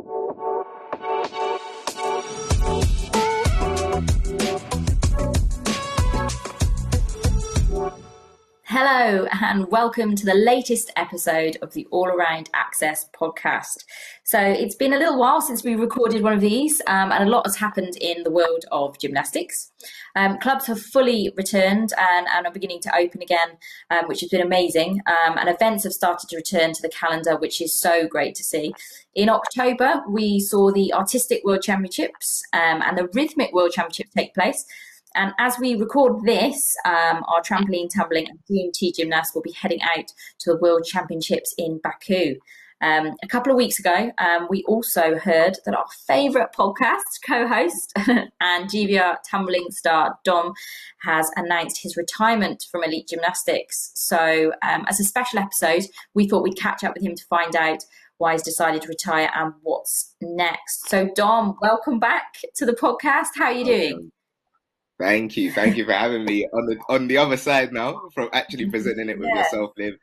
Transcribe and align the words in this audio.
you 0.00 0.51
Hello, 8.74 9.26
and 9.42 9.70
welcome 9.70 10.16
to 10.16 10.24
the 10.24 10.32
latest 10.32 10.90
episode 10.96 11.58
of 11.60 11.74
the 11.74 11.86
All 11.90 12.06
Around 12.06 12.48
Access 12.54 13.06
podcast. 13.14 13.84
So, 14.24 14.40
it's 14.40 14.76
been 14.76 14.94
a 14.94 14.98
little 14.98 15.18
while 15.18 15.42
since 15.42 15.62
we 15.62 15.74
recorded 15.74 16.22
one 16.22 16.32
of 16.32 16.40
these, 16.40 16.80
um, 16.86 17.12
and 17.12 17.22
a 17.22 17.30
lot 17.30 17.44
has 17.44 17.56
happened 17.56 17.98
in 18.00 18.22
the 18.22 18.30
world 18.30 18.64
of 18.72 18.98
gymnastics. 18.98 19.72
Um, 20.16 20.38
clubs 20.38 20.66
have 20.68 20.80
fully 20.80 21.30
returned 21.36 21.92
and, 21.98 22.26
and, 22.34 22.46
are 22.46 22.50
beginning 22.50 22.80
to 22.80 22.96
open 22.96 23.20
again, 23.20 23.58
um, 23.90 24.06
which 24.06 24.20
has 24.20 24.30
been 24.30 24.40
amazing. 24.40 25.02
Um, 25.06 25.36
and 25.36 25.50
events 25.50 25.84
have 25.84 25.92
started 25.92 26.30
to 26.30 26.36
return 26.36 26.72
to 26.72 26.80
the 26.80 26.88
calendar, 26.88 27.36
which 27.36 27.60
is 27.60 27.78
so 27.78 28.08
great 28.08 28.34
to 28.36 28.42
see. 28.42 28.72
In 29.14 29.28
October, 29.28 30.00
we 30.08 30.40
saw 30.40 30.72
the 30.72 30.94
Artistic 30.94 31.42
World 31.44 31.60
Championships 31.60 32.42
um, 32.54 32.80
and 32.80 32.96
the 32.96 33.10
Rhythmic 33.12 33.52
World 33.52 33.72
Championships 33.72 34.14
take 34.14 34.32
place. 34.32 34.64
And 35.14 35.32
as 35.38 35.58
we 35.58 35.76
record 35.76 36.24
this, 36.24 36.76
um, 36.84 37.24
our 37.28 37.42
trampoline, 37.42 37.90
tumbling, 37.94 38.28
and 38.28 38.38
DMT 38.50 38.94
gymnasts 38.94 39.34
will 39.34 39.42
be 39.42 39.52
heading 39.52 39.82
out 39.82 40.12
to 40.40 40.52
the 40.52 40.58
World 40.58 40.84
Championships 40.84 41.54
in 41.58 41.78
Baku. 41.82 42.36
Um, 42.82 43.14
a 43.22 43.28
couple 43.28 43.52
of 43.52 43.56
weeks 43.56 43.78
ago, 43.78 44.10
um, 44.18 44.48
we 44.50 44.64
also 44.64 45.16
heard 45.16 45.56
that 45.64 45.74
our 45.74 45.86
favourite 46.06 46.52
podcast 46.52 47.20
co 47.24 47.46
host 47.46 47.92
and 47.96 48.68
GBR 48.68 49.18
tumbling 49.28 49.70
star 49.70 50.18
Dom 50.24 50.52
has 51.02 51.30
announced 51.36 51.80
his 51.80 51.96
retirement 51.96 52.66
from 52.72 52.82
elite 52.82 53.06
gymnastics. 53.06 53.92
So, 53.94 54.52
um, 54.62 54.84
as 54.88 54.98
a 54.98 55.04
special 55.04 55.38
episode, 55.38 55.84
we 56.14 56.26
thought 56.26 56.42
we'd 56.42 56.58
catch 56.58 56.82
up 56.82 56.94
with 56.94 57.04
him 57.04 57.14
to 57.14 57.24
find 57.26 57.54
out 57.54 57.84
why 58.18 58.32
he's 58.32 58.42
decided 58.42 58.82
to 58.82 58.88
retire 58.88 59.30
and 59.34 59.54
what's 59.62 60.16
next. 60.20 60.88
So, 60.88 61.08
Dom, 61.14 61.56
welcome 61.62 62.00
back 62.00 62.34
to 62.56 62.66
the 62.66 62.72
podcast. 62.72 63.28
How 63.36 63.44
are 63.44 63.52
you 63.52 63.64
doing? 63.64 64.12
Thank 65.02 65.36
you, 65.36 65.50
thank 65.50 65.76
you 65.76 65.84
for 65.84 65.94
having 65.94 66.24
me 66.24 66.46
on 66.52 66.66
the 66.66 66.76
on 66.88 67.08
the 67.08 67.16
other 67.16 67.36
side 67.36 67.72
now 67.72 68.02
from 68.14 68.28
actually 68.32 68.66
presenting 68.70 69.08
it 69.08 69.18
with 69.18 69.30
yeah. 69.34 69.42
yourself, 69.42 69.72
Liv. 69.76 69.94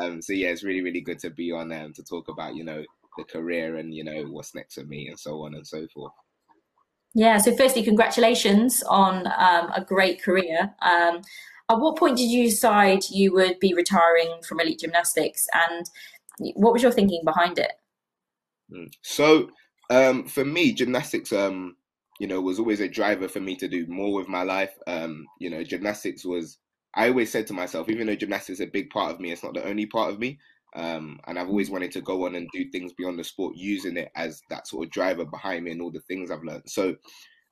Um, 0.00 0.22
so 0.22 0.32
yeah, 0.32 0.50
it's 0.50 0.62
really 0.62 0.80
really 0.80 1.00
good 1.00 1.18
to 1.20 1.30
be 1.30 1.50
on 1.50 1.72
um, 1.72 1.92
to 1.94 2.04
talk 2.04 2.28
about 2.28 2.54
you 2.54 2.62
know 2.62 2.84
the 3.18 3.24
career 3.24 3.78
and 3.78 3.92
you 3.92 4.04
know 4.04 4.22
what's 4.30 4.54
next 4.54 4.76
for 4.76 4.84
me 4.84 5.08
and 5.08 5.18
so 5.18 5.42
on 5.42 5.54
and 5.54 5.66
so 5.66 5.88
forth. 5.92 6.12
Yeah. 7.14 7.38
So 7.38 7.56
firstly, 7.56 7.82
congratulations 7.82 8.84
on 8.84 9.26
um, 9.26 9.72
a 9.74 9.84
great 9.84 10.22
career. 10.22 10.72
Um, 10.82 11.22
at 11.68 11.80
what 11.80 11.96
point 11.96 12.16
did 12.16 12.30
you 12.30 12.44
decide 12.44 13.02
you 13.10 13.32
would 13.32 13.58
be 13.58 13.74
retiring 13.74 14.40
from 14.46 14.60
elite 14.60 14.78
gymnastics, 14.78 15.48
and 15.52 15.84
what 16.54 16.72
was 16.72 16.82
your 16.82 16.92
thinking 16.92 17.22
behind 17.24 17.58
it? 17.58 17.72
Hmm. 18.72 18.86
So 19.02 19.50
um, 19.90 20.26
for 20.26 20.44
me, 20.44 20.72
gymnastics 20.72 21.32
um, 21.32 21.74
you 22.20 22.26
know, 22.26 22.40
was 22.40 22.58
always 22.58 22.80
a 22.80 22.88
driver 22.88 23.28
for 23.28 23.40
me 23.40 23.56
to 23.56 23.68
do 23.68 23.86
more 23.88 24.14
with 24.14 24.28
my 24.28 24.42
life. 24.42 24.72
Um, 24.86 25.26
you 25.40 25.50
know, 25.50 25.64
gymnastics 25.64 26.24
was, 26.24 26.58
I 26.94 27.08
always 27.08 27.30
said 27.30 27.46
to 27.48 27.54
myself, 27.54 27.88
even 27.88 28.06
though 28.06 28.14
gymnastics 28.14 28.60
is 28.60 28.66
a 28.66 28.70
big 28.70 28.90
part 28.90 29.12
of 29.12 29.20
me, 29.20 29.32
it's 29.32 29.42
not 29.42 29.54
the 29.54 29.66
only 29.66 29.86
part 29.86 30.12
of 30.12 30.18
me. 30.18 30.38
Um, 30.76 31.20
and 31.26 31.38
I've 31.38 31.48
always 31.48 31.70
wanted 31.70 31.92
to 31.92 32.00
go 32.00 32.26
on 32.26 32.34
and 32.34 32.48
do 32.52 32.68
things 32.70 32.92
beyond 32.92 33.18
the 33.18 33.24
sport, 33.24 33.56
using 33.56 33.96
it 33.96 34.10
as 34.16 34.42
that 34.50 34.66
sort 34.66 34.84
of 34.86 34.90
driver 34.90 35.24
behind 35.24 35.64
me 35.64 35.70
and 35.70 35.80
all 35.80 35.92
the 35.92 36.00
things 36.00 36.30
I've 36.30 36.42
learned. 36.42 36.64
So, 36.66 36.96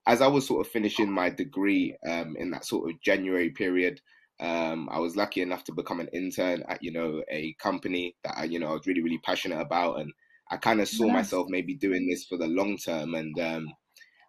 as 0.07 0.21
I 0.21 0.27
was 0.27 0.47
sort 0.47 0.67
of 0.67 0.73
finishing 0.73 1.11
my 1.13 1.31
degree 1.31 1.97
um, 2.09 2.35
in 2.37 2.51
that 2.51 2.65
sort 2.65 2.91
of 2.91 3.01
January 3.01 3.51
period, 3.51 4.01
um, 4.41 4.89
I 4.91 4.99
was 4.99 5.15
lucky 5.15 5.41
enough 5.41 5.63
to 5.65 5.73
become 5.73 6.01
an 6.01 6.09
intern 6.13 6.65
at 6.69 6.83
you 6.83 6.93
know 6.93 7.23
a 7.31 7.55
company 7.61 8.17
that 8.25 8.35
I 8.37 8.45
you 8.45 8.59
know 8.59 8.71
I 8.71 8.73
was 8.73 8.87
really 8.87 9.03
really 9.03 9.21
passionate 9.25 9.61
about, 9.61 10.01
and 10.01 10.13
I 10.51 10.57
kind 10.57 10.81
of 10.81 10.89
saw 10.89 11.07
myself 11.09 11.47
maybe 11.49 11.75
doing 11.75 12.09
this 12.09 12.25
for 12.25 12.37
the 12.37 12.49
long 12.49 12.77
term. 12.77 13.15
And 13.15 13.39
um, 13.39 13.69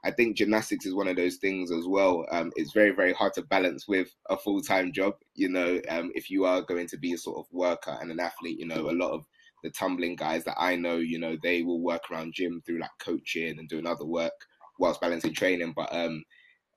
I 0.05 0.11
think 0.11 0.35
gymnastics 0.35 0.85
is 0.85 0.93
one 0.93 1.07
of 1.07 1.15
those 1.15 1.37
things 1.37 1.71
as 1.71 1.85
well. 1.87 2.25
Um, 2.31 2.51
it's 2.55 2.73
very, 2.73 2.91
very 2.91 3.13
hard 3.13 3.33
to 3.33 3.41
balance 3.43 3.87
with 3.87 4.13
a 4.29 4.37
full 4.37 4.61
time 4.61 4.91
job. 4.91 5.13
You 5.35 5.49
know, 5.49 5.79
um, 5.89 6.11
if 6.13 6.29
you 6.29 6.45
are 6.45 6.61
going 6.61 6.87
to 6.87 6.97
be 6.97 7.13
a 7.13 7.17
sort 7.17 7.37
of 7.37 7.45
worker 7.51 7.97
and 8.01 8.11
an 8.11 8.19
athlete, 8.19 8.59
you 8.59 8.67
know, 8.67 8.89
a 8.89 8.91
lot 8.91 9.11
of 9.11 9.25
the 9.63 9.69
tumbling 9.69 10.17
guys 10.17 10.43
that 10.43 10.57
I 10.59 10.75
know, 10.75 10.97
you 10.97 11.19
know, 11.19 11.37
they 11.41 11.63
will 11.63 11.81
work 11.81 12.11
around 12.11 12.33
gym 12.33 12.61
through 12.65 12.79
like 12.79 12.91
coaching 12.99 13.57
and 13.57 13.69
doing 13.69 13.87
other 13.87 14.05
work 14.05 14.33
whilst 14.77 14.99
balancing 14.99 15.33
training. 15.33 15.73
But 15.73 15.93
um, 15.95 16.23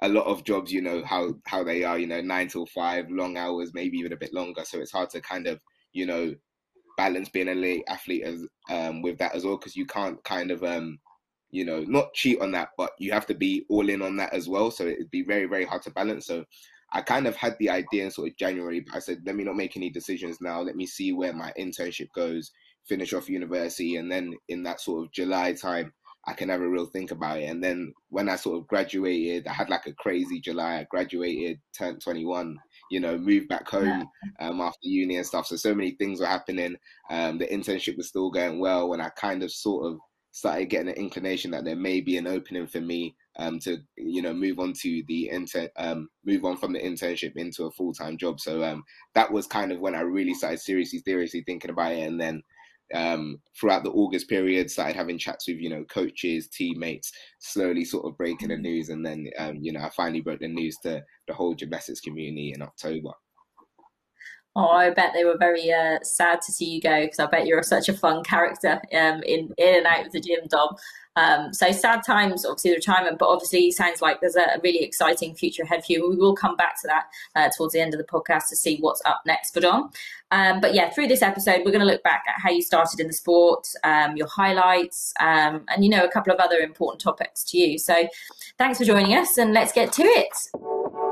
a 0.03 0.09
lot 0.09 0.27
of 0.27 0.45
jobs, 0.45 0.73
you 0.73 0.83
know, 0.83 1.03
how 1.05 1.35
how 1.47 1.65
they 1.65 1.83
are, 1.83 1.99
you 1.99 2.07
know, 2.07 2.21
nine 2.21 2.47
till 2.49 2.67
five, 2.67 3.07
long 3.11 3.37
hours, 3.37 3.73
maybe 3.75 3.99
even 3.99 4.13
a 4.13 4.17
bit 4.17 4.33
longer. 4.33 4.65
So 4.65 4.79
it's 4.79 4.93
hard 4.93 5.11
to 5.11 5.21
kind 5.21 5.49
of, 5.49 5.61
you 5.93 6.07
know, 6.07 6.35
balance 6.97 7.29
being 7.29 7.49
a 7.49 7.55
late 7.55 7.83
athlete 7.89 8.23
as 8.23 8.47
um, 8.71 9.03
with 9.03 9.19
that 9.19 9.35
as 9.35 9.45
well 9.45 9.57
because 9.57 9.77
you 9.77 9.87
can't 9.87 10.23
kind 10.25 10.51
of 10.51 10.63
um, 10.63 10.99
you 11.57 11.65
know, 11.65 11.83
not 11.89 12.13
cheat 12.13 12.39
on 12.43 12.53
that, 12.53 12.69
but 12.77 12.91
you 12.99 13.11
have 13.13 13.25
to 13.25 13.35
be 13.35 13.65
all 13.71 13.89
in 13.89 14.03
on 14.03 14.15
that 14.19 14.35
as 14.35 14.47
well. 14.47 14.71
So 14.71 14.85
it'd 14.85 15.11
be 15.11 15.23
very, 15.23 15.47
very 15.47 15.65
hard 15.65 15.81
to 15.85 15.91
balance. 15.91 16.27
So 16.27 16.45
I 16.93 17.01
kind 17.01 17.27
of 17.27 17.35
had 17.35 17.57
the 17.59 17.71
idea 17.71 18.05
in 18.05 18.11
sort 18.11 18.29
of 18.29 18.37
January, 18.37 18.81
but 18.81 18.95
I 18.95 18.99
said, 18.99 19.23
let 19.25 19.37
me 19.37 19.43
not 19.43 19.57
make 19.57 19.75
any 19.75 19.89
decisions 19.89 20.37
now. 20.43 20.61
Let 20.61 20.77
me 20.77 20.85
see 20.85 21.15
where 21.15 21.33
my 21.33 21.55
internship 21.59 22.09
goes, 22.15 22.53
finish 22.87 23.15
off 23.15 23.31
university, 23.31 23.97
and 23.97 24.13
then 24.13 24.35
in 24.51 24.65
that 24.65 24.83
sort 24.83 25.07
of 25.07 25.13
July 25.13 25.55
time, 25.55 25.95
I 26.29 26.35
can 26.35 26.51
have 26.51 26.61
a 26.61 26.69
real 26.69 26.85
think 26.85 27.11
about 27.11 27.39
it. 27.39 27.45
And 27.45 27.65
then 27.65 27.95
when 28.11 28.29
I 28.29 28.37
sort 28.37 28.59
of 28.59 28.67
graduated, 28.67 29.47
I 29.47 29.55
had 29.55 29.71
like 29.71 29.87
a 29.87 29.95
crazy 29.95 30.41
July. 30.41 30.81
I 30.81 30.87
graduated, 30.91 31.59
turned 31.77 32.03
21, 32.03 32.59
you 32.91 33.01
know, 33.01 33.17
moved 33.17 33.49
back 33.49 33.67
home 33.67 34.07
um, 34.41 34.61
after 34.61 34.81
uni 34.83 35.17
and 35.17 35.27
stuff. 35.27 35.47
So, 35.47 35.57
so 35.57 35.75
many 35.75 35.93
things 35.93 36.21
were 36.21 36.27
happening. 36.27 36.77
Um, 37.09 37.39
the 37.39 37.47
internship 37.47 37.97
was 37.97 38.09
still 38.09 38.31
going 38.31 38.59
well. 38.59 38.93
And 38.93 39.01
I 39.01 39.09
kind 39.11 39.45
of 39.45 39.53
sort 39.53 39.87
of 39.87 39.99
started 40.37 40.67
getting 40.67 40.91
an 40.91 40.97
inclination 40.97 41.51
that 41.51 41.65
there 41.65 41.75
may 41.75 41.99
be 41.99 42.19
an 42.19 42.27
opening 42.27 42.67
for 42.67 42.83
me 42.83 43.17
um, 43.39 43.59
to 43.59 43.79
you 43.97 44.21
know 44.21 44.35
move 44.35 44.59
on 44.59 44.75
to 44.75 45.03
the 45.09 45.31
inter 45.31 45.67
um, 45.79 46.11
move 46.27 46.45
on 46.45 46.59
from 46.59 46.75
the 46.75 46.79
internship 46.79 47.37
into 47.37 47.65
a 47.65 47.71
full 47.71 47.95
time 47.95 48.19
job. 48.19 48.39
So 48.39 48.63
um, 48.63 48.85
that 49.15 49.33
was 49.33 49.47
kind 49.47 49.73
of 49.73 49.81
when 49.81 49.95
I 49.95 50.01
really 50.01 50.35
started 50.35 50.61
seriously 50.61 50.99
seriously 50.99 51.43
thinking 51.47 51.71
about 51.71 51.93
it, 51.93 52.07
and 52.07 52.21
then 52.21 52.43
um, 52.93 53.41
throughout 53.59 53.83
the 53.83 53.91
August 53.93 54.29
period, 54.29 54.71
started 54.71 54.95
having 54.95 55.17
chats 55.17 55.49
with 55.49 55.57
you 55.57 55.71
know 55.71 55.85
coaches, 55.85 56.49
teammates, 56.49 57.13
slowly 57.39 57.87
sort 57.87 58.05
of 58.05 58.19
breaking 58.19 58.49
the 58.49 58.59
news, 58.59 58.91
and 58.91 59.07
then 59.07 59.31
um, 59.39 59.57
you 59.63 59.73
know 59.73 59.81
I 59.81 59.89
finally 59.89 60.21
broke 60.21 60.41
the 60.41 60.49
news 60.49 60.77
to 60.83 61.03
the 61.27 61.33
whole 61.33 61.55
gymnastics 61.55 62.01
community 62.01 62.53
in 62.55 62.61
October. 62.61 63.13
Oh, 64.59 64.71
I 64.71 64.89
bet 64.89 65.13
they 65.13 65.27
were 65.27 65.37
very 65.39 65.71
uh, 65.71 65.99
sad 66.03 66.41
to 66.41 66.51
see 66.51 66.65
you 66.65 66.81
go 66.81 67.03
because 67.03 67.19
I 67.19 67.27
bet 67.27 67.47
you're 67.47 67.63
such 67.63 67.91
a 67.91 67.93
fun 67.93 68.25
character 68.25 68.81
um, 68.95 69.23
in 69.23 69.53
in 69.59 69.77
and 69.77 69.87
out 69.87 70.07
of 70.07 70.13
the 70.13 70.21
gym, 70.21 70.47
Dom. 70.49 70.77
Um, 71.15 71.53
so 71.53 71.73
sad 71.73 72.03
times, 72.05 72.45
obviously 72.45 72.71
the 72.71 72.77
retirement, 72.77 73.19
but 73.19 73.29
obviously 73.29 73.71
sounds 73.71 74.01
like 74.01 74.21
there's 74.21 74.37
a 74.37 74.59
really 74.63 74.83
exciting 74.83 75.35
future 75.35 75.63
ahead 75.63 75.85
for 75.85 75.93
you. 75.93 76.09
We 76.09 76.17
will 76.17 76.35
come 76.35 76.57
back 76.57 76.81
to 76.83 76.89
that 76.89 77.05
uh, 77.35 77.51
towards 77.55 77.75
the 77.75 77.81
end 77.81 77.93
of 77.93 77.99
the 77.99 78.05
podcast 78.05 78.49
to 78.49 78.57
see 78.57 78.79
what's 78.81 79.03
up 79.05 79.23
next 79.27 79.53
for 79.53 79.61
Dom. 79.61 79.91
Um, 80.31 80.61
but 80.61 80.75
yeah, 80.75 80.91
through 80.91 81.09
this 81.09 81.23
episode, 81.23 81.61
we're 81.65 81.73
going 81.73 81.81
to 81.81 81.87
look 81.87 82.03
back 82.03 82.25
at 82.27 82.41
how 82.41 82.51
you 82.51 82.63
started 82.63 82.99
in 82.99 83.07
the 83.09 83.13
sport, 83.13 83.67
um, 83.85 84.17
your 84.17 84.27
highlights, 84.27 85.13
um, 85.21 85.65
and 85.69 85.85
you 85.85 85.91
know 85.91 86.05
a 86.05 86.11
couple 86.11 86.33
of 86.33 86.41
other 86.41 86.59
important 86.59 87.01
topics 87.01 87.45
to 87.45 87.59
you. 87.59 87.79
So 87.79 88.09
thanks 88.57 88.79
for 88.79 88.85
joining 88.85 89.15
us, 89.17 89.37
and 89.37 89.53
let's 89.53 89.73
get 89.73 89.93
to 89.95 90.03
it. 90.03 91.06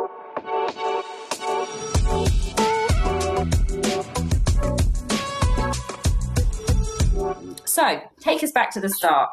So, 7.75 8.01
take 8.21 8.41
us 8.45 8.53
back 8.53 8.71
to 8.75 8.81
the 8.81 8.89
start. 8.89 9.33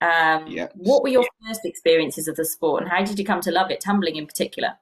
Um, 0.00 0.46
yeah. 0.46 0.68
What 0.76 1.02
were 1.02 1.08
your 1.08 1.26
first 1.44 1.62
experiences 1.64 2.28
of 2.28 2.36
the 2.36 2.44
sport, 2.44 2.84
and 2.84 2.92
how 2.92 3.02
did 3.02 3.18
you 3.18 3.24
come 3.24 3.40
to 3.40 3.50
love 3.50 3.72
it, 3.72 3.80
tumbling 3.80 4.14
in 4.14 4.24
particular? 4.24 4.74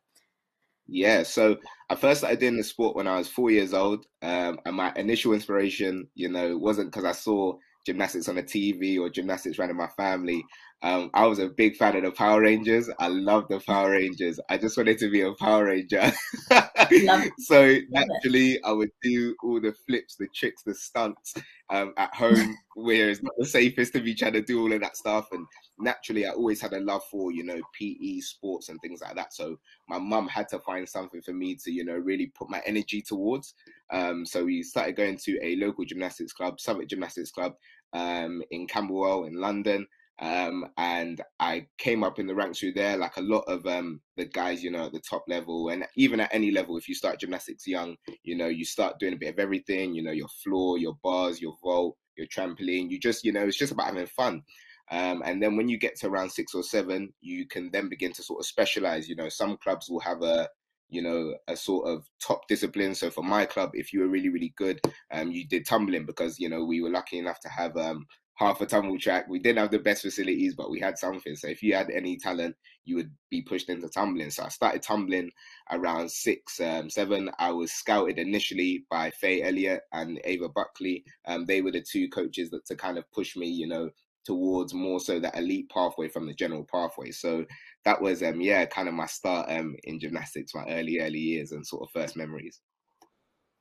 Yeah, 0.87 1.23
so 1.23 1.57
I 1.89 1.95
first 1.95 2.21
started 2.21 2.41
doing 2.41 2.59
the 2.59 2.63
sport 2.63 2.95
when 2.95 3.09
I 3.09 3.17
was 3.17 3.27
four 3.27 3.51
years 3.51 3.73
old, 3.73 4.05
um, 4.21 4.61
and 4.67 4.77
my 4.77 4.93
initial 4.97 5.33
inspiration, 5.33 6.09
you 6.15 6.29
know, 6.29 6.59
wasn't 6.59 6.93
because 6.93 7.07
I 7.07 7.13
saw 7.13 7.57
gymnastics 7.87 8.29
on 8.29 8.35
the 8.35 8.43
TV 8.43 8.99
or 8.99 9.09
gymnastics 9.09 9.59
ran 9.59 9.71
in 9.71 9.77
my 9.77 9.89
family. 9.97 10.45
Um, 10.83 11.11
I 11.15 11.27
was 11.27 11.39
a 11.39 11.49
big 11.49 11.77
fan 11.77 11.97
of 11.97 12.03
the 12.03 12.11
Power 12.11 12.43
Rangers. 12.43 12.91
I 12.99 13.09
love 13.09 13.47
the 13.49 13.61
Power 13.61 13.93
Rangers. 13.93 14.39
I 14.51 14.59
just 14.59 14.77
wanted 14.77 14.99
to 14.99 15.11
be 15.11 15.23
a 15.23 15.33
Power 15.35 15.67
Ranger. 15.67 16.13
so 17.39 17.79
naturally, 17.89 18.63
I 18.63 18.73
would 18.73 18.91
do 19.03 19.35
all 19.43 19.61
the 19.61 19.75
flips, 19.87 20.17
the 20.17 20.29
tricks, 20.35 20.63
the 20.65 20.75
stunts 20.75 21.35
um, 21.75 21.93
at 21.97 22.15
home, 22.15 22.57
where 22.77 23.11
it's 23.11 23.23
not 23.23 23.33
the 23.37 23.47
safest 23.47 23.93
to 23.95 24.01
be 24.01 24.15
trying 24.15 24.35
to 24.35 24.43
do 24.43 24.61
all 24.61 24.73
of 24.73 24.81
that 24.81 24.97
stuff. 24.97 25.29
And 25.33 25.47
naturally, 25.79 26.25
I 26.25 26.31
always 26.31 26.61
had 26.61 26.73
a 26.73 26.81
love 26.81 27.03
for 27.11 27.33
you 27.33 27.45
know 27.45 27.61
PE 27.79 28.21
sports 28.21 28.69
and 28.69 28.81
things 28.81 29.01
like 29.03 29.17
that. 29.17 29.35
So 29.35 29.59
my 29.89 29.99
mum 29.99 30.29
had 30.29 30.49
to 30.51 30.61
find 30.61 30.89
something 30.89 31.21
for 31.23 31.33
me 31.33 31.57
to 31.65 31.73
you 31.73 31.85
know 31.85 31.95
really 31.95 32.33
put 32.39 32.49
my 32.49 32.63
energy 32.65 33.03
towards. 33.03 33.55
Um, 33.93 34.25
so 34.25 34.45
we 34.45 34.63
started 34.63 34.97
going 34.97 35.19
to 35.25 35.39
a 35.43 35.57
local 35.57 35.85
gymnastics 35.85 36.33
club, 36.33 36.61
Southwark 36.61 36.89
Gymnastics 36.89 37.33
Club, 37.33 37.55
um, 37.93 38.43
in 38.51 38.67
Camberwell 38.67 39.25
in 39.25 39.35
London. 39.35 39.87
Um, 40.21 40.67
and 40.77 41.21
I 41.41 41.67
came 41.79 42.05
up 42.05 42.19
in 42.19 42.27
the 42.27 42.35
ranks 42.35 42.61
through 42.61 42.75
there, 42.75 42.97
like 42.97 43.17
a 43.17 43.23
lot 43.23 43.45
of 43.49 43.67
um, 43.67 44.01
the 44.17 44.25
guys, 44.25 44.63
you 44.63 44.71
know, 44.71 44.87
at 44.87 44.93
the 44.93 45.01
top 45.01 45.25
level, 45.29 45.71
and 45.71 45.85
even 45.97 46.21
at 46.21 46.33
any 46.33 46.51
level, 46.51 46.77
if 46.77 46.89
you 46.89 46.95
start 46.95 47.19
gymnastics 47.19 47.67
young, 47.67 47.97
you 48.23 48.37
know, 48.37 48.47
you 48.47 48.65
start 48.65 48.99
doing 49.01 49.15
a 49.15 49.19
bit 49.19 49.33
of 49.33 49.39
everything, 49.39 49.95
you 49.95 50.03
know, 50.03 50.13
your 50.13 50.29
floor, 50.43 50.79
your 50.79 50.97
bars, 51.03 51.41
your 51.41 51.57
vault, 51.63 51.97
your 52.17 52.29
trampoline. 52.29 52.91
You 52.91 53.01
just, 53.01 53.25
you 53.25 53.33
know, 53.33 53.43
it's 53.43 53.59
just 53.59 53.73
about 53.73 53.87
having 53.87 54.07
fun. 54.07 54.43
Um, 54.91 55.23
and 55.25 55.43
then 55.43 55.57
when 55.57 55.69
you 55.69 55.79
get 55.79 55.97
to 56.01 56.09
around 56.09 56.31
six 56.31 56.55
or 56.55 56.63
seven, 56.63 57.13
you 57.21 57.49
can 57.49 57.71
then 57.73 57.89
begin 57.89 58.13
to 58.13 58.23
sort 58.23 58.41
of 58.41 58.47
specialize. 58.47 59.09
You 59.09 59.17
know, 59.17 59.29
some 59.29 59.57
clubs 59.57 59.89
will 59.91 60.01
have 60.01 60.23
a 60.23 60.49
you 60.91 61.03
know, 61.03 61.35
a 61.49 61.57
sort 61.57 61.89
of 61.89 62.09
top 62.25 62.47
discipline. 62.47 62.95
So 62.95 63.11
for 63.11 63.25
my 63.25 63.47
club, 63.47 63.71
if 63.75 63.93
you 63.93 64.01
were 64.01 64.09
really, 64.09 64.29
really 64.29 64.55
good, 64.57 64.81
um, 65.13 65.33
you 65.33 65.47
did 65.47 65.67
tumbling 65.67 66.07
because, 66.07 66.39
you 66.39 66.49
know, 66.49 66.65
we 66.65 66.81
were 66.81 66.91
lucky 66.91 67.19
enough 67.19 67.41
to 67.41 67.49
have 67.49 67.77
um, 67.77 68.07
half 68.35 68.61
a 68.61 68.67
tumble 68.67 68.99
track. 68.99 69.29
We 69.29 69.39
didn't 69.39 69.59
have 69.59 69.71
the 69.71 69.79
best 69.79 70.03
facilities, 70.03 70.55
but 70.55 70.71
we 70.71 70.81
had 70.81 70.99
something. 70.99 71.37
So 71.37 71.49
if 71.49 71.63
you 71.63 71.75
had 71.75 71.91
any 71.91 72.17
talent, 72.17 72.57
you 72.85 72.97
would 72.97 73.11
be 73.31 73.43
pushed 73.43 73.69
into 73.69 73.89
tumbling. 73.89 74.31
So 74.31 74.45
I 74.45 74.49
started 74.49 74.83
tumbling 74.83 75.31
around 75.71 76.11
six, 76.11 76.61
um, 76.61 76.91
seven. 76.91 77.31
I 77.39 77.53
was 77.53 77.73
scouted 77.73 78.19
initially 78.19 78.87
by 78.91 79.11
Faye 79.11 79.43
Elliott 79.43 79.83
and 79.93 80.21
Ava 80.25 80.49
Buckley. 80.49 81.05
Um, 81.27 81.47
they 81.47 81.63
were 81.63 81.73
the 81.73 81.83
two 81.83 82.09
coaches 82.09 82.51
that 82.51 82.67
to 82.67 82.77
kind 82.77 82.99
of 82.99 83.11
push 83.13 83.37
me, 83.37 83.47
you 83.47 83.69
know, 83.69 83.91
towards 84.25 84.75
more 84.75 85.01
so 85.01 85.21
that 85.21 85.37
elite 85.37 85.71
pathway 85.71 86.09
from 86.09 86.27
the 86.27 86.35
general 86.35 86.67
pathway. 86.71 87.11
So 87.11 87.45
that 87.85 88.01
was 88.01 88.23
um 88.23 88.41
yeah, 88.41 88.65
kind 88.65 88.89
of 88.89 88.95
my 88.95 89.07
start 89.07 89.51
um 89.51 89.77
in 89.85 90.01
gymnastics, 90.01 90.55
my 90.55 90.65
early, 90.69 90.99
early 91.01 91.19
years 91.19 91.53
and 91.53 91.67
sort 91.67 91.83
of 91.83 91.91
first 91.93 92.17
memories. 92.17 92.61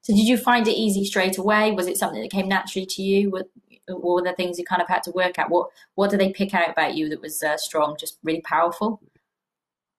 So 0.04 0.14
did 0.14 0.28
you 0.28 0.38
find 0.38 0.68
it 0.68 0.74
easy 0.74 1.06
straight 1.06 1.38
away? 1.38 1.72
Was 1.72 1.88
it 1.88 1.98
something 1.98 2.22
that 2.22 2.30
came 2.30 2.50
naturally 2.50 2.86
to 2.86 3.02
you? 3.02 3.32
What, 3.32 3.48
were 3.88 4.22
the 4.22 4.34
things 4.34 4.60
you 4.60 4.66
kind 4.66 4.82
of 4.82 4.88
had 4.90 5.02
to 5.04 5.12
work 5.12 5.40
at? 5.40 5.50
What 5.50 5.70
what 5.96 6.10
did 6.10 6.20
they 6.20 6.32
pick 6.32 6.54
out 6.54 6.70
about 6.70 6.96
you 6.96 7.10
that 7.10 7.22
was 7.22 7.42
uh, 7.42 7.58
strong, 7.58 7.96
just 7.98 8.18
really 8.22 8.42
powerful? 8.42 9.02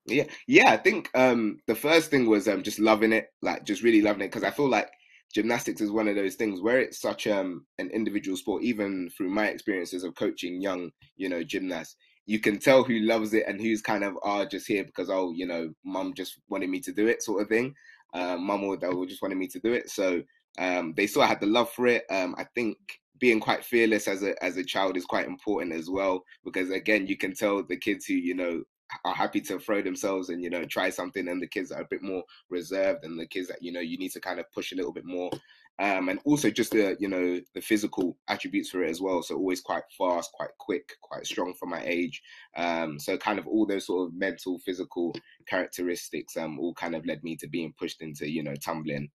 Yeah, 0.06 0.24
yeah. 0.46 0.70
I 0.70 0.76
think 0.76 1.10
um, 1.14 1.58
the 1.66 1.74
first 1.74 2.10
thing 2.10 2.28
was 2.28 2.46
um, 2.48 2.62
just 2.62 2.78
loving 2.78 3.12
it, 3.12 3.32
like 3.40 3.64
just 3.64 3.82
really 3.82 4.02
loving 4.02 4.22
it, 4.22 4.30
because 4.30 4.44
I 4.44 4.50
feel 4.50 4.68
like 4.68 4.90
gymnastics 5.34 5.80
is 5.80 5.90
one 5.90 6.06
of 6.06 6.16
those 6.16 6.34
things 6.34 6.60
where 6.60 6.80
it's 6.80 7.00
such 7.00 7.26
um, 7.26 7.64
an 7.78 7.88
individual 7.90 8.36
sport. 8.36 8.62
Even 8.62 9.08
through 9.16 9.30
my 9.30 9.46
experiences 9.46 10.04
of 10.04 10.14
coaching 10.14 10.60
young, 10.60 10.90
you 11.16 11.30
know, 11.30 11.42
gymnasts, 11.42 11.96
you 12.26 12.40
can 12.40 12.58
tell 12.58 12.84
who 12.84 12.98
loves 12.98 13.32
it 13.32 13.44
and 13.46 13.58
who's 13.58 13.80
kind 13.80 14.04
of 14.04 14.16
are 14.22 14.42
oh, 14.42 14.46
just 14.46 14.66
here 14.66 14.84
because 14.84 15.08
oh, 15.08 15.32
you 15.32 15.46
know, 15.46 15.72
mum 15.82 16.12
just 16.14 16.40
wanted 16.50 16.68
me 16.68 16.80
to 16.80 16.92
do 16.92 17.06
it, 17.06 17.22
sort 17.22 17.40
of 17.40 17.48
thing 17.48 17.74
uh, 18.14 18.36
mum 18.36 18.64
or 18.64 18.76
dad 18.76 18.92
just 19.08 19.22
wanted 19.22 19.38
me 19.38 19.48
to 19.48 19.60
do 19.60 19.72
it. 19.72 19.90
So 19.90 20.22
um, 20.58 20.94
they 20.96 21.06
still 21.06 21.22
had 21.22 21.40
the 21.40 21.46
love 21.46 21.70
for 21.70 21.86
it. 21.86 22.04
Um, 22.10 22.34
I 22.38 22.44
think 22.54 22.76
being 23.20 23.40
quite 23.40 23.64
fearless 23.64 24.08
as 24.08 24.22
a 24.22 24.42
as 24.44 24.56
a 24.56 24.64
child 24.64 24.96
is 24.96 25.04
quite 25.04 25.26
important 25.26 25.72
as 25.72 25.88
well 25.88 26.22
because 26.44 26.70
again 26.70 27.06
you 27.06 27.16
can 27.16 27.32
tell 27.32 27.62
the 27.62 27.76
kids 27.76 28.06
who 28.06 28.14
you 28.14 28.34
know 28.34 28.62
are 29.04 29.14
happy 29.14 29.40
to 29.40 29.58
throw 29.58 29.82
themselves 29.82 30.28
and 30.28 30.42
you 30.42 30.50
know 30.50 30.64
try 30.64 30.90
something 30.90 31.28
and 31.28 31.42
the 31.42 31.46
kids 31.46 31.72
are 31.72 31.82
a 31.82 31.88
bit 31.90 32.02
more 32.02 32.22
reserved 32.50 33.04
and 33.04 33.18
the 33.18 33.26
kids 33.26 33.48
that 33.48 33.62
you 33.62 33.72
know 33.72 33.80
you 33.80 33.98
need 33.98 34.10
to 34.10 34.20
kind 34.20 34.38
of 34.38 34.50
push 34.52 34.72
a 34.72 34.76
little 34.76 34.92
bit 34.92 35.04
more 35.04 35.30
um, 35.78 36.08
and 36.08 36.20
also 36.24 36.50
just 36.50 36.70
the 36.70 36.96
you 37.00 37.08
know 37.08 37.40
the 37.54 37.60
physical 37.60 38.16
attributes 38.28 38.70
for 38.70 38.84
it 38.84 38.90
as 38.90 39.00
well. 39.00 39.22
So 39.22 39.34
always 39.34 39.60
quite 39.60 39.82
fast, 39.98 40.30
quite 40.32 40.50
quick, 40.58 40.92
quite 41.02 41.26
strong 41.26 41.54
for 41.58 41.66
my 41.66 41.82
age. 41.84 42.22
Um, 42.56 42.98
so 43.00 43.16
kind 43.18 43.38
of 43.38 43.46
all 43.48 43.66
those 43.66 43.86
sort 43.86 44.08
of 44.08 44.14
mental, 44.14 44.58
physical 44.60 45.14
characteristics 45.48 46.36
um, 46.36 46.60
all 46.60 46.74
kind 46.74 46.94
of 46.94 47.04
led 47.06 47.24
me 47.24 47.36
to 47.36 47.48
being 47.48 47.74
pushed 47.76 48.02
into 48.02 48.30
you 48.30 48.42
know 48.42 48.54
tumbling. 48.54 49.10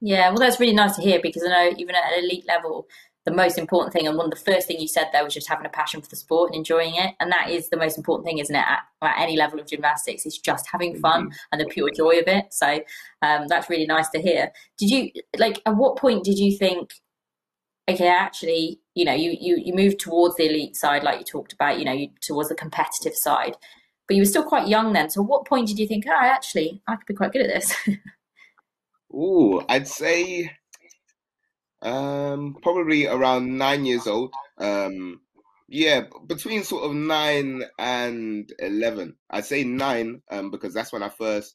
Yeah, 0.00 0.28
well, 0.28 0.38
that's 0.38 0.60
really 0.60 0.74
nice 0.74 0.96
to 0.96 1.02
hear 1.02 1.20
because 1.22 1.44
I 1.44 1.48
know 1.48 1.76
even 1.76 1.94
at 1.94 2.12
an 2.12 2.24
elite 2.24 2.46
level, 2.46 2.86
the 3.24 3.32
most 3.32 3.56
important 3.56 3.92
thing 3.92 4.06
and 4.06 4.16
one 4.16 4.26
of 4.26 4.30
the 4.30 4.52
first 4.52 4.66
thing 4.66 4.80
you 4.80 4.88
said 4.88 5.08
there 5.12 5.22
was 5.22 5.34
just 5.34 5.48
having 5.48 5.64
a 5.66 5.70
passion 5.70 6.00
for 6.00 6.08
the 6.08 6.16
sport 6.16 6.50
and 6.50 6.56
enjoying 6.56 6.96
it. 6.96 7.14
And 7.20 7.30
that 7.30 7.50
is 7.50 7.68
the 7.68 7.76
most 7.76 7.96
important 7.96 8.26
thing 8.26 8.38
isn't 8.38 8.54
it? 8.54 8.64
At, 8.66 8.80
at 9.00 9.18
any 9.18 9.36
level 9.36 9.60
of 9.60 9.66
gymnastics 9.66 10.26
it's 10.26 10.38
just 10.38 10.66
having 10.70 10.98
fun 10.98 11.26
mm-hmm. 11.26 11.36
and 11.52 11.60
the 11.60 11.66
pure 11.66 11.90
joy 11.90 12.18
of 12.18 12.26
it. 12.26 12.46
So 12.52 12.80
um, 13.22 13.46
that's 13.48 13.70
really 13.70 13.86
nice 13.86 14.08
to 14.10 14.20
hear. 14.20 14.50
Did 14.76 14.90
you 14.90 15.10
like 15.38 15.62
at 15.66 15.76
what 15.76 15.96
point 15.96 16.24
did 16.24 16.38
you 16.38 16.56
think 16.56 16.94
okay 17.88 18.06
actually 18.06 18.80
you 18.94 19.04
know 19.04 19.12
you 19.12 19.36
you, 19.40 19.56
you 19.56 19.74
moved 19.74 19.98
towards 19.98 20.36
the 20.36 20.46
elite 20.48 20.76
side 20.76 21.02
like 21.02 21.18
you 21.18 21.24
talked 21.24 21.52
about 21.52 21.80
you 21.80 21.84
know 21.84 21.92
you, 21.92 22.08
towards 22.20 22.48
the 22.48 22.54
competitive 22.54 23.14
side 23.14 23.56
but 24.06 24.16
you 24.16 24.22
were 24.22 24.26
still 24.26 24.44
quite 24.44 24.68
young 24.68 24.92
then. 24.92 25.10
So 25.10 25.22
what 25.22 25.46
point 25.46 25.68
did 25.68 25.78
you 25.78 25.86
think 25.86 26.04
oh 26.08 26.12
actually 26.12 26.82
i 26.88 26.96
could 26.96 27.06
be 27.06 27.14
quite 27.14 27.32
good 27.32 27.42
at 27.42 27.48
this? 27.48 27.74
Oh 29.14 29.62
i'd 29.68 29.86
say 29.86 30.50
um, 31.82 32.56
probably 32.62 33.06
around 33.06 33.58
nine 33.58 33.84
years 33.84 34.06
old. 34.06 34.32
Um, 34.58 35.20
yeah, 35.68 36.02
between 36.26 36.64
sort 36.64 36.84
of 36.84 36.94
nine 36.94 37.64
and 37.78 38.52
eleven. 38.58 39.16
I'd 39.30 39.44
say 39.44 39.64
nine, 39.64 40.22
um, 40.30 40.50
because 40.50 40.74
that's 40.74 40.92
when 40.92 41.02
I 41.02 41.08
first 41.08 41.54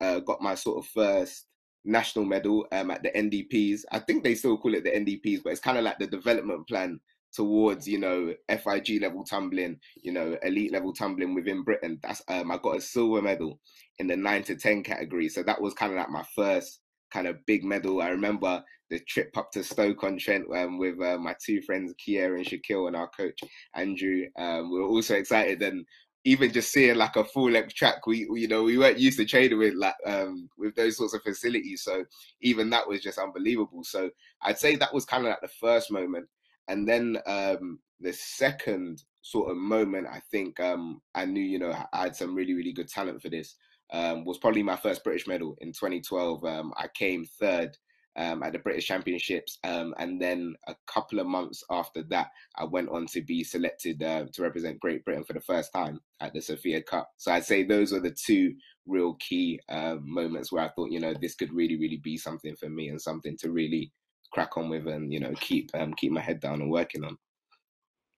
uh, 0.00 0.20
got 0.20 0.40
my 0.40 0.54
sort 0.54 0.78
of 0.78 0.86
first 0.90 1.46
national 1.84 2.24
medal 2.24 2.66
um, 2.72 2.90
at 2.90 3.02
the 3.02 3.10
NDPs. 3.10 3.80
I 3.92 3.98
think 3.98 4.24
they 4.24 4.34
still 4.34 4.58
call 4.58 4.74
it 4.74 4.84
the 4.84 4.90
NDPs, 4.90 5.42
but 5.42 5.50
it's 5.50 5.60
kind 5.60 5.78
of 5.78 5.84
like 5.84 5.98
the 5.98 6.06
development 6.06 6.66
plan 6.66 7.00
towards 7.30 7.86
you 7.86 7.98
know 7.98 8.34
FIG 8.48 9.02
level 9.02 9.22
tumbling, 9.22 9.78
you 10.02 10.12
know 10.12 10.36
elite 10.42 10.72
level 10.72 10.92
tumbling 10.92 11.34
within 11.34 11.62
Britain. 11.62 11.98
That's 12.02 12.22
um, 12.28 12.50
I 12.50 12.58
got 12.58 12.78
a 12.78 12.80
silver 12.80 13.22
medal 13.22 13.60
in 13.98 14.06
the 14.06 14.16
nine 14.16 14.42
to 14.44 14.56
ten 14.56 14.82
category, 14.82 15.28
so 15.28 15.42
that 15.42 15.60
was 15.60 15.74
kind 15.74 15.92
of 15.92 15.98
like 15.98 16.10
my 16.10 16.24
first 16.34 16.80
kind 17.12 17.26
of 17.26 17.44
big 17.46 17.64
medal. 17.64 18.02
I 18.02 18.08
remember 18.08 18.62
the 18.90 19.00
trip 19.00 19.36
up 19.36 19.50
to 19.52 19.62
Stoke 19.62 20.04
on 20.04 20.18
Trent 20.18 20.46
um, 20.54 20.78
with 20.78 21.00
uh, 21.00 21.18
my 21.18 21.34
two 21.44 21.60
friends 21.62 21.94
Kier 21.94 22.36
and 22.36 22.46
Shaquille 22.46 22.86
and 22.86 22.96
our 22.96 23.08
coach 23.08 23.38
Andrew. 23.74 24.24
Um, 24.38 24.70
we 24.72 24.80
were 24.80 24.88
also 24.88 25.14
excited 25.14 25.62
and 25.62 25.84
even 26.24 26.52
just 26.52 26.72
seeing 26.72 26.96
like 26.96 27.16
a 27.16 27.24
full 27.24 27.50
length 27.50 27.74
track, 27.74 28.06
we, 28.06 28.26
we, 28.28 28.42
you 28.42 28.48
know 28.48 28.62
we 28.62 28.76
weren't 28.76 28.98
used 28.98 29.18
to 29.18 29.24
training 29.24 29.58
with 29.58 29.74
like 29.74 29.94
um, 30.04 30.48
with 30.58 30.74
those 30.74 30.96
sorts 30.96 31.14
of 31.14 31.22
facilities. 31.22 31.82
So 31.82 32.04
even 32.42 32.70
that 32.70 32.86
was 32.86 33.00
just 33.00 33.18
unbelievable. 33.18 33.84
So 33.84 34.10
I'd 34.42 34.58
say 34.58 34.76
that 34.76 34.92
was 34.92 35.04
kind 35.04 35.24
of 35.24 35.30
like 35.30 35.40
the 35.40 35.48
first 35.48 35.90
moment, 35.90 36.26
and 36.68 36.88
then 36.88 37.18
um, 37.26 37.78
the 38.00 38.12
second 38.12 39.02
sort 39.22 39.50
of 39.50 39.56
moment, 39.56 40.06
I 40.06 40.20
think 40.30 40.58
um, 40.60 41.00
I 41.14 41.24
knew 41.24 41.42
you 41.42 41.58
know 41.58 41.72
I 41.92 42.02
had 42.02 42.16
some 42.16 42.34
really 42.34 42.54
really 42.54 42.72
good 42.72 42.88
talent 42.88 43.22
for 43.22 43.30
this. 43.30 43.56
Um, 43.92 44.24
was 44.24 44.38
probably 44.38 44.62
my 44.62 44.76
first 44.76 45.02
British 45.02 45.26
medal 45.26 45.56
in 45.60 45.72
2012. 45.72 46.44
Um, 46.44 46.72
I 46.76 46.88
came 46.88 47.24
third 47.24 47.76
um, 48.18 48.42
at 48.42 48.52
the 48.52 48.58
British 48.58 48.86
Championships. 48.86 49.58
Um, 49.64 49.94
and 49.98 50.20
then 50.20 50.54
a 50.66 50.74
couple 50.86 51.20
of 51.20 51.26
months 51.26 51.62
after 51.70 52.02
that, 52.10 52.28
I 52.56 52.64
went 52.64 52.88
on 52.90 53.06
to 53.08 53.22
be 53.22 53.44
selected 53.44 54.02
uh, 54.02 54.26
to 54.32 54.42
represent 54.42 54.80
Great 54.80 55.04
Britain 55.04 55.24
for 55.24 55.32
the 55.32 55.40
first 55.40 55.72
time 55.72 56.00
at 56.20 56.34
the 56.34 56.42
Sofia 56.42 56.82
Cup. 56.82 57.08
So 57.16 57.32
I'd 57.32 57.44
say 57.44 57.62
those 57.62 57.92
are 57.92 58.00
the 58.00 58.10
two 58.10 58.54
real 58.86 59.14
key 59.20 59.60
uh, 59.68 59.96
moments 60.02 60.50
where 60.50 60.64
I 60.64 60.68
thought, 60.68 60.90
you 60.90 61.00
know, 61.00 61.14
this 61.14 61.36
could 61.36 61.52
really, 61.52 61.78
really 61.78 62.00
be 62.02 62.16
something 62.16 62.56
for 62.56 62.68
me 62.68 62.88
and 62.88 63.00
something 63.00 63.36
to 63.38 63.52
really 63.52 63.92
crack 64.32 64.56
on 64.56 64.68
with 64.68 64.88
and, 64.88 65.12
you 65.12 65.20
know, 65.20 65.32
keep 65.40 65.70
um, 65.74 65.94
keep 65.94 66.12
my 66.12 66.20
head 66.20 66.40
down 66.40 66.60
and 66.60 66.70
working 66.70 67.04
on. 67.04 67.16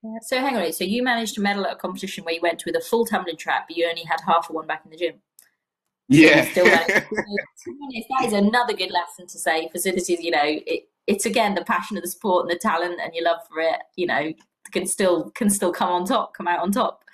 Yeah. 0.02 0.18
So 0.22 0.40
hang 0.40 0.56
on, 0.56 0.72
so 0.72 0.84
you 0.84 1.02
managed 1.02 1.34
to 1.34 1.42
medal 1.42 1.66
at 1.66 1.74
a 1.74 1.76
competition 1.76 2.24
where 2.24 2.32
you 2.32 2.40
went 2.42 2.62
with 2.64 2.74
a 2.74 2.80
full 2.80 3.04
tumbling 3.04 3.36
track, 3.36 3.66
but 3.68 3.76
you 3.76 3.86
only 3.86 4.04
had 4.04 4.20
half 4.26 4.48
of 4.48 4.54
one 4.54 4.66
back 4.66 4.80
in 4.86 4.90
the 4.90 4.96
gym. 4.96 5.20
Yeah. 6.10 6.44
Still 6.50 6.64
that 6.64 8.24
is 8.24 8.32
another 8.32 8.74
good 8.74 8.90
lesson 8.90 9.28
to 9.28 9.38
say. 9.38 9.68
Facilities, 9.70 10.20
you 10.20 10.32
know, 10.32 10.42
it, 10.44 10.88
it's 11.06 11.24
again 11.24 11.54
the 11.54 11.64
passion 11.64 11.96
of 11.96 12.02
the 12.02 12.08
sport 12.08 12.44
and 12.44 12.50
the 12.50 12.58
talent 12.58 13.00
and 13.02 13.14
your 13.14 13.24
love 13.24 13.38
for 13.48 13.60
it. 13.60 13.76
You 13.96 14.08
know, 14.08 14.32
can 14.72 14.86
still 14.86 15.30
can 15.30 15.48
still 15.48 15.72
come 15.72 15.90
on 15.90 16.04
top, 16.04 16.34
come 16.34 16.48
out 16.48 16.60
on 16.60 16.72
top. 16.72 17.04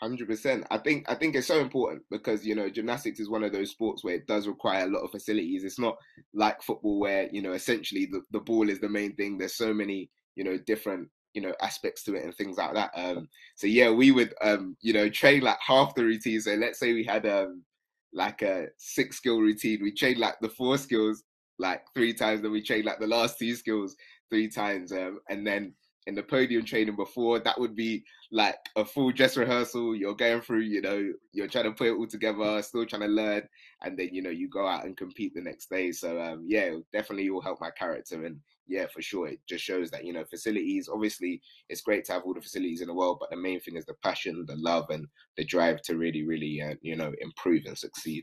Hundred 0.00 0.26
percent. 0.26 0.66
I 0.72 0.78
think 0.78 1.08
I 1.08 1.14
think 1.14 1.36
it's 1.36 1.46
so 1.46 1.60
important 1.60 2.02
because 2.10 2.44
you 2.44 2.56
know 2.56 2.68
gymnastics 2.68 3.20
is 3.20 3.30
one 3.30 3.44
of 3.44 3.52
those 3.52 3.70
sports 3.70 4.02
where 4.02 4.16
it 4.16 4.26
does 4.26 4.48
require 4.48 4.86
a 4.86 4.90
lot 4.90 5.04
of 5.04 5.12
facilities. 5.12 5.62
It's 5.62 5.78
not 5.78 5.96
like 6.34 6.62
football 6.62 6.98
where 6.98 7.28
you 7.30 7.42
know 7.42 7.52
essentially 7.52 8.06
the, 8.06 8.22
the 8.32 8.40
ball 8.40 8.70
is 8.70 8.80
the 8.80 8.88
main 8.88 9.14
thing. 9.14 9.38
There's 9.38 9.56
so 9.56 9.72
many 9.72 10.10
you 10.34 10.42
know 10.42 10.58
different 10.66 11.08
you 11.34 11.42
know 11.42 11.52
aspects 11.62 12.02
to 12.04 12.16
it 12.16 12.24
and 12.24 12.34
things 12.34 12.56
like 12.56 12.74
that. 12.74 12.90
Um, 12.96 13.28
so 13.54 13.68
yeah, 13.68 13.90
we 13.90 14.10
would 14.10 14.34
um, 14.42 14.76
you 14.80 14.92
know 14.92 15.08
train 15.08 15.42
like 15.42 15.58
half 15.64 15.94
the 15.94 16.04
routine. 16.04 16.40
So 16.40 16.54
let's 16.54 16.80
say 16.80 16.92
we 16.92 17.04
had 17.04 17.26
um, 17.26 17.62
like 18.12 18.42
a 18.42 18.66
six 18.76 19.16
skill 19.16 19.40
routine. 19.40 19.80
We 19.82 19.92
trained 19.92 20.18
like 20.18 20.40
the 20.40 20.48
four 20.48 20.78
skills 20.78 21.22
like 21.58 21.82
three 21.94 22.14
times, 22.14 22.42
then 22.42 22.52
we 22.52 22.62
trained 22.62 22.86
like 22.86 22.98
the 22.98 23.06
last 23.06 23.38
two 23.38 23.54
skills 23.54 23.96
three 24.30 24.48
times. 24.48 24.92
Um, 24.92 25.20
and 25.28 25.46
then 25.46 25.74
in 26.06 26.14
the 26.14 26.22
podium 26.22 26.64
training 26.64 26.96
before, 26.96 27.38
that 27.40 27.60
would 27.60 27.76
be 27.76 28.02
like 28.32 28.56
a 28.76 28.84
full 28.84 29.12
dress 29.12 29.36
rehearsal. 29.36 29.94
You're 29.94 30.14
going 30.14 30.40
through, 30.40 30.62
you 30.62 30.80
know, 30.80 31.12
you're 31.32 31.48
trying 31.48 31.64
to 31.64 31.72
put 31.72 31.88
it 31.88 31.96
all 31.96 32.06
together, 32.06 32.62
still 32.62 32.86
trying 32.86 33.02
to 33.02 33.08
learn, 33.08 33.42
and 33.82 33.98
then 33.98 34.08
you 34.12 34.22
know 34.22 34.30
you 34.30 34.48
go 34.48 34.66
out 34.66 34.86
and 34.86 34.96
compete 34.96 35.34
the 35.34 35.42
next 35.42 35.68
day. 35.68 35.92
So 35.92 36.20
um, 36.20 36.44
yeah, 36.46 36.70
definitely 36.92 37.28
will 37.30 37.42
help 37.42 37.60
my 37.60 37.70
character 37.70 38.24
and 38.24 38.40
yeah, 38.70 38.86
for 38.86 39.02
sure. 39.02 39.26
It 39.26 39.40
just 39.48 39.64
shows 39.64 39.90
that, 39.90 40.04
you 40.04 40.12
know, 40.12 40.24
facilities, 40.24 40.88
obviously, 40.88 41.42
it's 41.68 41.80
great 41.80 42.04
to 42.04 42.12
have 42.12 42.22
all 42.24 42.34
the 42.34 42.40
facilities 42.40 42.80
in 42.80 42.86
the 42.86 42.94
world, 42.94 43.18
but 43.18 43.28
the 43.28 43.36
main 43.36 43.60
thing 43.60 43.76
is 43.76 43.84
the 43.84 43.94
passion, 44.04 44.44
the 44.46 44.54
love, 44.56 44.86
and 44.90 45.08
the 45.36 45.44
drive 45.44 45.82
to 45.82 45.96
really, 45.96 46.24
really, 46.24 46.62
uh, 46.62 46.76
you 46.80 46.94
know, 46.94 47.12
improve 47.20 47.64
and 47.66 47.76
succeed. 47.76 48.22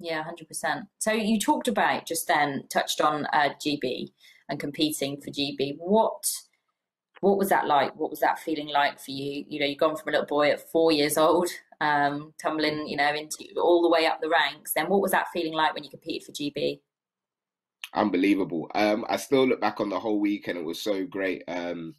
Yeah, 0.00 0.24
100%. 0.24 0.82
So 0.98 1.12
you 1.12 1.38
talked 1.38 1.68
about 1.68 2.04
just 2.04 2.26
then, 2.26 2.64
touched 2.68 3.00
on 3.00 3.26
uh, 3.26 3.50
GB 3.64 4.08
and 4.48 4.58
competing 4.58 5.20
for 5.20 5.30
GB. 5.30 5.76
What 5.78 6.24
what 7.20 7.38
was 7.38 7.48
that 7.48 7.66
like? 7.66 7.96
What 7.96 8.10
was 8.10 8.20
that 8.20 8.40
feeling 8.40 8.68
like 8.68 8.98
for 8.98 9.12
you? 9.12 9.46
You 9.48 9.60
know, 9.60 9.66
you've 9.66 9.78
gone 9.78 9.96
from 9.96 10.08
a 10.08 10.12
little 10.12 10.26
boy 10.26 10.50
at 10.50 10.70
four 10.70 10.92
years 10.92 11.16
old, 11.16 11.48
um, 11.80 12.34
tumbling, 12.42 12.86
you 12.86 12.98
know, 12.98 13.14
into 13.14 13.46
all 13.56 13.80
the 13.80 13.88
way 13.88 14.04
up 14.04 14.20
the 14.20 14.28
ranks. 14.28 14.72
Then 14.74 14.90
what 14.90 15.00
was 15.00 15.12
that 15.12 15.28
feeling 15.32 15.54
like 15.54 15.74
when 15.74 15.84
you 15.84 15.90
competed 15.90 16.26
for 16.26 16.32
GB? 16.32 16.80
Unbelievable. 17.92 18.70
Um, 18.74 19.04
I 19.08 19.16
still 19.16 19.46
look 19.46 19.60
back 19.60 19.80
on 19.80 19.88
the 19.88 20.00
whole 20.00 20.20
week 20.20 20.48
and 20.48 20.58
it 20.58 20.64
was 20.64 20.80
so 20.80 21.04
great. 21.04 21.42
Um, 21.48 21.94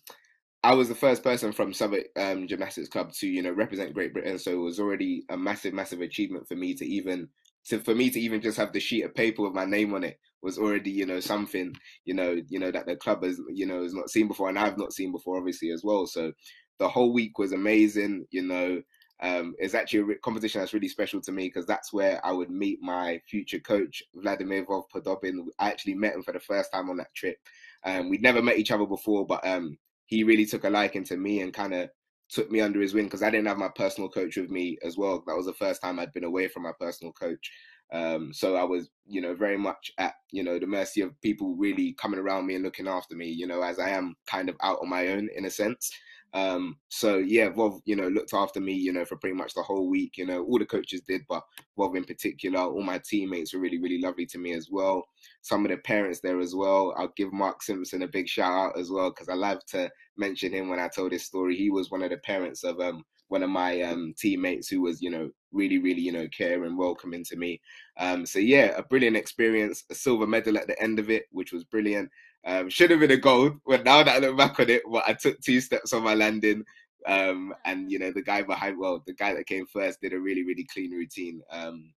I 0.64 0.74
was 0.74 0.90
the 0.90 0.96
first 0.96 1.24
person 1.24 1.52
from 1.52 1.74
Southwark 1.74 2.06
um, 2.18 2.48
Gymnastics 2.48 2.90
Club 2.90 3.12
to 3.14 3.28
you 3.28 3.44
know 3.44 3.52
represent 3.52 3.94
Great 3.94 4.14
Britain, 4.14 4.40
so 4.40 4.52
it 4.52 4.56
was 4.56 4.80
already 4.80 5.24
a 5.30 5.38
massive, 5.38 5.76
massive 5.76 6.02
achievement 6.02 6.48
for 6.48 6.56
me 6.56 6.74
to 6.74 6.86
even 6.86 7.30
to 7.68 7.80
for 7.80 7.94
me 7.94 8.10
to 8.10 8.20
even 8.20 8.42
just 8.42 8.58
have 8.58 8.74
the 8.74 8.80
sheet 8.80 9.04
of 9.04 9.14
paper 9.14 9.44
with 9.44 9.54
my 9.54 9.66
name 9.66 9.94
on 9.94 10.04
it 10.04 10.20
was 10.42 10.58
already 10.58 10.92
you 10.92 11.06
know 11.06 11.20
something 11.20 11.74
you 12.06 12.14
know 12.14 12.40
you 12.50 12.60
know 12.60 12.72
that 12.72 12.86
the 12.86 12.96
club 12.96 13.24
has 13.24 13.40
you 13.54 13.66
know 13.66 13.84
has 13.84 13.94
not 13.94 14.10
seen 14.10 14.28
before 14.28 14.50
and 14.50 14.58
I've 14.60 14.78
not 14.78 14.94
seen 14.94 15.12
before 15.12 15.38
obviously 15.38 15.70
as 15.70 15.84
well. 15.84 16.08
So 16.08 16.32
the 16.80 16.90
whole 16.90 17.14
week 17.14 17.38
was 17.38 17.52
amazing. 17.52 18.26
You 18.32 18.44
know, 18.44 18.82
um, 19.22 19.56
it's 19.60 19.74
actually 19.74 20.14
a 20.14 20.18
competition 20.18 20.60
that's 20.60 20.74
really 20.74 20.90
special 20.90 21.22
to 21.22 21.32
me 21.32 21.48
because 21.48 21.66
that's 21.66 21.94
where 21.94 22.24
I 22.26 22.32
would 22.32 22.50
meet 22.50 22.82
my 22.82 23.22
future 23.30 23.60
coach 23.60 24.04
Vladimir 24.14 24.66
Vov 24.66 24.84
Podobin. 24.94 25.46
I 25.60 25.70
actually 25.70 25.96
met 25.96 26.16
him 26.16 26.24
for 26.24 26.34
the 26.34 26.40
first 26.40 26.72
time 26.74 26.90
on 26.90 26.98
that 26.98 27.14
trip. 27.16 27.38
Um, 27.86 28.10
we'd 28.10 28.22
never 28.22 28.42
met 28.42 28.58
each 28.58 28.72
other 28.72 28.86
before, 28.86 29.26
but 29.26 29.46
um, 29.48 29.78
he 30.06 30.24
really 30.24 30.46
took 30.46 30.66
a 30.66 30.70
liking 30.70 31.04
to 31.06 31.18
me 31.18 31.42
and 31.42 31.54
kind 31.54 31.74
of 31.74 31.90
took 32.30 32.52
me 32.52 32.60
under 32.60 32.82
his 32.82 32.94
wing 32.94 33.06
because 33.06 33.24
I 33.24 33.30
didn't 33.30 33.48
have 33.48 33.58
my 33.58 33.70
personal 33.70 34.10
coach 34.10 34.36
with 34.36 34.50
me 34.50 34.78
as 34.84 34.98
well. 34.98 35.24
That 35.26 35.38
was 35.38 35.46
the 35.46 35.54
first 35.54 35.82
time 35.82 36.00
I'd 36.00 36.14
been 36.14 36.24
away 36.24 36.48
from 36.48 36.64
my 36.64 36.74
personal 36.80 37.14
coach. 37.14 37.52
Um, 37.92 38.34
so 38.34 38.56
I 38.56 38.64
was, 38.64 38.90
you 39.06 39.22
know, 39.22 39.36
very 39.36 39.58
much 39.58 39.92
at, 39.98 40.16
you 40.32 40.44
know, 40.44 40.60
the 40.60 40.68
mercy 40.68 41.02
of 41.02 41.20
people 41.22 41.56
really 41.56 41.94
coming 41.94 42.20
around 42.20 42.48
me 42.48 42.56
and 42.56 42.64
looking 42.64 42.88
after 42.88 43.16
me, 43.16 43.28
you 43.28 43.48
know, 43.48 43.62
as 43.62 43.80
I 43.80 43.90
am 43.90 44.16
kind 44.28 44.50
of 44.50 44.56
out 44.62 44.80
on 44.82 44.90
my 44.90 45.10
own 45.10 45.30
in 45.36 45.46
a 45.46 45.50
sense. 45.50 45.92
Um, 46.36 46.76
so 46.90 47.18
yeah, 47.18 47.50
Vov, 47.50 47.80
you 47.86 47.96
know, 47.96 48.10
looked 48.10 48.34
after 48.34 48.60
me, 48.60 48.74
you 48.74 48.92
know, 48.92 49.06
for 49.06 49.16
pretty 49.16 49.38
much 49.38 49.54
the 49.54 49.62
whole 49.62 49.90
week. 49.90 50.18
You 50.18 50.26
know, 50.26 50.44
all 50.44 50.60
the 50.60 50.66
coaches 50.66 51.02
did, 51.08 51.22
but 51.30 51.44
Vov 51.80 51.96
in 51.96 52.04
particular, 52.04 52.60
all 52.60 52.84
my 52.84 53.00
teammates 53.10 53.54
were 53.54 53.62
really, 53.62 53.80
really 53.80 54.02
lovely 54.02 54.26
to 54.28 54.38
me 54.38 54.54
as 54.54 54.68
well. 54.70 55.06
Some 55.44 55.64
of 55.64 55.72
the 55.72 55.78
parents 55.78 56.20
there 56.20 56.42
as 56.42 56.54
well. 56.54 56.94
I'll 56.98 57.14
give 57.16 57.32
Mark 57.32 57.64
Simpson 57.64 58.02
a 58.02 58.08
big 58.08 58.28
shout 58.28 58.52
out 58.52 58.78
as 58.78 58.92
well 58.92 59.12
because 59.12 59.30
I 59.30 59.36
love 59.36 59.66
to 59.68 59.90
mention 60.18 60.52
him 60.52 60.68
when 60.68 60.80
I 60.80 60.90
told 60.90 61.14
this 61.14 61.26
story. 61.26 61.56
He 61.56 61.70
was 61.70 61.90
one 61.90 62.04
of 62.04 62.10
the 62.10 62.18
parents 62.18 62.66
of 62.66 62.82
um 62.82 63.06
one 63.30 63.42
of 63.42 63.50
my 63.50 63.82
um 63.84 64.14
teammates 64.18 64.68
who 64.68 64.82
was, 64.82 65.02
you 65.02 65.12
know, 65.12 65.30
really, 65.56 65.80
really, 65.80 66.02
you 66.02 66.12
know, 66.12 66.28
caring, 66.28 66.78
welcoming 66.78 67.24
to 67.24 67.36
me. 67.36 67.62
Um, 67.98 68.26
so 68.26 68.40
yeah, 68.40 68.74
a 68.78 68.84
brilliant 68.84 69.18
experience, 69.18 69.84
a 69.90 69.96
silver 69.96 70.28
medal 70.28 70.58
at 70.58 70.68
the 70.68 70.80
end 70.82 71.00
of 71.00 71.10
it, 71.10 71.26
which 71.32 71.52
was 71.52 71.64
brilliant. 71.64 72.10
Um, 72.46 72.70
should 72.70 72.92
have 72.92 73.00
been 73.00 73.12
a 73.12 73.18
gold, 73.18 73.54
but 73.66 73.84
now 73.84 74.04
that 74.04 74.16
I 74.16 74.20
look 74.20 74.38
back 74.38 74.60
on 74.60 74.70
it, 74.70 74.88
well, 74.88 75.04
I 75.08 75.14
took 75.14 75.40
two 75.42 75.62
steps 75.62 75.94
on 75.94 76.04
my 76.04 76.14
landing. 76.14 76.64
Um, 77.08 77.54
and 77.66 77.92
you 77.92 77.98
know, 77.98 78.12
the 78.12 78.22
guy 78.22 78.44
behind, 78.44 78.78
well, 78.78 79.02
the 79.08 79.14
guy 79.14 79.34
that 79.34 79.48
came 79.48 79.66
first 79.66 80.02
did 80.02 80.14
a 80.14 80.20
really, 80.20 80.44
really 80.44 80.66
clean 80.72 80.92
routine. 80.92 81.42
Um, 81.50 81.94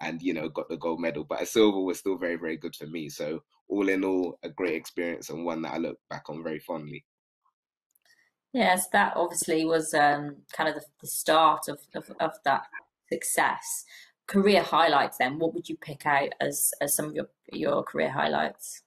and 0.00 0.22
you 0.22 0.32
know, 0.32 0.48
got 0.48 0.68
the 0.68 0.78
gold 0.78 1.00
medal. 1.00 1.24
But 1.24 1.42
a 1.42 1.46
silver 1.46 1.80
was 1.80 1.98
still 1.98 2.16
very, 2.16 2.36
very 2.36 2.56
good 2.56 2.74
for 2.74 2.86
me. 2.86 3.08
So 3.08 3.42
all 3.68 3.88
in 3.88 4.04
all, 4.04 4.38
a 4.42 4.48
great 4.48 4.74
experience 4.74 5.30
and 5.30 5.44
one 5.44 5.62
that 5.62 5.74
I 5.74 5.78
look 5.78 5.98
back 6.08 6.28
on 6.28 6.42
very 6.42 6.58
fondly. 6.58 7.04
Yes, 8.52 8.88
that 8.88 9.12
obviously 9.16 9.64
was 9.64 9.94
um, 9.94 10.36
kind 10.52 10.68
of 10.68 10.74
the, 10.74 10.84
the 11.02 11.06
start 11.06 11.68
of, 11.68 11.78
of, 11.94 12.10
of 12.18 12.32
that 12.44 12.62
success. 13.12 13.84
Career 14.26 14.62
highlights. 14.62 15.18
Then, 15.18 15.38
what 15.38 15.54
would 15.54 15.68
you 15.68 15.76
pick 15.76 16.06
out 16.06 16.30
as 16.40 16.72
as 16.80 16.94
some 16.94 17.06
of 17.06 17.14
your 17.14 17.28
your 17.52 17.82
career 17.82 18.10
highlights? 18.10 18.82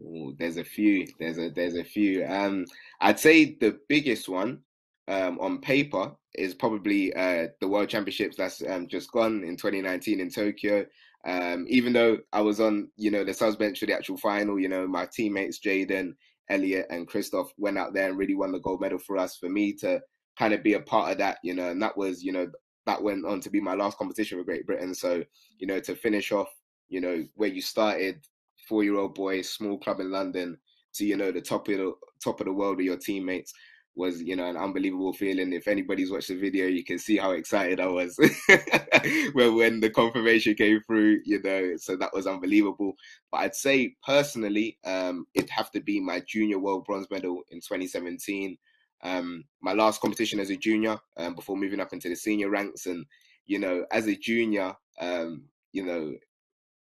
Ooh, 0.00 0.34
there's 0.38 0.56
a 0.56 0.64
few. 0.64 1.06
There's 1.18 1.38
a 1.38 1.50
there's 1.50 1.76
a 1.76 1.84
few. 1.84 2.26
Um, 2.26 2.66
I'd 3.00 3.20
say 3.20 3.56
the 3.60 3.78
biggest 3.88 4.28
one 4.28 4.60
um, 5.08 5.38
on 5.40 5.60
paper 5.60 6.12
is 6.34 6.54
probably 6.54 7.14
uh, 7.14 7.48
the 7.60 7.68
World 7.68 7.88
Championships 7.88 8.36
that's 8.36 8.62
um, 8.68 8.88
just 8.88 9.12
gone 9.12 9.44
in 9.44 9.56
2019 9.56 10.20
in 10.20 10.30
Tokyo. 10.30 10.84
Um, 11.26 11.64
even 11.68 11.92
though 11.92 12.18
I 12.32 12.40
was 12.42 12.60
on, 12.60 12.90
you 12.96 13.10
know, 13.10 13.24
the 13.24 13.32
subs 13.32 13.56
bench 13.56 13.78
for 13.80 13.86
the 13.86 13.94
actual 13.94 14.18
final, 14.18 14.58
you 14.58 14.68
know, 14.68 14.86
my 14.86 15.06
teammates 15.10 15.58
Jaden, 15.58 16.14
Elliot, 16.50 16.86
and 16.90 17.08
Kristof 17.08 17.48
went 17.56 17.78
out 17.78 17.94
there 17.94 18.08
and 18.08 18.18
really 18.18 18.34
won 18.34 18.52
the 18.52 18.58
gold 18.58 18.80
medal 18.80 18.98
for 18.98 19.16
us. 19.16 19.36
For 19.36 19.48
me 19.48 19.72
to 19.74 20.00
kind 20.38 20.52
of 20.52 20.62
be 20.62 20.74
a 20.74 20.80
part 20.80 21.12
of 21.12 21.18
that, 21.18 21.38
you 21.42 21.54
know, 21.54 21.70
and 21.70 21.80
that 21.80 21.96
was, 21.96 22.22
you 22.22 22.32
know, 22.32 22.48
that 22.86 23.02
went 23.02 23.24
on 23.26 23.40
to 23.40 23.50
be 23.50 23.60
my 23.60 23.74
last 23.74 23.98
competition 23.98 24.38
with 24.38 24.46
Great 24.46 24.66
Britain. 24.66 24.94
So, 24.94 25.24
you 25.58 25.66
know, 25.66 25.80
to 25.80 25.94
finish 25.94 26.32
off, 26.32 26.48
you 26.88 27.00
know, 27.00 27.24
where 27.34 27.48
you 27.48 27.62
started 27.62 28.26
four 28.68 28.84
year 28.84 28.96
old 28.96 29.14
boy, 29.14 29.42
small 29.42 29.78
club 29.78 30.00
in 30.00 30.10
London, 30.10 30.58
to 30.94 31.04
you 31.04 31.16
know 31.16 31.32
the 31.32 31.40
top 31.40 31.68
of 31.68 31.76
the 31.76 31.92
top 32.22 32.40
of 32.40 32.46
the 32.46 32.52
world 32.52 32.76
with 32.76 32.86
your 32.86 32.96
teammates 32.96 33.52
was 33.96 34.20
you 34.22 34.34
know 34.34 34.46
an 34.46 34.56
unbelievable 34.56 35.12
feeling. 35.12 35.52
If 35.52 35.68
anybody's 35.68 36.10
watched 36.10 36.28
the 36.28 36.38
video, 36.38 36.66
you 36.66 36.84
can 36.84 36.98
see 36.98 37.16
how 37.16 37.32
excited 37.32 37.80
I 37.80 37.86
was 37.86 38.18
when 39.34 39.54
when 39.56 39.80
the 39.80 39.90
confirmation 39.90 40.54
came 40.54 40.80
through. 40.86 41.20
You 41.24 41.40
know, 41.42 41.76
so 41.76 41.96
that 41.96 42.12
was 42.12 42.26
unbelievable. 42.26 42.94
But 43.30 43.38
I'd 43.38 43.54
say 43.54 43.94
personally, 44.04 44.78
um, 44.84 45.26
it'd 45.34 45.50
have 45.50 45.70
to 45.72 45.80
be 45.80 46.00
my 46.00 46.22
junior 46.26 46.58
world 46.58 46.84
bronze 46.84 47.06
medal 47.10 47.42
in 47.50 47.58
2017. 47.58 48.56
Um, 49.02 49.44
my 49.60 49.72
last 49.72 50.00
competition 50.00 50.40
as 50.40 50.50
a 50.50 50.56
junior 50.56 50.98
um, 51.16 51.34
before 51.34 51.56
moving 51.56 51.80
up 51.80 51.92
into 51.92 52.08
the 52.08 52.16
senior 52.16 52.50
ranks, 52.50 52.86
and 52.86 53.04
you 53.46 53.58
know, 53.58 53.84
as 53.92 54.06
a 54.06 54.16
junior, 54.16 54.74
um, 55.00 55.44
you 55.72 55.84
know, 55.84 56.14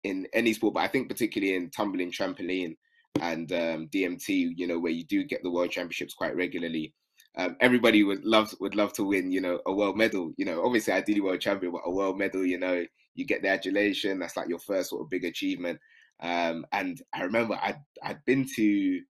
in 0.04 0.26
any 0.32 0.52
sport, 0.52 0.74
but 0.74 0.80
I 0.80 0.88
think 0.88 1.08
particularly 1.08 1.54
in 1.54 1.70
tumbling, 1.70 2.10
trampoline, 2.10 2.76
and 3.20 3.50
um, 3.52 3.88
DMT, 3.88 4.52
you 4.56 4.66
know, 4.66 4.78
where 4.78 4.92
you 4.92 5.04
do 5.04 5.24
get 5.24 5.42
the 5.42 5.50
world 5.50 5.70
championships 5.70 6.14
quite 6.14 6.36
regularly. 6.36 6.94
Um, 7.36 7.56
everybody 7.60 8.02
would 8.02 8.24
love 8.24 8.52
would 8.60 8.74
love 8.74 8.92
to 8.94 9.04
win, 9.04 9.30
you 9.30 9.40
know, 9.40 9.60
a 9.66 9.72
world 9.72 9.96
medal. 9.96 10.32
You 10.36 10.46
know, 10.46 10.64
obviously 10.64 10.92
ideally 10.92 11.20
world 11.20 11.40
champion, 11.40 11.72
but 11.72 11.82
a 11.84 11.90
world 11.90 12.18
medal, 12.18 12.44
you 12.44 12.58
know, 12.58 12.84
you 13.14 13.24
get 13.24 13.42
the 13.42 13.48
adulation. 13.48 14.18
That's 14.18 14.36
like 14.36 14.48
your 14.48 14.58
first 14.58 14.90
sort 14.90 15.02
of 15.02 15.10
big 15.10 15.24
achievement. 15.24 15.78
Um, 16.20 16.66
and 16.72 17.00
I 17.14 17.22
remember 17.22 17.58
I'd 17.62 17.80
I'd 18.02 18.24
been 18.24 18.46
to 18.56 19.00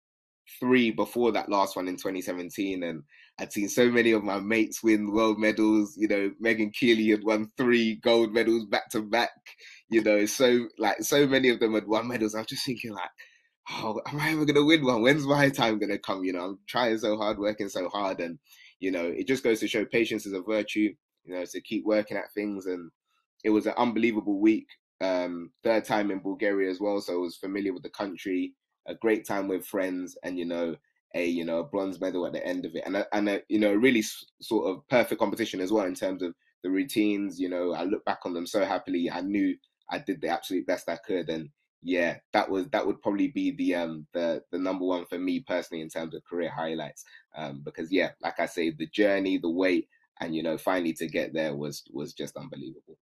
three 0.59 0.91
before 0.91 1.33
that 1.33 1.49
last 1.49 1.77
one 1.77 1.89
in 1.89 1.97
2017, 1.97 2.83
and 2.83 3.03
I'd 3.39 3.53
seen 3.53 3.69
so 3.69 3.91
many 3.91 4.13
of 4.13 4.25
my 4.25 4.41
mates 4.41 4.83
win 4.83 5.13
world 5.13 5.39
medals. 5.39 5.95
You 5.97 6.09
know, 6.09 6.31
Megan 6.41 6.73
Kealy 6.73 7.11
had 7.11 7.25
won 7.25 7.51
three 7.57 7.97
gold 7.97 8.33
medals 8.33 8.67
back 8.67 8.91
to 8.91 9.03
back 9.03 9.31
you 9.91 10.03
know, 10.03 10.25
so 10.25 10.69
like 10.79 11.03
so 11.03 11.27
many 11.27 11.49
of 11.49 11.61
them 11.61 11.75
had 11.75 11.87
won 11.87 12.09
medals. 12.09 12.35
I'm 12.35 12.47
just 12.47 12.65
thinking 12.65 12.93
like, 12.93 13.11
oh, 13.71 14.01
am 14.07 14.21
I 14.21 14.31
ever 14.31 14.45
gonna 14.45 14.65
win 14.65 14.85
one? 14.85 15.03
When's 15.03 15.27
my 15.27 15.51
time 15.51 15.79
gonna 15.79 15.99
come? 15.99 16.25
You 16.25 16.33
know, 16.33 16.45
I'm 16.45 16.59
trying 16.69 16.97
so 16.99 17.17
hard, 17.17 17.39
working 17.39 17.69
so 17.69 17.89
hard, 17.89 18.21
and 18.21 18.39
you 18.79 18.93
know, 18.93 19.05
it 19.05 19.27
just 19.27 19.45
goes 19.45 19.61
to 19.61 19.69
show 19.69 19.85
patience 19.85 20.25
is 20.27 20.33
a 20.33 20.41
virtue. 20.41 20.95
You 21.25 21.35
know, 21.35 21.45
to 21.45 21.61
keep 21.61 21.85
working 21.85 22.17
at 22.17 22.33
things, 22.33 22.67
and 22.67 22.91
it 23.45 23.51
was 23.51 23.67
an 23.67 23.75
unbelievable 23.77 24.41
week. 24.41 24.67
Um, 25.03 25.51
third 25.65 25.85
time 25.85 26.11
in 26.11 26.21
Bulgaria 26.21 26.71
as 26.71 26.81
well, 26.81 27.01
so 27.01 27.15
I 27.15 27.17
was 27.17 27.37
familiar 27.37 27.73
with 27.73 27.83
the 27.83 27.91
country. 27.91 28.55
A 28.87 28.95
great 28.95 29.27
time 29.27 29.49
with 29.49 29.67
friends, 29.67 30.17
and 30.23 30.39
you 30.39 30.45
know, 30.45 30.77
a 31.15 31.27
you 31.27 31.45
know 31.45 31.59
a 31.61 31.65
bronze 31.65 32.01
medal 32.01 32.27
at 32.27 32.33
the 32.33 32.47
end 32.47 32.65
of 32.65 32.75
it, 32.75 32.83
and 32.87 32.97
a, 32.97 33.07
and 33.15 33.29
a 33.29 33.43
you 33.49 33.59
know 33.59 33.73
a 33.73 33.79
really 33.79 34.03
sort 34.41 34.67
of 34.67 34.87
perfect 34.89 35.21
competition 35.21 35.61
as 35.61 35.73
well 35.73 35.87
in 35.87 35.95
terms 35.95 36.23
of 36.23 36.35
the 36.63 36.71
routines. 36.71 37.41
You 37.41 37.49
know, 37.49 37.73
I 37.73 37.85
look 37.85 38.05
back 38.05 38.21
on 38.25 38.33
them 38.35 38.47
so 38.47 38.65
happily. 38.65 39.11
I 39.11 39.21
knew 39.21 39.57
I 39.91 39.99
did 39.99 40.21
the 40.21 40.29
absolute 40.29 40.67
best 40.67 40.89
I 40.89 40.97
could, 40.97 41.29
and 41.29 41.51
yeah, 41.83 42.19
that 42.33 42.51
was 42.51 42.69
that 42.69 42.87
would 42.87 43.01
probably 43.03 43.29
be 43.29 43.53
the 43.53 43.75
um 43.75 44.07
the 44.13 44.43
the 44.53 44.59
number 44.59 44.85
one 44.85 45.07
for 45.07 45.19
me 45.19 45.41
personally 45.41 45.83
in 45.83 45.89
terms 45.89 46.15
of 46.15 46.25
career 46.25 46.51
highlights. 46.51 47.05
Um, 47.37 47.63
because 47.65 47.91
yeah, 47.91 48.11
like 48.23 48.39
I 48.39 48.47
say, 48.47 48.71
the 48.71 48.87
journey, 48.87 49.39
the 49.39 49.51
wait, 49.51 49.89
and 50.21 50.35
you 50.35 50.43
know, 50.43 50.59
finally 50.59 50.93
to 50.95 51.07
get 51.07 51.33
there 51.33 51.55
was 51.57 51.83
was 51.93 52.13
just 52.13 52.37
unbelievable. 52.37 52.99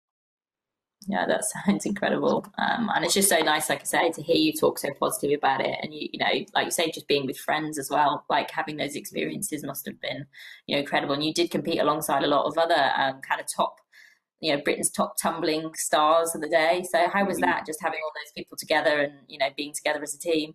Yeah, 1.08 1.26
that 1.28 1.46
sounds 1.66 1.86
incredible. 1.86 2.46
Um, 2.58 2.90
and 2.94 3.06
it's 3.06 3.14
just 3.14 3.30
so 3.30 3.40
nice, 3.40 3.70
like 3.70 3.82
I 3.82 3.86
say, 3.86 4.12
to 4.12 4.22
hear 4.22 4.36
you 4.36 4.54
talk 4.54 4.80
so 4.80 4.90
positive 5.00 5.38
about 5.38 5.62
it. 5.62 5.78
And 5.82 5.94
you, 5.94 6.10
you 6.14 6.20
know, 6.20 6.46
like 6.54 6.66
you 6.66 6.72
say, 6.72 6.92
just 6.92 7.08
being 7.08 7.26
with 7.26 7.38
friends 7.38 7.78
as 7.78 7.90
well, 7.90 8.26
like 8.30 8.52
having 8.52 8.78
those 8.78 8.96
experiences 8.96 9.64
must 9.64 9.86
have 9.86 10.00
been, 10.02 10.26
you 10.68 10.76
know, 10.76 10.80
incredible. 10.80 11.14
And 11.14 11.24
you 11.24 11.34
did 11.34 11.52
compete 11.52 11.80
alongside 11.80 12.24
a 12.24 12.28
lot 12.28 12.46
of 12.46 12.58
other 12.58 12.92
um, 12.98 13.22
kind 13.22 13.40
of 13.40 13.48
top 13.54 13.80
you 14.42 14.56
know 14.56 14.62
Britain's 14.62 14.92
top 14.92 15.16
tumbling 15.18 15.74
stars 15.76 16.36
of 16.36 16.42
the 16.42 16.50
day. 16.50 16.86
So 16.90 17.08
how 17.10 17.26
was 17.26 17.38
mm-hmm. 17.38 17.50
that? 17.50 17.66
Just 17.66 17.82
having 17.82 18.00
all 18.04 18.12
those 18.14 18.32
people 18.36 18.58
together 18.58 19.00
and 19.00 19.14
you 19.28 19.38
know 19.38 19.50
being 19.56 19.74
together 19.74 20.02
as 20.04 20.14
a 20.14 20.20
team. 20.20 20.54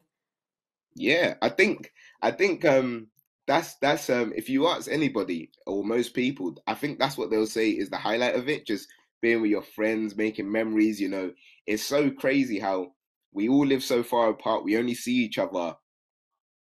Yeah, 0.95 1.35
I 1.43 1.49
think 1.49 1.93
I 2.23 2.31
think 2.31 2.65
um 2.65 3.09
that's 3.47 3.75
that's 3.77 4.11
um 4.11 4.33
if 4.37 4.49
you 4.49 4.69
ask 4.69 4.91
anybody 4.91 5.51
or 5.67 5.85
most 5.85 6.15
people, 6.15 6.55
I 6.67 6.75
think 6.75 6.99
that's 6.99 7.19
what 7.19 7.31
they'll 7.31 7.47
say 7.47 7.71
is 7.71 7.91
the 7.91 7.97
highlight 7.97 8.37
of 8.37 8.49
it. 8.49 8.67
Just 8.67 8.89
being 9.21 9.43
with 9.43 9.51
your 9.51 9.63
friends, 9.63 10.17
making 10.17 10.51
memories. 10.51 11.01
You 11.01 11.09
know, 11.09 11.33
it's 11.67 11.83
so 11.83 12.11
crazy 12.11 12.59
how 12.59 12.93
we 13.33 13.49
all 13.49 13.67
live 13.67 13.83
so 13.83 14.03
far 14.03 14.31
apart. 14.31 14.65
We 14.65 14.77
only 14.77 14.95
see 14.95 15.17
each 15.17 15.39
other 15.39 15.75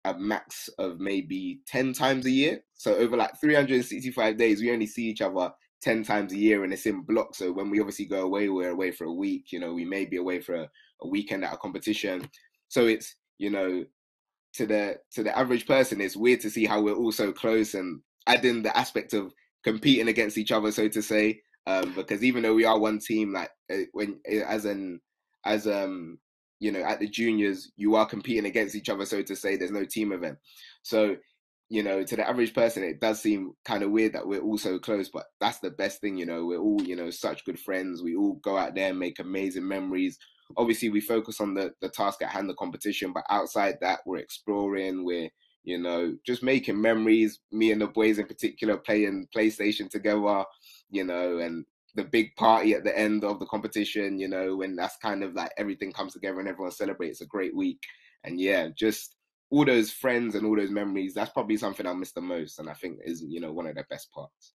a 0.04 0.14
max 0.18 0.68
of 0.78 1.00
maybe 1.00 1.60
10 1.66 1.92
times 1.92 2.26
a 2.26 2.30
year. 2.30 2.60
So 2.74 2.94
over 2.94 3.16
like 3.16 3.40
365 3.40 4.36
days, 4.36 4.60
we 4.60 4.70
only 4.70 4.86
see 4.86 5.04
each 5.04 5.22
other 5.22 5.52
10 5.82 6.02
times 6.02 6.32
a 6.32 6.36
year 6.36 6.64
and 6.64 6.72
it's 6.72 6.86
in 6.86 7.02
blocks. 7.02 7.38
So 7.38 7.52
when 7.52 7.70
we 7.70 7.80
obviously 7.80 8.06
go 8.06 8.22
away, 8.22 8.48
we're 8.48 8.70
away 8.70 8.90
for 8.90 9.04
a 9.04 9.12
week, 9.12 9.52
you 9.52 9.60
know, 9.60 9.72
we 9.72 9.84
may 9.84 10.04
be 10.04 10.16
away 10.16 10.40
for 10.40 10.54
a, 10.54 10.70
a 11.02 11.08
weekend 11.08 11.44
at 11.44 11.54
a 11.54 11.56
competition. 11.56 12.28
So 12.68 12.86
it's, 12.86 13.16
you 13.38 13.50
know, 13.50 13.84
to 14.54 14.66
the 14.66 14.98
to 15.12 15.22
the 15.22 15.36
average 15.36 15.66
person, 15.66 16.00
it's 16.00 16.16
weird 16.16 16.40
to 16.40 16.50
see 16.50 16.64
how 16.64 16.80
we're 16.80 16.94
all 16.94 17.12
so 17.12 17.32
close 17.32 17.74
and 17.74 18.00
adding 18.26 18.62
the 18.62 18.76
aspect 18.76 19.12
of 19.12 19.32
competing 19.64 20.08
against 20.08 20.38
each 20.38 20.52
other, 20.52 20.70
so 20.70 20.88
to 20.88 21.02
say. 21.02 21.40
Um, 21.66 21.94
because 21.94 22.22
even 22.22 22.42
though 22.42 22.54
we 22.54 22.64
are 22.64 22.78
one 22.78 22.98
team, 22.98 23.32
like 23.32 23.50
uh, 23.72 23.84
when 23.92 24.20
uh, 24.30 24.44
as 24.46 24.64
an 24.64 25.00
as 25.46 25.66
um 25.66 26.18
you 26.60 26.72
know 26.72 26.82
at 26.82 27.00
the 27.00 27.08
juniors, 27.08 27.70
you 27.76 27.94
are 27.94 28.06
competing 28.06 28.46
against 28.46 28.74
each 28.74 28.88
other, 28.88 29.06
so 29.06 29.22
to 29.22 29.36
say. 29.36 29.56
There's 29.56 29.70
no 29.70 29.84
team 29.84 30.12
event, 30.12 30.38
so 30.82 31.16
you 31.70 31.82
know, 31.82 32.04
to 32.04 32.16
the 32.16 32.28
average 32.28 32.54
person, 32.54 32.84
it 32.84 33.00
does 33.00 33.20
seem 33.20 33.52
kind 33.64 33.82
of 33.82 33.90
weird 33.90 34.12
that 34.12 34.26
we're 34.26 34.40
all 34.40 34.58
so 34.58 34.78
close, 34.78 35.08
but 35.08 35.26
that's 35.40 35.60
the 35.60 35.70
best 35.70 36.00
thing, 36.00 36.16
you 36.16 36.26
know. 36.26 36.44
We're 36.44 36.60
all, 36.60 36.80
you 36.82 36.94
know, 36.94 37.10
such 37.10 37.44
good 37.44 37.58
friends. 37.58 38.02
We 38.02 38.14
all 38.14 38.34
go 38.44 38.56
out 38.58 38.74
there 38.74 38.90
and 38.90 38.98
make 38.98 39.18
amazing 39.18 39.66
memories. 39.66 40.18
Obviously, 40.56 40.90
we 40.90 41.00
focus 41.00 41.40
on 41.40 41.54
the 41.54 41.72
the 41.80 41.88
task 41.88 42.22
at 42.22 42.28
hand, 42.28 42.48
the 42.50 42.54
competition, 42.54 43.12
but 43.12 43.24
outside 43.30 43.78
that, 43.80 44.00
we're 44.04 44.18
exploring. 44.18 45.04
We're, 45.04 45.30
you 45.64 45.78
know, 45.78 46.14
just 46.26 46.42
making 46.42 46.80
memories. 46.80 47.40
Me 47.50 47.72
and 47.72 47.80
the 47.80 47.86
boys 47.86 48.18
in 48.18 48.26
particular 48.26 48.76
playing 48.76 49.26
PlayStation 49.34 49.88
together, 49.88 50.44
you 50.90 51.04
know, 51.04 51.38
and 51.38 51.64
the 51.94 52.04
big 52.04 52.34
party 52.36 52.74
at 52.74 52.84
the 52.84 52.96
end 52.96 53.24
of 53.24 53.38
the 53.38 53.46
competition, 53.46 54.18
you 54.18 54.28
know, 54.28 54.56
when 54.56 54.76
that's 54.76 54.96
kind 54.96 55.22
of 55.22 55.34
like 55.34 55.52
everything 55.56 55.92
comes 55.92 56.12
together 56.12 56.40
and 56.40 56.48
everyone 56.48 56.72
celebrates 56.72 57.20
a 57.20 57.26
great 57.26 57.54
week. 57.54 57.80
And 58.24 58.40
yeah, 58.40 58.68
just 58.76 59.16
all 59.50 59.64
those 59.64 59.90
friends 59.90 60.34
and 60.34 60.46
all 60.46 60.56
those 60.56 60.70
memories, 60.70 61.14
that's 61.14 61.30
probably 61.30 61.56
something 61.56 61.86
I 61.86 61.92
miss 61.92 62.12
the 62.12 62.20
most, 62.20 62.58
and 62.58 62.68
I 62.68 62.74
think 62.74 62.98
is 63.04 63.22
you 63.22 63.40
know 63.40 63.52
one 63.52 63.66
of 63.66 63.76
the 63.76 63.84
best 63.88 64.10
parts. 64.12 64.54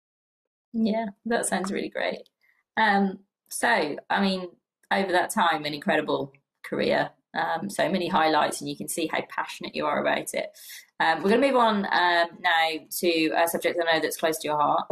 Yeah, 0.72 1.06
that 1.26 1.46
sounds 1.46 1.72
really 1.72 1.88
great. 1.88 2.28
Um, 2.76 3.20
so 3.48 3.96
I 4.10 4.20
mean, 4.20 4.48
over 4.92 5.12
that 5.12 5.30
time, 5.30 5.64
an 5.64 5.74
incredible 5.74 6.32
career, 6.64 7.10
um, 7.34 7.68
so 7.70 7.88
many 7.88 8.08
highlights, 8.08 8.60
and 8.60 8.70
you 8.70 8.76
can 8.76 8.88
see 8.88 9.08
how 9.08 9.20
passionate 9.28 9.74
you 9.74 9.86
are 9.86 10.00
about 10.00 10.34
it. 10.34 10.56
Um, 11.00 11.22
we're 11.22 11.30
going 11.30 11.40
to 11.40 11.48
move 11.48 11.56
on 11.56 11.76
um, 11.86 12.38
now 12.40 12.68
to 12.98 13.28
a 13.36 13.48
subject 13.48 13.78
I 13.80 13.94
know 13.94 14.00
that's 14.00 14.16
close 14.16 14.38
to 14.38 14.48
your 14.48 14.56
heart. 14.56 14.86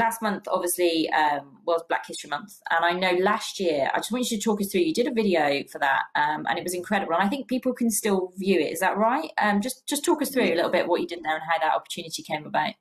Last 0.00 0.22
month 0.22 0.48
obviously 0.48 1.08
um, 1.10 1.58
was 1.66 1.82
Black 1.88 2.06
History 2.06 2.28
Month, 2.28 2.58
and 2.70 2.84
I 2.84 2.92
know 2.92 3.16
last 3.22 3.60
year 3.60 3.90
I 3.94 3.98
just 3.98 4.10
want 4.10 4.28
you 4.30 4.38
to 4.38 4.42
talk 4.42 4.60
us 4.60 4.72
through. 4.72 4.80
You 4.80 4.94
did 4.94 5.06
a 5.06 5.12
video 5.12 5.62
for 5.70 5.78
that, 5.78 6.04
um, 6.16 6.46
and 6.48 6.58
it 6.58 6.64
was 6.64 6.74
incredible. 6.74 7.14
And 7.14 7.22
I 7.22 7.28
think 7.28 7.46
people 7.46 7.72
can 7.72 7.90
still 7.90 8.32
view 8.36 8.58
it. 8.58 8.72
Is 8.72 8.80
that 8.80 8.96
right? 8.96 9.30
Um, 9.38 9.60
just 9.60 9.86
just 9.86 10.04
talk 10.04 10.22
us 10.22 10.30
through 10.30 10.44
a 10.44 10.56
little 10.56 10.70
bit 10.70 10.88
what 10.88 11.00
you 11.00 11.06
did 11.06 11.22
there 11.22 11.34
and 11.34 11.44
how 11.48 11.58
that 11.60 11.74
opportunity 11.76 12.22
came 12.22 12.46
about. 12.46 12.74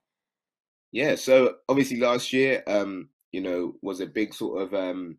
Yeah, 0.92 1.16
so 1.16 1.56
obviously 1.68 2.00
last 2.00 2.34
year, 2.34 2.64
um, 2.66 3.10
you 3.32 3.42
know, 3.42 3.76
was 3.82 4.00
a 4.00 4.08
big 4.08 4.34
sort 4.34 4.62
of 4.62 4.74
um, 4.74 5.18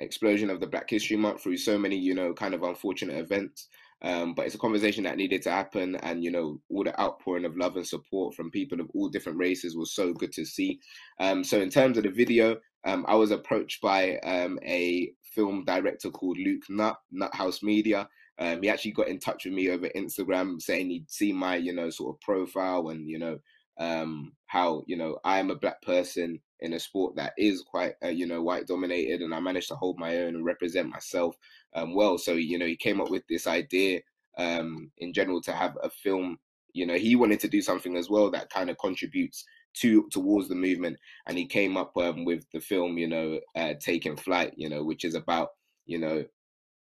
explosion 0.00 0.50
of 0.50 0.60
the 0.60 0.66
Black 0.66 0.90
History 0.90 1.16
Month 1.16 1.42
through 1.42 1.58
so 1.58 1.78
many, 1.78 1.96
you 1.96 2.14
know, 2.14 2.32
kind 2.32 2.54
of 2.54 2.62
unfortunate 2.62 3.18
events. 3.18 3.68
Um, 4.02 4.34
but 4.34 4.46
it's 4.46 4.54
a 4.54 4.58
conversation 4.58 5.04
that 5.04 5.16
needed 5.16 5.42
to 5.42 5.50
happen, 5.50 5.96
and 5.96 6.24
you 6.24 6.30
know, 6.30 6.60
all 6.68 6.84
the 6.84 6.98
outpouring 7.00 7.44
of 7.44 7.56
love 7.56 7.76
and 7.76 7.86
support 7.86 8.34
from 8.34 8.50
people 8.50 8.80
of 8.80 8.90
all 8.94 9.08
different 9.08 9.38
races 9.38 9.76
was 9.76 9.94
so 9.94 10.12
good 10.12 10.32
to 10.32 10.44
see. 10.44 10.80
Um, 11.20 11.44
so, 11.44 11.60
in 11.60 11.70
terms 11.70 11.96
of 11.96 12.04
the 12.04 12.10
video, 12.10 12.56
um, 12.84 13.04
I 13.08 13.14
was 13.14 13.30
approached 13.30 13.80
by 13.80 14.18
um, 14.18 14.58
a 14.64 15.12
film 15.22 15.64
director 15.64 16.10
called 16.10 16.38
Luke 16.38 16.64
Nut 16.68 16.96
House 17.32 17.62
Media. 17.62 18.08
Um, 18.38 18.62
he 18.62 18.70
actually 18.70 18.92
got 18.92 19.08
in 19.08 19.20
touch 19.20 19.44
with 19.44 19.54
me 19.54 19.70
over 19.70 19.88
Instagram, 19.94 20.60
saying 20.60 20.90
he'd 20.90 21.10
seen 21.10 21.36
my, 21.36 21.56
you 21.56 21.72
know, 21.72 21.90
sort 21.90 22.16
of 22.16 22.20
profile 22.20 22.88
and 22.88 23.08
you 23.08 23.18
know 23.18 23.38
um, 23.78 24.32
how 24.46 24.82
you 24.86 24.96
know 24.96 25.18
I 25.24 25.38
am 25.38 25.50
a 25.50 25.56
black 25.56 25.80
person 25.82 26.40
in 26.60 26.74
a 26.74 26.78
sport 26.78 27.16
that 27.16 27.32
is 27.36 27.62
quite 27.62 27.94
uh, 28.04 28.08
you 28.08 28.26
know 28.26 28.42
white 28.42 28.66
dominated, 28.66 29.20
and 29.20 29.34
I 29.34 29.40
managed 29.40 29.68
to 29.68 29.76
hold 29.76 29.98
my 29.98 30.18
own 30.18 30.34
and 30.34 30.44
represent 30.44 30.88
myself 30.88 31.36
um, 31.74 31.94
well. 31.94 32.18
So 32.18 32.32
you 32.34 32.58
know 32.58 32.66
he 32.66 32.76
came 32.76 33.00
up 33.00 33.10
with 33.10 33.22
this 33.28 33.46
idea 33.46 34.00
um, 34.38 34.90
in 34.98 35.12
general 35.12 35.40
to 35.42 35.52
have 35.52 35.76
a 35.82 35.90
film. 35.90 36.38
You 36.72 36.86
know 36.86 36.94
he 36.94 37.16
wanted 37.16 37.40
to 37.40 37.48
do 37.48 37.60
something 37.60 37.96
as 37.96 38.08
well 38.08 38.30
that 38.30 38.50
kind 38.50 38.70
of 38.70 38.78
contributes 38.78 39.44
to 39.74 40.08
towards 40.10 40.48
the 40.48 40.54
movement, 40.54 40.98
and 41.26 41.36
he 41.38 41.46
came 41.46 41.76
up 41.76 41.96
um, 41.96 42.24
with 42.24 42.44
the 42.52 42.60
film 42.60 42.98
you 42.98 43.08
know 43.08 43.40
uh, 43.56 43.74
Taking 43.80 44.16
Flight, 44.16 44.54
you 44.56 44.68
know 44.68 44.84
which 44.84 45.04
is 45.04 45.14
about 45.14 45.50
you 45.86 45.98
know 45.98 46.24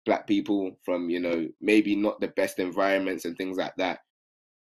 black 0.04 0.26
people 0.26 0.76
from 0.84 1.10
you 1.10 1.20
know 1.20 1.48
maybe 1.60 1.94
not 1.94 2.20
the 2.20 2.28
best 2.28 2.58
environments 2.58 3.24
and 3.24 3.36
things 3.36 3.56
like 3.56 3.74
that 3.76 4.00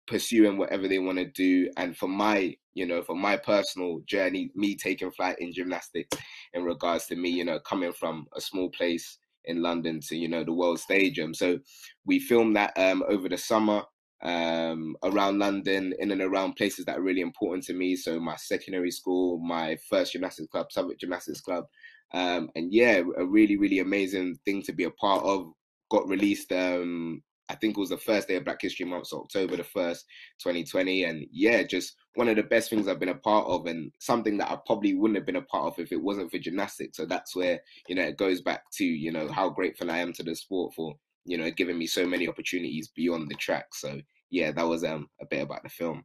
pursuing 0.07 0.57
whatever 0.57 0.87
they 0.87 0.99
want 0.99 1.17
to 1.17 1.25
do 1.25 1.69
and 1.77 1.97
for 1.97 2.07
my 2.07 2.55
you 2.73 2.85
know 2.85 3.01
for 3.01 3.15
my 3.15 3.35
personal 3.35 3.99
journey 4.05 4.51
me 4.55 4.75
taking 4.75 5.11
flight 5.11 5.35
in 5.39 5.51
gymnastics 5.51 6.17
in 6.53 6.63
regards 6.63 7.05
to 7.07 7.15
me 7.15 7.29
you 7.29 7.43
know 7.43 7.59
coming 7.59 7.91
from 7.91 8.25
a 8.35 8.41
small 8.41 8.69
place 8.69 9.17
in 9.47 9.61
london 9.61 9.99
to 10.07 10.15
you 10.15 10.27
know 10.27 10.43
the 10.43 10.53
world 10.53 10.79
stadium. 10.79 11.33
So 11.33 11.59
we 12.05 12.19
filmed 12.19 12.55
that 12.55 12.73
um 12.77 13.03
over 13.07 13.29
the 13.29 13.37
summer 13.37 13.83
um 14.23 14.95
around 15.03 15.39
london 15.39 15.93
in 15.99 16.11
and 16.11 16.21
around 16.21 16.55
places 16.55 16.85
that 16.85 16.97
are 16.97 17.01
really 17.01 17.21
important 17.21 17.63
to 17.65 17.73
me. 17.73 17.95
So 17.95 18.19
my 18.19 18.35
secondary 18.37 18.91
school 18.91 19.39
my 19.39 19.77
first 19.89 20.13
gymnastics 20.13 20.47
club 20.49 20.71
Southwark 20.71 20.99
gymnastics 20.99 21.41
club. 21.41 21.65
Um 22.13 22.49
and 22.55 22.73
yeah 22.73 23.01
a 23.17 23.25
really 23.25 23.57
really 23.57 23.79
amazing 23.79 24.37
thing 24.45 24.61
to 24.63 24.73
be 24.73 24.85
a 24.85 24.91
part 24.91 25.23
of. 25.23 25.51
Got 25.91 26.07
released 26.07 26.51
um 26.51 27.21
I 27.49 27.55
think 27.55 27.77
it 27.77 27.79
was 27.79 27.89
the 27.89 27.97
first 27.97 28.27
day 28.27 28.35
of 28.35 28.45
Black 28.45 28.61
History 28.61 28.85
Month, 28.85 29.07
so 29.07 29.21
October 29.21 29.57
the 29.57 29.63
1st, 29.63 29.99
2020. 30.41 31.03
And 31.03 31.27
yeah, 31.31 31.63
just 31.63 31.95
one 32.15 32.27
of 32.27 32.35
the 32.35 32.43
best 32.43 32.69
things 32.69 32.87
I've 32.87 32.99
been 32.99 33.09
a 33.09 33.15
part 33.15 33.45
of 33.47 33.67
and 33.67 33.91
something 33.99 34.37
that 34.37 34.51
I 34.51 34.57
probably 34.65 34.95
wouldn't 34.95 35.17
have 35.17 35.25
been 35.25 35.35
a 35.35 35.41
part 35.43 35.73
of 35.73 35.79
if 35.79 35.91
it 35.91 36.01
wasn't 36.01 36.31
for 36.31 36.39
gymnastics. 36.39 36.97
So 36.97 37.05
that's 37.05 37.35
where, 37.35 37.59
you 37.87 37.95
know, 37.95 38.03
it 38.03 38.17
goes 38.17 38.41
back 38.41 38.63
to, 38.73 38.85
you 38.85 39.11
know, 39.11 39.31
how 39.31 39.49
grateful 39.49 39.91
I 39.91 39.99
am 39.99 40.13
to 40.13 40.23
the 40.23 40.35
sport 40.35 40.73
for, 40.73 40.95
you 41.25 41.37
know, 41.37 41.51
giving 41.51 41.77
me 41.77 41.87
so 41.87 42.05
many 42.05 42.27
opportunities 42.27 42.91
beyond 42.95 43.29
the 43.29 43.35
track. 43.35 43.67
So 43.73 43.99
yeah, 44.31 44.51
that 44.51 44.67
was 44.67 44.83
um, 44.83 45.07
a 45.21 45.25
bit 45.25 45.43
about 45.43 45.63
the 45.63 45.69
film. 45.69 46.03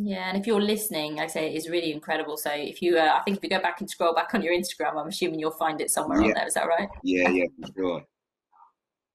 Yeah, 0.00 0.28
and 0.28 0.38
if 0.38 0.46
you're 0.46 0.60
listening, 0.60 1.16
like 1.16 1.24
I 1.24 1.26
say, 1.26 1.52
it's 1.52 1.68
really 1.68 1.92
incredible. 1.92 2.36
So 2.36 2.50
if 2.54 2.80
you, 2.80 2.98
uh, 2.98 3.16
I 3.18 3.22
think 3.22 3.38
if 3.38 3.42
you 3.42 3.50
go 3.50 3.60
back 3.60 3.80
and 3.80 3.90
scroll 3.90 4.14
back 4.14 4.32
on 4.32 4.42
your 4.42 4.54
Instagram, 4.54 4.96
I'm 4.96 5.08
assuming 5.08 5.40
you'll 5.40 5.50
find 5.50 5.80
it 5.80 5.90
somewhere 5.90 6.20
yeah. 6.20 6.28
on 6.28 6.34
there. 6.34 6.46
Is 6.46 6.54
that 6.54 6.68
right? 6.68 6.88
Yeah, 7.02 7.28
yeah, 7.30 7.46
for 7.60 7.72
sure. 7.76 8.02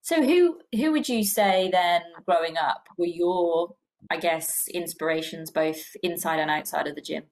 So 0.04 0.22
who 0.22 0.60
who 0.76 0.92
would 0.92 1.08
you 1.08 1.24
say 1.24 1.70
then 1.72 2.02
growing 2.28 2.58
up 2.58 2.88
were 2.98 3.06
your 3.06 3.74
I 4.12 4.18
guess 4.18 4.68
inspirations 4.68 5.50
both 5.50 5.82
inside 6.04 6.40
and 6.40 6.52
outside 6.52 6.88
of 6.88 6.96
the 6.96 7.02
gym? 7.02 7.24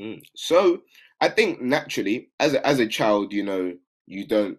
Mm. 0.00 0.22
So 0.34 0.80
I 1.20 1.28
think 1.28 1.60
naturally 1.60 2.30
as 2.40 2.54
a, 2.54 2.66
as 2.66 2.80
a 2.80 2.86
child, 2.86 3.34
you 3.34 3.44
know, 3.44 3.74
you 4.06 4.26
don't 4.26 4.56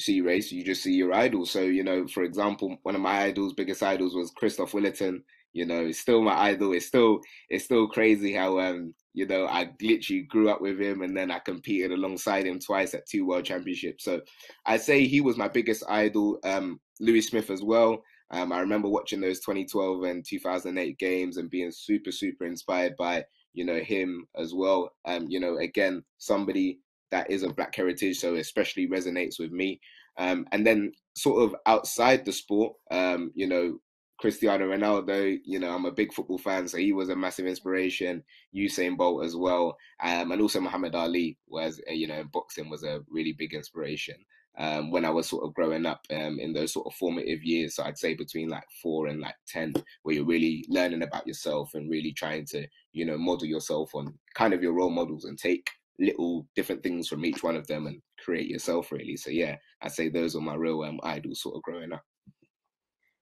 see 0.00 0.20
race, 0.20 0.50
you 0.50 0.64
just 0.64 0.82
see 0.82 0.94
your 0.94 1.14
idol. 1.14 1.46
So, 1.46 1.60
you 1.60 1.84
know, 1.84 2.08
for 2.08 2.24
example, 2.24 2.76
one 2.82 2.96
of 2.96 3.00
my 3.00 3.22
idols, 3.22 3.52
biggest 3.52 3.82
idols 3.82 4.16
was 4.16 4.32
Kristof 4.32 4.72
Willerton. 4.72 5.22
You 5.52 5.64
know, 5.64 5.86
it's 5.86 6.00
still 6.00 6.22
my 6.22 6.36
idol. 6.36 6.72
It's 6.72 6.86
still 6.86 7.20
it's 7.48 7.64
still 7.64 7.86
crazy 7.86 8.34
how 8.34 8.58
um 8.58 8.94
you 9.16 9.26
know, 9.26 9.46
I 9.46 9.70
literally 9.80 10.22
grew 10.24 10.50
up 10.50 10.60
with 10.60 10.78
him 10.78 11.00
and 11.00 11.16
then 11.16 11.30
I 11.30 11.38
competed 11.38 11.90
alongside 11.90 12.46
him 12.46 12.58
twice 12.58 12.92
at 12.92 13.08
two 13.08 13.26
world 13.26 13.46
championships. 13.46 14.04
So 14.04 14.20
I'd 14.66 14.82
say 14.82 15.06
he 15.06 15.22
was 15.22 15.38
my 15.38 15.48
biggest 15.48 15.82
idol. 15.88 16.38
Um, 16.44 16.78
Louis 17.00 17.22
Smith 17.22 17.48
as 17.48 17.62
well. 17.62 18.02
Um, 18.30 18.52
I 18.52 18.60
remember 18.60 18.90
watching 18.90 19.22
those 19.22 19.40
2012 19.40 20.02
and 20.02 20.22
2008 20.22 20.98
games 20.98 21.38
and 21.38 21.48
being 21.48 21.70
super, 21.72 22.12
super 22.12 22.44
inspired 22.44 22.94
by, 22.98 23.24
you 23.54 23.64
know, 23.64 23.80
him 23.80 24.26
as 24.36 24.52
well. 24.52 24.90
Um, 25.06 25.24
you 25.30 25.40
know, 25.40 25.56
again, 25.56 26.04
somebody 26.18 26.80
that 27.10 27.30
is 27.30 27.42
of 27.42 27.56
black 27.56 27.74
heritage, 27.74 28.18
so 28.18 28.34
especially 28.34 28.86
resonates 28.86 29.38
with 29.38 29.50
me. 29.50 29.80
Um, 30.18 30.46
and 30.52 30.66
then 30.66 30.92
sort 31.16 31.42
of 31.42 31.56
outside 31.64 32.26
the 32.26 32.32
sport, 32.32 32.74
um, 32.90 33.30
you 33.34 33.46
know, 33.46 33.78
Cristiano 34.18 34.66
Ronaldo, 34.66 35.38
you 35.44 35.58
know, 35.58 35.74
I'm 35.74 35.84
a 35.84 35.92
big 35.92 36.12
football 36.12 36.38
fan, 36.38 36.68
so 36.68 36.78
he 36.78 36.92
was 36.92 37.10
a 37.10 37.16
massive 37.16 37.46
inspiration. 37.46 38.22
Usain 38.54 38.96
Bolt 38.96 39.24
as 39.24 39.36
well, 39.36 39.76
um, 40.02 40.32
and 40.32 40.40
also 40.40 40.60
Muhammad 40.60 40.94
Ali 40.94 41.38
was, 41.48 41.80
uh, 41.88 41.92
you 41.92 42.06
know, 42.06 42.24
boxing 42.32 42.70
was 42.70 42.82
a 42.82 43.00
really 43.10 43.32
big 43.32 43.52
inspiration 43.52 44.16
um, 44.58 44.90
when 44.90 45.04
I 45.04 45.10
was 45.10 45.28
sort 45.28 45.44
of 45.44 45.54
growing 45.54 45.84
up 45.84 46.00
um, 46.10 46.38
in 46.40 46.52
those 46.52 46.72
sort 46.72 46.86
of 46.86 46.94
formative 46.94 47.44
years. 47.44 47.76
So 47.76 47.84
I'd 47.84 47.98
say 47.98 48.14
between 48.14 48.48
like 48.48 48.64
four 48.82 49.08
and 49.08 49.20
like 49.20 49.36
ten, 49.46 49.74
where 50.02 50.14
you're 50.14 50.24
really 50.24 50.64
learning 50.68 51.02
about 51.02 51.26
yourself 51.26 51.74
and 51.74 51.90
really 51.90 52.12
trying 52.12 52.46
to, 52.46 52.66
you 52.92 53.04
know, 53.04 53.18
model 53.18 53.46
yourself 53.46 53.94
on 53.94 54.14
kind 54.34 54.54
of 54.54 54.62
your 54.62 54.72
role 54.72 54.90
models 54.90 55.24
and 55.24 55.38
take 55.38 55.68
little 55.98 56.46
different 56.54 56.82
things 56.82 57.08
from 57.08 57.24
each 57.24 57.42
one 57.42 57.56
of 57.56 57.66
them 57.66 57.86
and 57.86 58.00
create 58.22 58.48
yourself 58.48 58.92
really. 58.92 59.16
So 59.16 59.30
yeah, 59.30 59.56
I'd 59.82 59.92
say 59.92 60.08
those 60.08 60.36
are 60.36 60.40
my 60.40 60.54
real 60.54 60.82
um, 60.82 61.00
idols 61.02 61.42
sort 61.42 61.56
of 61.56 61.62
growing 61.62 61.92
up. 61.92 62.02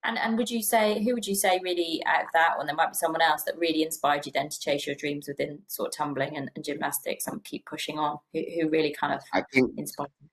And 0.04 0.18
and 0.18 0.36
would 0.36 0.50
you 0.50 0.62
say 0.62 1.02
who 1.02 1.14
would 1.14 1.26
you 1.26 1.34
say 1.34 1.60
really 1.62 2.02
out 2.06 2.22
of 2.22 2.28
that 2.34 2.56
one? 2.56 2.66
There 2.66 2.76
might 2.76 2.92
be 2.92 2.94
someone 2.94 3.22
else 3.22 3.42
that 3.44 3.58
really 3.58 3.82
inspired 3.82 4.26
you 4.26 4.32
then 4.32 4.50
to 4.50 4.60
chase 4.60 4.86
your 4.86 4.96
dreams 4.96 5.26
within 5.28 5.60
sort 5.66 5.88
of 5.88 5.96
tumbling 5.96 6.36
and, 6.36 6.50
and 6.54 6.64
gymnastics 6.64 7.26
and 7.26 7.42
keep 7.44 7.64
pushing 7.66 7.98
on. 7.98 8.18
Who, 8.32 8.42
who 8.54 8.68
really 8.68 8.94
kind 8.98 9.14
of 9.14 9.20
I 9.32 9.42
think 9.52 9.72
inspired. 9.78 10.10
You? 10.20 10.28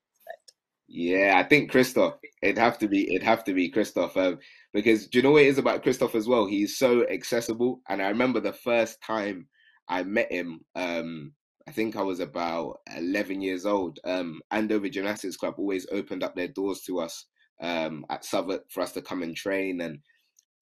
Yeah, 0.93 1.35
I 1.37 1.43
think 1.43 1.71
Kristof. 1.71 2.17
It'd 2.41 2.57
have 2.57 2.77
to 2.79 2.87
be. 2.89 3.15
It'd 3.15 3.23
have 3.23 3.45
to 3.45 3.53
be 3.53 3.71
Kristof. 3.71 4.17
Um, 4.17 4.39
because 4.73 5.07
do 5.07 5.17
you 5.17 5.23
know 5.23 5.31
what 5.31 5.43
it 5.43 5.47
is 5.47 5.57
about 5.57 5.83
Kristof 5.83 6.15
as 6.15 6.27
well? 6.27 6.45
He's 6.45 6.77
so 6.77 7.07
accessible. 7.07 7.81
And 7.87 8.01
I 8.01 8.09
remember 8.09 8.41
the 8.41 8.51
first 8.51 9.01
time 9.01 9.47
I 9.87 10.03
met 10.03 10.31
him. 10.31 10.59
Um, 10.75 11.31
I 11.67 11.71
think 11.71 11.95
I 11.95 12.01
was 12.01 12.19
about 12.19 12.79
11 12.97 13.39
years 13.39 13.65
old. 13.65 13.99
Um, 14.03 14.41
Andover 14.51 14.89
Gymnastics 14.89 15.37
Club 15.37 15.55
always 15.57 15.87
opened 15.91 16.23
up 16.23 16.35
their 16.35 16.47
doors 16.49 16.81
to 16.81 16.99
us 16.99 17.27
um, 17.61 18.05
at 18.09 18.25
Southwark 18.25 18.63
for 18.69 18.81
us 18.81 18.91
to 18.93 19.01
come 19.01 19.23
and 19.23 19.35
train 19.35 19.81
and 19.81 19.99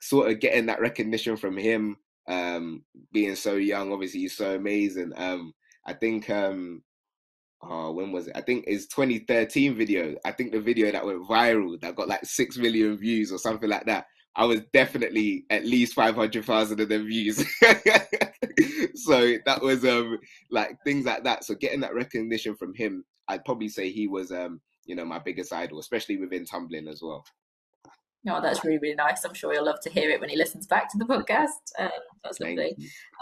sort 0.01 0.29
of 0.29 0.39
getting 0.39 0.67
that 0.67 0.81
recognition 0.81 1.37
from 1.37 1.57
him, 1.57 1.97
um, 2.27 2.83
being 3.11 3.35
so 3.35 3.55
young. 3.55 3.91
Obviously, 3.91 4.21
he's 4.21 4.37
so 4.37 4.55
amazing. 4.55 5.13
Um, 5.15 5.53
I 5.85 5.93
think 5.93 6.29
um, 6.29 6.83
oh, 7.61 7.91
when 7.93 8.11
was 8.11 8.27
it? 8.27 8.33
I 8.35 8.41
think 8.41 8.65
it's 8.67 8.87
2013 8.87 9.75
video. 9.75 10.15
I 10.25 10.31
think 10.31 10.51
the 10.51 10.61
video 10.61 10.91
that 10.91 11.05
went 11.05 11.27
viral 11.27 11.79
that 11.81 11.95
got 11.95 12.07
like 12.07 12.25
six 12.25 12.57
million 12.57 12.97
views 12.97 13.31
or 13.31 13.37
something 13.37 13.69
like 13.69 13.85
that. 13.85 14.05
I 14.35 14.45
was 14.45 14.61
definitely 14.73 15.45
at 15.49 15.65
least 15.65 15.95
500,000 15.95 16.79
of 16.79 16.89
the 16.89 16.99
views. 17.03 17.37
so 18.95 19.35
that 19.45 19.61
was 19.61 19.83
um 19.83 20.17
like 20.51 20.77
things 20.83 21.05
like 21.05 21.23
that. 21.23 21.43
So 21.43 21.55
getting 21.55 21.81
that 21.81 21.95
recognition 21.95 22.55
from 22.55 22.73
him, 22.73 23.03
I'd 23.27 23.43
probably 23.43 23.69
say 23.69 23.91
he 23.91 24.07
was 24.07 24.31
um 24.31 24.61
you 24.89 24.95
know 24.95 25.05
my 25.05 25.19
biggest 25.19 25.53
idol, 25.53 25.79
especially 25.79 26.17
within 26.17 26.45
tumbling 26.45 26.87
as 26.87 27.01
well. 27.03 27.23
Oh, 28.27 28.41
that's 28.41 28.65
really, 28.65 28.79
really 28.79 28.95
nice. 28.95 29.23
I'm 29.23 29.35
sure 29.35 29.53
he'll 29.53 29.65
love 29.65 29.79
to 29.83 29.89
hear 29.89 30.09
it 30.09 30.19
when 30.19 30.29
he 30.29 30.35
listens 30.35 30.67
back 30.67 30.91
to 30.91 30.97
the 30.97 31.05
podcast. 31.05 31.71
Um, 31.77 31.89
that's 32.23 32.39
lovely. 32.39 32.75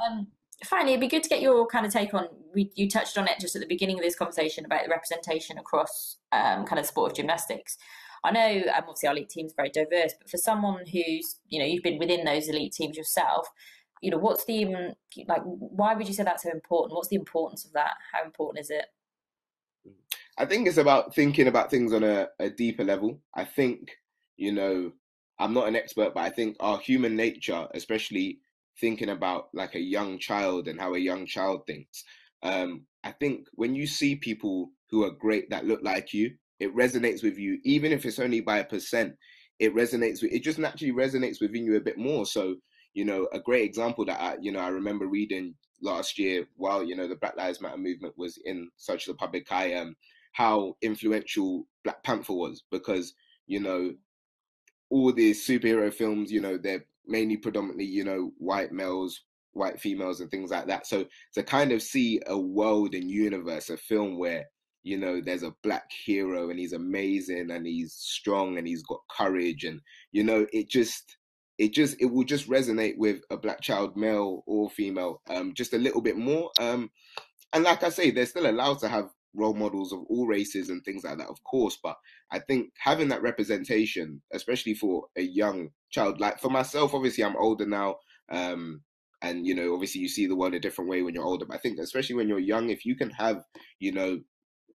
Um, 0.04 0.28
finally, 0.66 0.94
it'd 0.94 1.02
be 1.02 1.08
good 1.08 1.24
to 1.24 1.30
get 1.30 1.42
your 1.42 1.68
kind 1.68 1.86
of 1.86 1.92
take 1.92 2.14
on. 2.14 2.28
We, 2.56 2.72
you 2.76 2.90
touched 2.90 3.18
on 3.18 3.28
it 3.28 3.40
just 3.40 3.56
at 3.56 3.62
the 3.62 3.68
beginning 3.68 4.00
of 4.00 4.04
this 4.04 4.16
conversation 4.16 4.66
about 4.66 4.86
the 4.86 4.90
representation 4.90 5.60
across 5.60 6.18
um, 6.32 6.66
kind 6.66 6.80
of 6.80 6.86
sport 6.86 7.12
of 7.12 7.18
gymnastics. 7.18 7.78
I 8.24 8.32
know, 8.32 8.64
um, 8.74 8.86
obviously, 8.88 9.08
our 9.08 9.14
elite 9.14 9.30
team's 9.30 9.54
very 9.56 9.70
diverse, 9.70 10.14
but 10.18 10.30
for 10.32 10.38
someone 10.38 10.86
who's, 10.86 11.36
you 11.50 11.60
know, 11.60 11.66
you've 11.66 11.84
been 11.84 12.00
within 12.00 12.24
those 12.24 12.48
elite 12.48 12.74
teams 12.74 12.98
yourself, 12.98 13.48
you 14.02 14.10
know, 14.10 14.18
what's 14.18 14.46
the 14.46 14.66
um, 14.66 14.94
like? 15.28 15.42
Why 15.44 15.94
would 15.96 16.08
you 16.08 16.14
say 16.14 16.24
that's 16.24 16.44
so 16.44 16.52
important? 16.52 16.96
What's 16.96 17.10
the 17.10 17.18
importance 17.18 17.66
of 17.66 17.74
that? 17.74 17.96
How 18.14 18.24
important 18.24 18.64
is 18.64 18.70
it? 18.70 18.86
I 20.38 20.45
think 20.45 20.67
it's 20.67 20.78
about 20.78 21.15
thinking 21.15 21.47
about 21.47 21.71
things 21.71 21.93
on 21.93 22.04
a, 22.04 22.28
a 22.39 22.50
deeper 22.50 22.84
level. 22.84 23.19
I 23.36 23.43
think, 23.43 23.89
you 24.38 24.52
know, 24.52 24.91
I'm 25.39 25.54
not 25.54 25.67
an 25.67 25.76
expert, 25.76 26.13
but 26.13 26.21
I 26.23 26.30
think 26.30 26.56
our 26.60 26.78
human 26.80 27.15
nature, 27.15 27.67
especially 27.73 28.39
thinking 28.80 29.10
about 29.10 29.47
like 29.54 29.76
a 29.76 29.80
young 29.80 30.19
child 30.19 30.67
and 30.67 30.80
how 30.80 30.93
a 30.93 31.00
young 31.00 31.26
child 31.26 31.62
thinks. 31.65 32.04
Um, 32.43 32.86
I 33.04 33.12
think 33.13 33.47
when 33.54 33.73
you 33.73 33.88
see 33.88 34.15
people 34.15 34.69
who 34.89 35.04
are 35.04 35.12
great 35.12 35.50
that 35.50 35.65
look 35.65 35.82
like 35.82 36.13
you, 36.13 36.32
it 36.60 36.76
resonates 36.76 37.23
with 37.23 37.38
you, 37.38 37.60
even 37.63 37.91
if 37.91 38.06
it's 38.06 38.19
only 38.19 38.41
by 38.41 38.60
a 38.60 38.65
percent. 38.65 39.15
It 39.60 39.73
resonates 39.76 40.21
with 40.21 40.32
it 40.32 40.43
just 40.43 40.60
naturally 40.60 40.93
resonates 40.93 41.41
within 41.41 41.65
you 41.65 41.78
a 41.78 41.82
bit 41.82 41.97
more. 41.97 42.28
So, 42.28 42.56
you 42.93 43.06
know, 43.06 43.28
a 43.34 43.39
great 43.39 43.65
example 43.65 44.06
that 44.06 44.21
I, 44.21 44.38
you 44.39 44.52
know, 44.52 44.60
I 44.60 44.67
remember 44.67 45.08
reading 45.08 45.56
last 45.82 46.19
year 46.19 46.47
while, 46.58 46.84
you 46.84 46.95
know, 46.95 47.08
the 47.08 47.15
Black 47.15 47.36
Lives 47.38 47.60
Matter 47.60 47.78
movement 47.78 48.13
was 48.17 48.38
in 48.45 48.69
such 48.78 49.06
the 49.06 49.15
public 49.15 49.52
eye, 49.52 49.73
um, 49.73 49.95
how 50.38 50.76
influential 50.84 51.65
Black 51.84 52.04
Panther 52.04 52.34
was 52.34 52.63
because, 52.69 53.15
you 53.47 53.60
know, 53.60 53.91
all 54.91 55.12
these 55.12 55.43
superhero 55.43 55.91
films, 55.91 56.32
you 56.32 56.39
know, 56.39 56.60
they're 56.60 56.86
mainly 57.08 57.38
predominantly, 57.38 57.86
you 57.86 58.04
know, 58.04 58.32
white 58.38 58.71
males, 58.71 59.19
white 59.54 59.80
females, 59.82 60.21
and 60.21 60.30
things 60.30 60.52
like 60.52 60.67
that. 60.67 60.86
So 60.86 61.06
to 61.34 61.41
kind 61.41 61.71
of 61.71 61.82
see 61.82 62.21
a 62.28 62.38
world 62.38 62.93
and 62.93 63.10
universe, 63.10 63.71
a 63.71 63.78
film 63.78 64.19
where 64.19 64.45
you 64.84 64.95
know 64.95 65.19
there's 65.19 65.43
a 65.43 65.56
black 65.63 65.91
hero 66.06 66.52
and 66.52 66.60
he's 66.60 66.73
amazing 66.73 67.50
and 67.50 67.65
he's 67.65 67.93
strong 67.93 68.58
and 68.58 68.67
he's 68.67 68.84
got 68.84 69.00
courage 69.10 69.65
and 69.65 69.82
you 70.13 70.23
know 70.23 70.45
it 70.54 70.69
just 70.69 71.17
it 71.58 71.73
just 71.73 72.00
it 72.00 72.06
will 72.06 72.23
just 72.23 72.47
resonate 72.47 72.95
with 72.97 73.21
a 73.30 73.36
black 73.36 73.60
child 73.60 73.97
male 73.97 74.43
or 74.45 74.69
female 74.69 75.21
um 75.30 75.54
just 75.54 75.73
a 75.73 75.78
little 75.78 76.00
bit 76.00 76.15
more 76.15 76.50
um 76.62 76.89
and 77.52 77.65
like 77.65 77.84
i 77.84 77.89
say 77.89 78.12
they're 78.12 78.26
still 78.26 78.50
allowed 78.50 78.80
to 78.80 78.88
have 78.88 79.10
role 79.34 79.54
models 79.54 79.92
of 79.94 80.00
all 80.10 80.26
races 80.28 80.70
and 80.70 80.84
things 80.84 81.04
like 81.04 81.18
that 81.18 81.30
of 81.30 81.44
course 81.44 81.78
but 81.84 81.96
i 82.32 82.40
think 82.40 82.70
having 82.80 83.08
that 83.08 83.22
representation 83.22 84.22
especially 84.34 84.74
for 84.74 85.06
a 85.18 85.22
young 85.22 85.70
child 85.92 86.20
like 86.20 86.40
for 86.40 86.50
myself 86.50 86.94
obviously 86.94 87.24
i'm 87.24 87.36
older 87.38 87.66
now 87.66 87.96
um 88.32 88.82
and 89.22 89.46
you 89.46 89.54
know 89.54 89.74
obviously 89.74 90.02
you 90.02 90.08
see 90.08 90.28
the 90.28 90.36
world 90.36 90.54
a 90.54 90.60
different 90.60 90.90
way 90.90 91.02
when 91.02 91.13
you're 91.13 91.24
older 91.24 91.46
but 91.46 91.56
i 91.56 91.60
think 91.60 91.78
especially 91.80 92.16
when 92.16 92.28
you're 92.28 92.40
young 92.40 92.70
if 92.70 92.86
you 92.86 92.96
can 92.96 93.10
have 93.10 93.44
you 93.80 93.92
know 93.92 94.20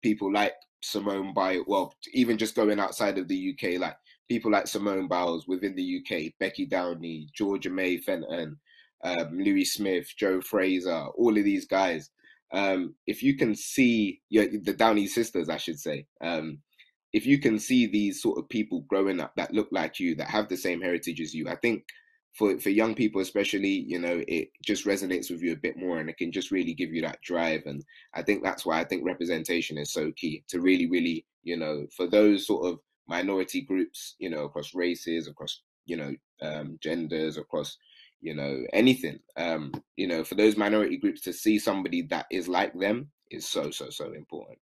people 0.03 0.33
like 0.33 0.55
Simone 0.83 1.35
Biles, 1.35 1.65
well, 1.67 1.95
even 2.13 2.39
just 2.39 2.55
going 2.55 2.81
outside 2.81 3.19
of 3.19 3.29
the 3.29 3.55
UK, 3.55 3.79
like 3.79 3.97
people 4.29 4.51
like 4.51 4.67
Simone 4.67 5.09
Biles 5.09 5.47
within 5.47 5.75
the 5.75 6.01
UK, 6.01 6.33
Becky 6.39 6.67
Downey, 6.67 7.29
Georgia-Mae 7.35 7.99
Fenton, 7.99 8.57
um, 9.05 9.39
Louis 9.39 9.65
Smith, 9.65 10.13
Joe 10.17 10.41
Fraser, 10.41 11.07
all 11.17 11.37
of 11.37 11.45
these 11.45 11.67
guys. 11.67 12.11
Um, 12.53 12.95
if 13.07 13.23
you 13.23 13.37
can 13.37 13.55
see 13.55 14.21
the 14.31 14.75
Downey 14.77 15.07
sisters, 15.07 15.49
I 15.49 15.57
should 15.57 15.79
say, 15.79 16.07
um, 16.21 16.59
if 17.13 17.27
you 17.27 17.39
can 17.39 17.59
see 17.59 17.87
these 17.87 18.23
sort 18.23 18.39
of 18.39 18.49
people 18.49 18.85
growing 18.89 19.21
up 19.21 19.33
that 19.37 19.53
look 19.55 19.69
like 19.71 19.99
you, 19.99 20.15
that 20.17 20.29
have 20.29 20.49
the 20.49 20.57
same 20.57 20.81
heritage 20.81 21.21
as 21.21 21.35
you, 21.35 21.49
I 21.49 21.57
think 21.57 21.85
for 22.33 22.59
for 22.59 22.71
young 22.71 22.95
people 22.95 23.21
especially 23.21 23.85
you 23.87 23.99
know 23.99 24.23
it 24.29 24.49
just 24.65 24.87
resonates 24.87 25.31
with 25.31 25.43
you 25.43 25.53
a 25.53 25.57
bit 25.57 25.77
more 25.77 25.99
and 25.99 26.09
it 26.09 26.17
can 26.17 26.31
just 26.31 26.51
really 26.51 26.75
give 26.75 26.93
you 26.93 27.03
that 27.03 27.21
drive 27.23 27.63
and 27.67 27.85
i 28.15 28.23
think 28.23 28.43
that's 28.43 28.65
why 28.65 28.81
i 28.81 28.85
think 28.85 29.05
representation 29.05 29.77
is 29.77 29.93
so 29.93 30.13
key 30.17 30.43
to 30.49 30.61
really 30.61 30.89
really 30.89 31.27
you 31.43 31.57
know 31.57 31.87
for 31.97 32.07
those 32.07 32.47
sort 32.47 32.67
of 32.67 32.79
minority 33.09 33.61
groups 33.61 34.15
you 34.19 34.31
know 34.31 34.45
across 34.45 34.75
races 34.75 35.27
across 35.27 35.63
you 35.87 35.97
know 35.97 36.15
um, 36.43 36.79
genders 36.81 37.37
across 37.37 37.77
you 38.21 38.35
know 38.35 38.65
anything 38.73 39.19
um 39.37 39.73
you 39.97 40.07
know 40.07 40.23
for 40.23 40.35
those 40.35 40.57
minority 40.57 40.97
groups 40.97 41.21
to 41.23 41.33
see 41.33 41.59
somebody 41.59 42.03
that 42.03 42.27
is 42.31 42.49
like 42.49 42.73
them 42.79 43.11
is 43.31 43.47
so 43.49 43.71
so 43.71 43.89
so 43.91 44.13
important 44.13 44.59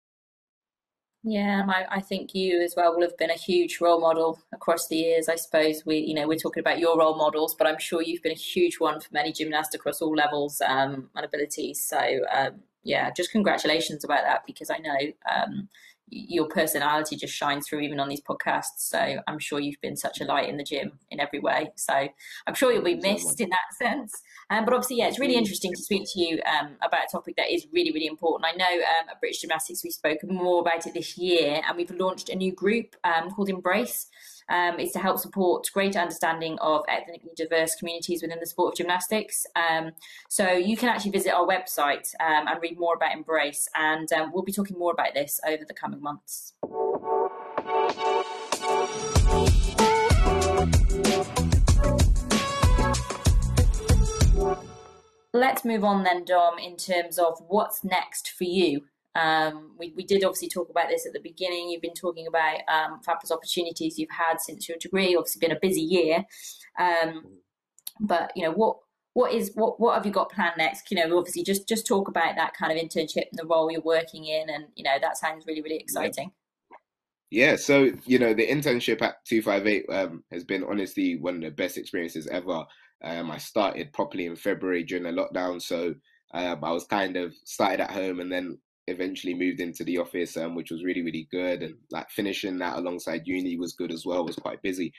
yeah, 1.30 1.66
I, 1.68 1.98
I 1.98 2.00
think 2.00 2.34
you 2.34 2.62
as 2.62 2.74
well 2.78 2.94
will 2.94 3.02
have 3.02 3.18
been 3.18 3.32
a 3.32 3.36
huge 3.36 3.82
role 3.82 4.00
model 4.00 4.40
across 4.54 4.88
the 4.88 4.96
years. 4.96 5.28
I 5.28 5.36
suppose 5.36 5.84
we, 5.86 5.98
you 5.98 6.14
know, 6.14 6.26
we're 6.26 6.38
talking 6.38 6.62
about 6.62 6.80
your 6.80 6.98
role 6.98 7.18
models, 7.18 7.54
but 7.54 7.68
I'm 7.68 7.80
sure 7.80 8.02
you've 8.02 8.24
been 8.24 8.32
a 8.32 8.36
huge 8.36 8.80
one 8.80 9.02
for 9.02 9.10
many 9.12 9.34
gymnasts 9.34 9.76
across 9.76 10.02
all 10.02 10.16
levels 10.16 10.62
um, 10.66 11.10
and 11.16 11.26
abilities. 11.26 11.84
So 11.84 12.00
um, 12.34 12.62
yeah, 12.84 13.12
just 13.12 13.32
congratulations 13.32 14.06
about 14.06 14.24
that 14.24 14.46
because 14.46 14.70
I 14.70 14.78
know 14.78 14.98
um, 15.30 15.68
your 16.10 16.48
personality 16.48 17.16
just 17.16 17.34
shines 17.34 17.68
through 17.68 17.82
even 17.82 18.00
on 18.00 18.10
these 18.10 18.22
podcasts. 18.22 18.80
So 18.80 19.22
I'm 19.28 19.40
sure 19.40 19.60
you've 19.60 19.82
been 19.82 19.98
such 19.98 20.22
a 20.22 20.26
light 20.26 20.50
in 20.50 20.58
the 20.58 20.64
gym 20.64 20.94
in 21.12 21.20
every 21.20 21.40
way. 21.40 21.72
So 21.76 22.08
I'm 22.48 22.54
sure 22.54 22.72
you'll 22.72 22.84
be 22.84 22.96
missed 22.96 23.42
in 23.42 23.50
that 23.50 23.74
sense. 23.78 24.22
Um, 24.50 24.64
but 24.64 24.74
obviously, 24.74 24.98
yeah, 24.98 25.08
it's 25.08 25.20
really 25.20 25.36
interesting 25.36 25.74
to 25.74 25.82
speak 25.82 26.04
to 26.14 26.20
you 26.20 26.42
um, 26.44 26.78
about 26.86 27.02
a 27.08 27.12
topic 27.12 27.36
that 27.38 27.54
is 27.54 27.68
really, 27.74 27.92
really 27.92 28.08
important. 28.08 28.50
I 28.52 28.56
know 28.56 28.76
um, 28.76 29.10
at 29.10 29.20
British 29.20 29.42
Gymnastics 29.42 29.84
we've 29.84 29.94
spoken 29.94 30.34
more 30.34 30.62
about 30.62 30.88
it 30.88 30.94
this 30.94 31.18
year, 31.18 31.62
and 31.68 31.76
we've 31.76 31.92
launched 31.92 32.30
a 32.30 32.36
new 32.36 32.54
group 32.54 32.96
um, 33.04 33.30
called 33.32 33.50
Embrace. 33.50 34.08
Um, 34.50 34.80
is 34.80 34.94
to 34.94 35.00
help 35.00 35.20
support 35.20 35.70
greater 35.74 36.00
understanding 36.00 36.58
of 36.60 36.86
ethnically 36.88 37.32
diverse 37.36 37.76
communities 37.76 38.22
within 38.22 38.40
the 38.40 38.46
sport 38.46 38.74
of 38.74 38.78
gymnastics. 38.78 39.46
Um, 39.56 39.92
so 40.30 40.52
you 40.54 40.78
can 40.78 40.88
actually 40.88 41.12
visit 41.12 41.34
our 41.34 41.46
website 41.46 42.08
um, 42.22 42.48
and 42.48 42.62
read 42.62 42.80
more 42.80 42.96
about 42.96 43.14
Embrace, 43.14 43.68
and 43.76 44.12
um, 44.14 44.32
we'll 44.34 44.44
be 44.44 44.54
talking 44.54 44.80
more 44.80 44.92
about 44.94 45.14
this 45.14 45.42
over 45.46 45.66
the 45.68 45.74
coming 45.74 46.02
months. 46.02 46.54
Let's 55.34 55.66
move 55.66 55.84
on 55.84 56.04
then, 56.04 56.24
Dom, 56.26 56.58
in 56.58 56.78
terms 56.78 57.20
of 57.20 57.40
what's 57.48 57.84
next 57.84 58.32
for 58.32 58.46
you. 58.46 58.86
Um, 59.16 59.72
we, 59.78 59.94
we 59.96 60.06
did 60.06 60.24
obviously 60.24 60.50
talk 60.50 60.70
about 60.70 60.90
this 60.90 61.06
at 61.06 61.14
the 61.14 61.20
beginning. 61.20 61.70
You've 61.70 61.82
been 61.82 61.94
talking 61.94 62.28
about 62.28 62.60
um, 62.68 63.00
fabulous 63.04 63.32
opportunities 63.32 63.98
you've 63.98 64.10
had 64.12 64.40
since 64.40 64.70
your 64.70 64.78
degree. 64.78 65.16
Obviously, 65.16 65.40
been 65.40 65.56
a 65.56 65.60
busy 65.60 65.82
year, 65.82 66.26
um, 66.80 67.24
but 68.00 68.32
you 68.36 68.44
know 68.44 68.52
what 68.52 68.78
what 69.14 69.34
is 69.34 69.52
what 69.56 69.80
what 69.80 69.96
have 69.96 70.06
you 70.06 70.12
got 70.12 70.32
planned 70.32 70.54
next? 70.58 70.92
You 70.92 70.98
know, 70.98 71.18
obviously, 71.18 71.44
just 71.44 71.68
just 71.68 71.88
talk 71.88 72.08
about 72.08 72.36
that 72.36 72.54
kind 72.54 72.72
of 72.72 72.78
internship 72.78 73.26
and 73.32 73.40
the 73.40 73.48
role 73.48 73.72
you're 73.72 73.82
working 73.82 74.26
in, 74.26 74.50
and 74.50 74.66
you 74.76 74.84
know 74.84 74.98
that 75.02 75.18
sounds 75.18 75.46
really 75.48 75.64
really 75.64 75.78
exciting. 75.78 76.32
Yeah, 77.32 77.56
so 77.56 77.92
you 78.06 78.20
know 78.20 78.36
the 78.36 78.48
internship 78.48 79.02
at 79.02 79.26
two 79.26 79.42
five 79.42 79.66
eight 79.66 79.86
um, 79.90 80.24
has 80.32 80.44
been 80.44 80.64
honestly 80.64 81.18
one 81.20 81.36
of 81.38 81.42
the 81.42 81.50
best 81.50 81.78
experiences 81.78 82.28
ever. 82.28 82.64
Um, 83.04 83.32
I 83.32 83.40
started 83.40 83.92
properly 83.92 84.28
in 84.28 84.36
February 84.36 84.84
during 84.84 85.04
the 85.04 85.10
lockdown, 85.10 85.62
so 85.62 85.96
um, 86.34 86.64
I 86.64 86.72
was 86.72 86.86
kind 86.86 87.18
of 87.18 87.34
started 87.44 87.82
at 87.82 87.92
home 87.92 88.20
and 88.20 88.32
then 88.32 88.60
eventually 88.88 89.34
moved 89.34 89.60
into 89.60 89.84
the 89.84 89.98
office, 89.98 90.38
um, 90.38 90.56
which 90.56 90.72
was 90.72 90.84
really 90.84 91.02
really 91.02 91.28
good. 91.32 91.64
And 91.64 91.76
like 91.92 92.10
finishing 92.10 92.58
that 92.60 92.78
alongside 92.78 93.28
uni 93.28 93.58
was 93.58 93.74
good 93.74 93.92
as 93.92 94.06
well. 94.06 94.26
Was 94.26 94.36
quite 94.36 94.62
busy, 94.62 94.94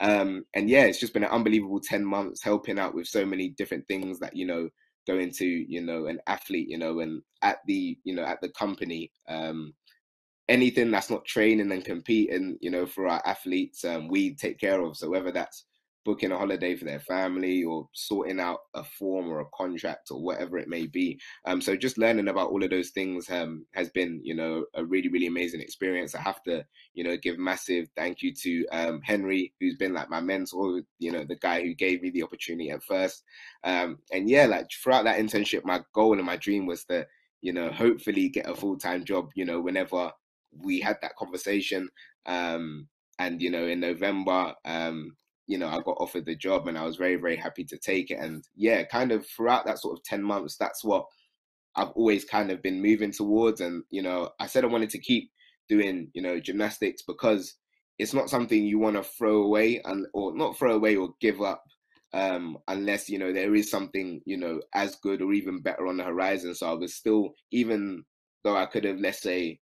um, 0.00 0.44
and 0.54 0.68
yeah, 0.68 0.84
it's 0.84 1.00
just 1.00 1.14
been 1.14 1.24
an 1.24 1.30
unbelievable 1.30 1.80
ten 1.80 2.04
months 2.04 2.42
helping 2.42 2.78
out 2.78 2.94
with 2.94 3.06
so 3.06 3.24
many 3.24 3.50
different 3.50 3.86
things 3.88 4.18
that 4.20 4.36
you 4.36 4.46
know 4.46 4.68
go 5.06 5.18
into 5.18 5.46
you 5.46 5.82
know 5.82 6.06
an 6.06 6.18
athlete, 6.26 6.68
you 6.68 6.78
know, 6.78 7.00
and 7.00 7.22
at 7.42 7.58
the 7.66 7.98
you 8.04 8.14
know 8.14 8.24
at 8.24 8.40
the 8.40 8.48
company. 8.50 9.12
Um, 9.28 9.74
anything 10.48 10.90
that's 10.90 11.10
not 11.10 11.24
training 11.24 11.72
and 11.72 11.84
competing, 11.84 12.58
you 12.60 12.70
know, 12.70 12.84
for 12.84 13.08
our 13.08 13.22
athletes, 13.24 13.82
um, 13.84 14.08
we 14.08 14.34
take 14.34 14.58
care 14.58 14.80
of. 14.82 14.96
So 14.96 15.08
whether 15.08 15.32
that's 15.32 15.64
booking 16.04 16.32
a 16.32 16.38
holiday 16.38 16.76
for 16.76 16.84
their 16.84 17.00
family 17.00 17.64
or 17.64 17.88
sorting 17.92 18.40
out 18.40 18.60
a 18.74 18.84
form 18.84 19.28
or 19.28 19.40
a 19.40 19.46
contract 19.54 20.10
or 20.10 20.22
whatever 20.22 20.58
it 20.58 20.68
may 20.68 20.86
be. 20.86 21.18
Um, 21.46 21.60
so 21.60 21.76
just 21.76 21.98
learning 21.98 22.28
about 22.28 22.50
all 22.50 22.62
of 22.62 22.70
those 22.70 22.90
things 22.90 23.30
um, 23.30 23.64
has 23.72 23.90
been, 23.90 24.20
you 24.22 24.34
know, 24.34 24.64
a 24.74 24.84
really, 24.84 25.08
really 25.08 25.26
amazing 25.26 25.60
experience. 25.60 26.14
I 26.14 26.20
have 26.20 26.42
to, 26.44 26.64
you 26.94 27.04
know, 27.04 27.16
give 27.16 27.38
massive 27.38 27.88
thank 27.96 28.22
you 28.22 28.34
to 28.34 28.66
um, 28.68 29.00
Henry, 29.02 29.52
who's 29.60 29.76
been 29.76 29.94
like 29.94 30.10
my 30.10 30.20
mentor, 30.20 30.82
you 30.98 31.12
know, 31.12 31.24
the 31.24 31.36
guy 31.36 31.62
who 31.62 31.74
gave 31.74 32.02
me 32.02 32.10
the 32.10 32.22
opportunity 32.22 32.70
at 32.70 32.82
first. 32.82 33.22
Um, 33.64 33.98
and 34.12 34.28
yeah, 34.28 34.46
like 34.46 34.66
throughout 34.70 35.04
that 35.04 35.18
internship, 35.18 35.64
my 35.64 35.80
goal 35.94 36.16
and 36.16 36.26
my 36.26 36.36
dream 36.36 36.66
was 36.66 36.84
to, 36.84 37.06
you 37.40 37.52
know, 37.52 37.70
hopefully 37.70 38.28
get 38.28 38.48
a 38.48 38.54
full 38.54 38.76
time 38.76 39.04
job, 39.04 39.30
you 39.34 39.44
know, 39.44 39.60
whenever 39.60 40.10
we 40.62 40.80
had 40.80 40.96
that 41.02 41.16
conversation. 41.16 41.88
Um, 42.26 42.88
and, 43.18 43.40
you 43.40 43.50
know, 43.50 43.66
in 43.66 43.80
November, 43.80 44.54
um, 44.64 45.16
you 45.46 45.58
know, 45.58 45.68
I 45.68 45.80
got 45.80 45.98
offered 45.98 46.26
the 46.26 46.34
job 46.36 46.68
and 46.68 46.78
I 46.78 46.84
was 46.84 46.96
very, 46.96 47.16
very 47.16 47.36
happy 47.36 47.64
to 47.64 47.78
take 47.78 48.10
it. 48.10 48.18
And 48.18 48.44
yeah, 48.56 48.84
kind 48.84 49.12
of 49.12 49.26
throughout 49.26 49.66
that 49.66 49.78
sort 49.78 49.98
of 49.98 50.04
10 50.04 50.22
months, 50.22 50.56
that's 50.56 50.84
what 50.84 51.06
I've 51.76 51.90
always 51.90 52.24
kind 52.24 52.50
of 52.50 52.62
been 52.62 52.80
moving 52.80 53.12
towards. 53.12 53.60
And, 53.60 53.84
you 53.90 54.02
know, 54.02 54.30
I 54.40 54.46
said 54.46 54.64
I 54.64 54.68
wanted 54.68 54.90
to 54.90 54.98
keep 54.98 55.30
doing, 55.68 56.08
you 56.14 56.22
know, 56.22 56.40
gymnastics 56.40 57.02
because 57.02 57.56
it's 57.98 58.14
not 58.14 58.30
something 58.30 58.64
you 58.64 58.78
want 58.78 58.96
to 58.96 59.02
throw 59.02 59.42
away 59.42 59.80
and 59.84 60.06
or 60.14 60.36
not 60.36 60.58
throw 60.58 60.74
away 60.74 60.96
or 60.96 61.10
give 61.20 61.40
up 61.40 61.62
um, 62.14 62.58
unless 62.68 63.08
you 63.08 63.18
know 63.18 63.32
there 63.32 63.54
is 63.56 63.68
something 63.70 64.20
you 64.24 64.36
know 64.36 64.60
as 64.72 64.94
good 64.96 65.20
or 65.20 65.32
even 65.32 65.60
better 65.60 65.86
on 65.86 65.96
the 65.96 66.04
horizon. 66.04 66.54
So 66.54 66.70
I 66.70 66.74
was 66.74 66.94
still, 66.94 67.34
even 67.50 68.04
though 68.44 68.56
I 68.56 68.66
could 68.66 68.84
have, 68.84 68.98
let's 68.98 69.20
say, 69.20 69.58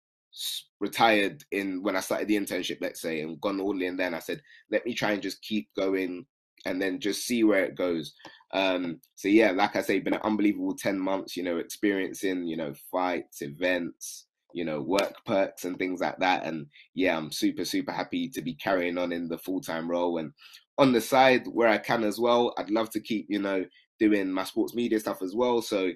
retired 0.80 1.44
in 1.52 1.84
when 1.84 1.96
I 1.96 2.00
started 2.00 2.28
the 2.28 2.38
internship, 2.38 2.78
let's 2.82 3.02
say, 3.02 3.22
and 3.22 3.40
gone 3.42 3.60
all 3.60 3.82
in. 3.82 3.98
Then 3.98 4.14
I 4.14 4.20
said, 4.20 4.42
let 4.72 4.86
me 4.86 4.94
try 4.94 5.12
and 5.12 5.22
just 5.22 5.42
keep 5.42 5.70
going, 5.76 6.26
and 6.66 6.82
then 6.82 7.00
just 7.00 7.26
see 7.26 7.44
where 7.44 7.64
it 7.64 7.76
goes. 7.76 8.14
Um, 8.54 9.00
so 9.16 9.28
yeah, 9.28 9.52
like 9.52 9.76
I 9.76 9.82
say, 9.82 10.00
been 10.00 10.14
an 10.14 10.22
unbelievable 10.24 10.76
ten 10.76 11.00
months. 11.00 11.36
You 11.36 11.44
know, 11.44 11.58
experiencing 11.58 12.46
you 12.46 12.58
know 12.58 12.74
fights, 12.92 13.42
events, 13.42 14.28
you 14.54 14.66
know, 14.66 14.82
work 14.82 15.14
perks 15.26 15.66
and 15.66 15.78
things 15.78 16.02
like 16.02 16.18
that. 16.20 16.46
And 16.46 16.68
yeah, 16.94 17.18
I'm 17.18 17.32
super, 17.32 17.66
super 17.66 17.92
happy 17.92 18.30
to 18.30 18.42
be 18.42 18.54
carrying 18.56 18.98
on 18.98 19.12
in 19.12 19.28
the 19.28 19.38
full 19.38 19.62
time 19.62 19.90
role. 19.90 20.18
And 20.18 20.32
on 20.78 20.92
the 20.92 21.02
side 21.02 21.46
where 21.48 21.68
I 21.68 21.78
can 21.78 22.04
as 22.04 22.20
well, 22.20 22.54
I'd 22.58 22.70
love 22.70 22.90
to 22.92 23.00
keep, 23.00 23.28
you 23.30 23.40
know, 23.40 23.66
doing 24.02 24.32
my 24.32 24.44
sports 24.44 24.74
media 24.74 25.00
stuff 25.00 25.22
as 25.22 25.36
well. 25.36 25.62
So 25.62 25.92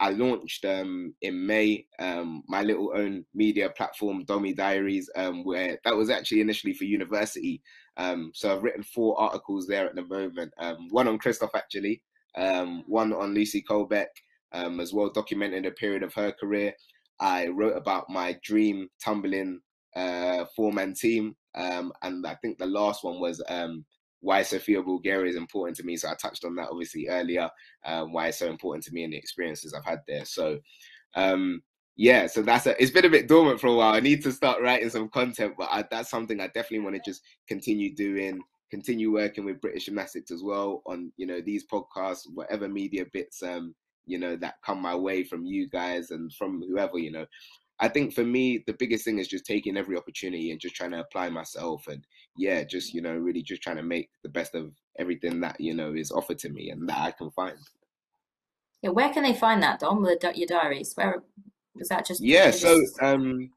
I 0.00 0.10
launched 0.10 0.64
um, 0.64 1.14
in 1.20 1.46
May 1.46 1.84
um, 1.98 2.42
my 2.48 2.62
little 2.62 2.90
own 2.96 3.26
media 3.34 3.68
platform, 3.68 4.24
Domie 4.24 4.56
Diaries, 4.56 5.10
um, 5.14 5.44
where 5.44 5.78
that 5.84 5.94
was 5.94 6.08
actually 6.08 6.40
initially 6.40 6.72
for 6.72 6.84
university. 6.84 7.60
Um, 7.98 8.32
so 8.34 8.50
I've 8.50 8.62
written 8.62 8.82
four 8.82 9.20
articles 9.20 9.66
there 9.66 9.86
at 9.86 9.94
the 9.94 10.06
moment. 10.06 10.54
Um, 10.58 10.88
one 10.88 11.06
on 11.06 11.18
Kristof 11.18 11.50
actually, 11.54 12.02
um, 12.34 12.82
one 12.86 13.12
on 13.12 13.34
Lucy 13.34 13.62
Kolbeck, 13.62 14.06
as 14.54 14.94
well 14.94 15.10
documenting 15.10 15.66
a 15.66 15.70
period 15.70 16.02
of 16.02 16.14
her 16.14 16.32
career. 16.32 16.72
I 17.20 17.48
wrote 17.48 17.76
about 17.76 18.08
my 18.08 18.38
dream 18.42 18.88
tumbling 19.04 19.60
uh, 19.94 20.46
four 20.56 20.72
man 20.72 20.94
team, 20.94 21.36
and 21.54 22.26
I 22.26 22.36
think 22.40 22.56
the 22.56 22.64
last 22.80 23.04
one 23.04 23.20
was 23.20 23.42
why 24.20 24.42
Sofia 24.42 24.82
Bulgaria 24.82 25.30
is 25.30 25.36
important 25.36 25.76
to 25.78 25.84
me. 25.84 25.96
So 25.96 26.08
I 26.08 26.14
touched 26.14 26.44
on 26.44 26.54
that 26.56 26.68
obviously 26.70 27.08
earlier, 27.08 27.48
um, 27.84 28.12
why 28.12 28.28
it's 28.28 28.38
so 28.38 28.48
important 28.48 28.84
to 28.84 28.92
me 28.92 29.04
and 29.04 29.12
the 29.12 29.16
experiences 29.16 29.74
I've 29.74 29.84
had 29.84 30.00
there. 30.06 30.24
So 30.24 30.58
um, 31.14 31.62
yeah, 31.96 32.26
so 32.26 32.42
that's 32.42 32.66
a, 32.66 32.80
it's 32.80 32.92
been 32.92 33.04
a 33.04 33.10
bit 33.10 33.28
dormant 33.28 33.60
for 33.60 33.66
a 33.66 33.74
while. 33.74 33.94
I 33.94 34.00
need 34.00 34.22
to 34.22 34.32
start 34.32 34.62
writing 34.62 34.90
some 34.90 35.08
content, 35.08 35.54
but 35.58 35.68
I, 35.70 35.84
that's 35.90 36.10
something 36.10 36.40
I 36.40 36.46
definitely 36.46 36.80
want 36.80 36.96
to 36.96 37.02
just 37.04 37.22
continue 37.48 37.94
doing. 37.94 38.40
Continue 38.70 39.12
working 39.12 39.44
with 39.44 39.60
British 39.60 39.86
Gymnastics 39.86 40.30
as 40.30 40.44
well 40.44 40.82
on 40.86 41.10
you 41.16 41.26
know 41.26 41.40
these 41.40 41.66
podcasts, 41.66 42.22
whatever 42.32 42.68
media 42.68 43.04
bits 43.12 43.42
um 43.42 43.74
you 44.06 44.18
know 44.18 44.36
that 44.36 44.54
come 44.64 44.80
my 44.80 44.94
way 44.94 45.24
from 45.24 45.44
you 45.44 45.68
guys 45.68 46.10
and 46.10 46.32
from 46.34 46.62
whoever 46.68 46.98
you 46.98 47.10
know 47.10 47.26
I 47.80 47.88
think 47.88 48.12
for 48.12 48.24
me, 48.24 48.62
the 48.66 48.74
biggest 48.74 49.04
thing 49.04 49.18
is 49.18 49.28
just 49.28 49.46
taking 49.46 49.76
every 49.76 49.96
opportunity 49.96 50.50
and 50.50 50.60
just 50.60 50.74
trying 50.74 50.90
to 50.92 51.00
apply 51.00 51.30
myself. 51.30 51.86
And 51.88 52.06
yeah, 52.36 52.62
just, 52.64 52.92
you 52.92 53.00
know, 53.00 53.14
really 53.14 53.42
just 53.42 53.62
trying 53.62 53.76
to 53.76 53.82
make 53.82 54.10
the 54.22 54.28
best 54.28 54.54
of 54.54 54.72
everything 54.98 55.40
that, 55.40 55.60
you 55.60 55.74
know, 55.74 55.94
is 55.94 56.12
offered 56.12 56.38
to 56.40 56.50
me 56.50 56.70
and 56.70 56.88
that 56.88 56.98
I 56.98 57.10
can 57.10 57.30
find. 57.30 57.56
Yeah, 58.82 58.90
where 58.90 59.12
can 59.12 59.22
they 59.22 59.34
find 59.34 59.62
that, 59.62 59.80
Dom, 59.80 60.02
the, 60.02 60.32
your 60.34 60.46
diaries? 60.46 60.92
Where 60.94 61.22
was 61.74 61.88
that 61.88 62.06
just? 62.06 62.22
Yeah, 62.22 62.50
so, 62.50 62.82
um, 63.00 63.50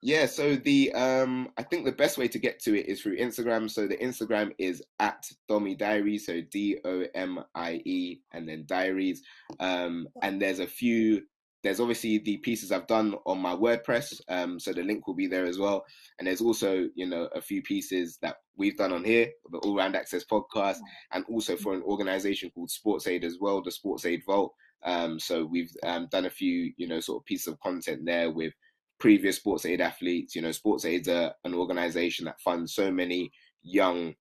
yeah, 0.00 0.26
so 0.26 0.56
the 0.56 0.92
um 0.92 1.48
I 1.56 1.62
think 1.62 1.84
the 1.84 1.92
best 1.92 2.18
way 2.18 2.28
to 2.28 2.38
get 2.38 2.60
to 2.60 2.78
it 2.78 2.86
is 2.86 3.00
through 3.00 3.16
Instagram. 3.16 3.70
So 3.70 3.86
the 3.86 3.96
Instagram 3.96 4.52
is 4.58 4.82
at 4.98 5.24
Domie 5.48 5.78
Diaries, 5.78 6.26
so 6.26 6.42
D 6.50 6.78
O 6.84 7.04
M 7.14 7.42
I 7.54 7.80
E 7.84 8.20
and 8.32 8.46
then 8.48 8.64
diaries. 8.66 9.22
Um 9.60 10.06
and 10.22 10.40
there's 10.40 10.58
a 10.58 10.66
few 10.66 11.22
there's 11.64 11.80
obviously 11.80 12.18
the 12.18 12.36
pieces 12.36 12.70
I've 12.70 12.86
done 12.86 13.14
on 13.24 13.38
my 13.38 13.54
WordPress, 13.54 14.20
um, 14.28 14.60
so 14.60 14.72
the 14.72 14.82
link 14.82 15.06
will 15.06 15.14
be 15.14 15.26
there 15.26 15.46
as 15.46 15.58
well. 15.58 15.84
And 16.18 16.28
there's 16.28 16.42
also, 16.42 16.88
you 16.94 17.06
know, 17.06 17.28
a 17.34 17.40
few 17.40 17.62
pieces 17.62 18.18
that 18.20 18.36
we've 18.54 18.76
done 18.76 18.92
on 18.92 19.02
here, 19.02 19.30
the 19.50 19.58
All 19.58 19.74
Round 19.74 19.96
Access 19.96 20.24
podcast, 20.30 20.76
and 21.12 21.24
also 21.26 21.56
for 21.56 21.72
an 21.72 21.82
organization 21.82 22.50
called 22.54 22.70
Sports 22.70 23.06
Aid 23.06 23.24
as 23.24 23.38
well, 23.40 23.62
the 23.62 23.72
Sports 23.72 24.04
Aid 24.04 24.22
Vault. 24.26 24.52
Um, 24.84 25.18
so 25.18 25.46
we've 25.46 25.72
um, 25.82 26.06
done 26.12 26.26
a 26.26 26.30
few, 26.30 26.74
you 26.76 26.86
know, 26.86 27.00
sort 27.00 27.22
of 27.22 27.24
pieces 27.24 27.46
of 27.46 27.58
content 27.60 28.02
there 28.04 28.30
with 28.30 28.52
previous 29.00 29.36
Sports 29.36 29.64
Aid 29.64 29.80
athletes. 29.80 30.36
You 30.36 30.42
know, 30.42 30.52
Sports 30.52 30.84
Aid's 30.84 31.08
a, 31.08 31.34
an 31.44 31.54
organization 31.54 32.26
that 32.26 32.42
funds 32.42 32.74
so 32.74 32.90
many 32.90 33.32
young 33.62 34.14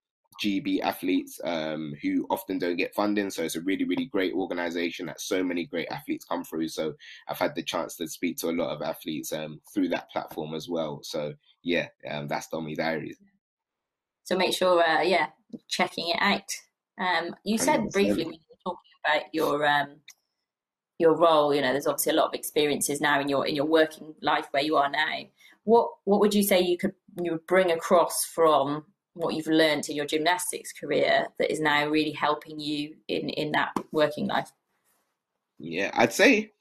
GB 0.43 0.81
athletes 0.81 1.39
um, 1.45 1.93
who 2.01 2.27
often 2.29 2.59
don't 2.59 2.75
get 2.75 2.93
funding. 2.93 3.29
So 3.29 3.43
it's 3.43 3.55
a 3.55 3.61
really, 3.61 3.85
really 3.85 4.05
great 4.05 4.33
organization 4.33 5.05
that 5.05 5.21
so 5.21 5.43
many 5.43 5.65
great 5.65 5.87
athletes 5.89 6.25
come 6.25 6.43
through. 6.43 6.67
So 6.67 6.93
I've 7.29 7.39
had 7.39 7.55
the 7.55 7.63
chance 7.63 7.95
to 7.97 8.07
speak 8.07 8.37
to 8.37 8.49
a 8.49 8.51
lot 8.51 8.75
of 8.75 8.81
athletes 8.81 9.31
um, 9.31 9.61
through 9.73 9.89
that 9.89 10.11
platform 10.11 10.53
as 10.53 10.67
well. 10.67 10.99
So 11.03 11.33
yeah, 11.63 11.87
um, 12.09 12.27
that's 12.27 12.49
Domie 12.49 12.75
Diaries. 12.75 13.17
So 14.25 14.37
make 14.37 14.53
sure, 14.53 14.81
uh, 14.87 15.01
yeah, 15.01 15.27
checking 15.69 16.09
it 16.09 16.17
out. 16.19 16.51
Um, 16.99 17.35
you 17.43 17.57
said 17.57 17.79
100%. 17.81 17.91
briefly 17.91 18.25
when 18.25 18.33
you 18.33 18.39
were 18.49 18.71
talking 18.71 18.91
about 19.05 19.23
your 19.33 19.65
um, 19.65 19.95
your 20.99 21.15
role. 21.15 21.53
You 21.53 21.61
know, 21.61 21.71
there's 21.71 21.87
obviously 21.87 22.13
a 22.13 22.15
lot 22.15 22.27
of 22.27 22.33
experiences 22.33 23.01
now 23.01 23.19
in 23.19 23.29
your 23.29 23.45
in 23.47 23.55
your 23.55 23.65
working 23.65 24.13
life 24.21 24.47
where 24.51 24.63
you 24.63 24.75
are 24.75 24.89
now. 24.89 25.19
What 25.63 25.89
what 26.03 26.19
would 26.19 26.33
you 26.33 26.43
say 26.43 26.61
you 26.61 26.77
could 26.77 26.93
you 27.21 27.31
would 27.31 27.47
bring 27.47 27.71
across 27.71 28.25
from 28.25 28.85
what 29.13 29.35
you've 29.35 29.47
learned 29.47 29.89
in 29.89 29.95
your 29.95 30.05
gymnastics 30.05 30.71
career 30.71 31.27
that 31.39 31.51
is 31.51 31.59
now 31.59 31.87
really 31.87 32.11
helping 32.11 32.59
you 32.59 32.95
in 33.07 33.29
in 33.29 33.51
that 33.51 33.73
working 33.91 34.27
life? 34.27 34.51
Yeah, 35.59 35.91
I'd 35.93 36.13
say 36.13 36.51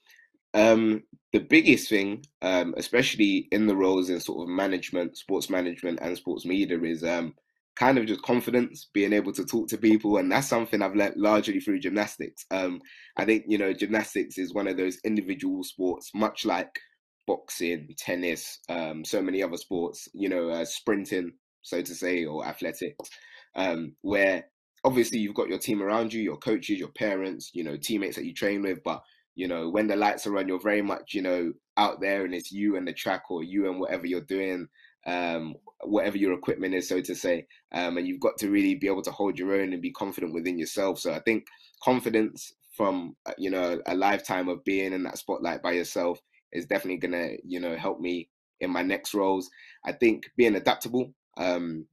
um, 0.53 1.03
the 1.31 1.39
biggest 1.39 1.89
thing, 1.89 2.25
um, 2.41 2.73
especially 2.77 3.47
in 3.51 3.67
the 3.67 3.75
roles 3.75 4.09
in 4.09 4.19
sort 4.19 4.43
of 4.43 4.49
management, 4.49 5.17
sports 5.17 5.49
management, 5.49 5.99
and 6.01 6.15
sports 6.15 6.45
media, 6.45 6.79
is 6.83 7.03
um, 7.03 7.33
kind 7.75 7.97
of 7.97 8.05
just 8.05 8.21
confidence, 8.21 8.89
being 8.93 9.13
able 9.13 9.33
to 9.33 9.45
talk 9.45 9.67
to 9.69 9.77
people, 9.77 10.17
and 10.17 10.31
that's 10.31 10.47
something 10.47 10.81
I've 10.81 10.95
learned 10.95 11.17
largely 11.17 11.59
through 11.59 11.79
gymnastics. 11.79 12.45
Um, 12.51 12.81
I 13.17 13.25
think 13.25 13.45
you 13.47 13.57
know 13.57 13.73
gymnastics 13.73 14.37
is 14.37 14.53
one 14.53 14.67
of 14.67 14.77
those 14.77 14.99
individual 15.03 15.63
sports, 15.63 16.11
much 16.13 16.45
like 16.45 16.79
boxing, 17.25 17.89
tennis, 17.97 18.59
um, 18.69 19.03
so 19.03 19.21
many 19.21 19.41
other 19.41 19.57
sports. 19.57 20.07
You 20.13 20.29
know, 20.29 20.49
uh, 20.49 20.65
sprinting 20.65 21.33
so 21.63 21.81
to 21.81 21.95
say, 21.95 22.25
or 22.25 22.45
athletics, 22.45 23.09
um, 23.55 23.95
where 24.01 24.45
obviously 24.83 25.19
you've 25.19 25.35
got 25.35 25.49
your 25.49 25.59
team 25.59 25.81
around 25.81 26.13
you, 26.13 26.21
your 26.21 26.37
coaches, 26.37 26.77
your 26.77 26.91
parents, 26.91 27.51
you 27.53 27.63
know, 27.63 27.77
teammates 27.77 28.15
that 28.15 28.25
you 28.25 28.33
train 28.33 28.61
with, 28.61 28.83
but 28.83 29.01
you 29.35 29.47
know, 29.47 29.69
when 29.69 29.87
the 29.87 29.95
lights 29.95 30.27
are 30.27 30.37
on, 30.37 30.47
you're 30.47 30.61
very 30.61 30.81
much, 30.81 31.13
you 31.13 31.21
know, 31.21 31.51
out 31.77 31.99
there 32.01 32.23
and 32.23 32.35
it's 32.35 32.51
you 32.51 32.75
and 32.75 32.87
the 32.87 32.93
track 32.93 33.23
or 33.29 33.43
you 33.43 33.69
and 33.69 33.79
whatever 33.79 34.05
you're 34.05 34.21
doing, 34.21 34.67
um, 35.07 35.55
whatever 35.83 36.17
your 36.17 36.33
equipment 36.33 36.75
is, 36.75 36.87
so 36.87 37.01
to 37.01 37.15
say. 37.15 37.47
Um, 37.71 37.97
and 37.97 38.07
you've 38.07 38.19
got 38.19 38.37
to 38.39 38.49
really 38.49 38.75
be 38.75 38.87
able 38.87 39.01
to 39.03 39.11
hold 39.11 39.39
your 39.39 39.55
own 39.55 39.73
and 39.73 39.81
be 39.81 39.91
confident 39.91 40.33
within 40.33 40.59
yourself. 40.59 40.99
So 40.99 41.11
I 41.11 41.19
think 41.19 41.47
confidence 41.83 42.53
from, 42.77 43.15
uh, 43.25 43.33
you 43.37 43.49
know, 43.49 43.79
a 43.87 43.95
lifetime 43.95 44.49
of 44.49 44.63
being 44.63 44.93
in 44.93 45.03
that 45.03 45.17
spotlight 45.17 45.63
by 45.63 45.71
yourself 45.71 46.19
is 46.51 46.65
definitely 46.65 46.97
going 46.97 47.13
to, 47.13 47.37
you 47.43 47.59
know, 47.59 47.75
help 47.75 47.99
me 47.99 48.29
in 48.59 48.69
my 48.69 48.83
next 48.83 49.13
roles. 49.13 49.49
I 49.83 49.93
think 49.93 50.25
being 50.37 50.55
adaptable, 50.55 51.13
um, 51.37 51.85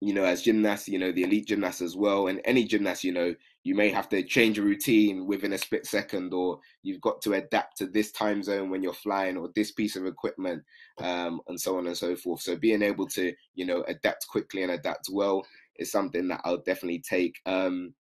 you 0.00 0.12
know, 0.12 0.24
as 0.24 0.42
gymnasts, 0.42 0.88
you 0.88 0.98
know, 0.98 1.10
the 1.10 1.22
elite 1.22 1.46
gymnasts 1.46 1.80
as 1.80 1.96
well, 1.96 2.26
and 2.26 2.40
any 2.44 2.64
gymnast, 2.64 3.02
you 3.02 3.12
know, 3.12 3.34
you 3.64 3.74
may 3.74 3.88
have 3.88 4.08
to 4.10 4.22
change 4.22 4.58
a 4.58 4.62
routine 4.62 5.26
within 5.26 5.54
a 5.54 5.58
split 5.58 5.86
second, 5.86 6.34
or 6.34 6.60
you've 6.82 7.00
got 7.00 7.22
to 7.22 7.32
adapt 7.32 7.78
to 7.78 7.86
this 7.86 8.12
time 8.12 8.42
zone 8.42 8.68
when 8.68 8.82
you're 8.82 8.92
flying, 8.92 9.36
or 9.36 9.50
this 9.54 9.72
piece 9.72 9.96
of 9.96 10.04
equipment, 10.06 10.62
um, 10.98 11.40
and 11.48 11.58
so 11.58 11.78
on 11.78 11.86
and 11.86 11.96
so 11.96 12.14
forth. 12.14 12.42
So 12.42 12.56
being 12.56 12.82
able 12.82 13.06
to, 13.08 13.32
you 13.54 13.64
know, 13.64 13.84
adapt 13.88 14.28
quickly 14.28 14.62
and 14.62 14.72
adapt 14.72 15.08
well 15.10 15.46
is 15.76 15.90
something 15.90 16.28
that 16.28 16.42
I'll 16.44 16.62
definitely 16.62 17.02
take. 17.08 17.40
Um, 17.46 17.94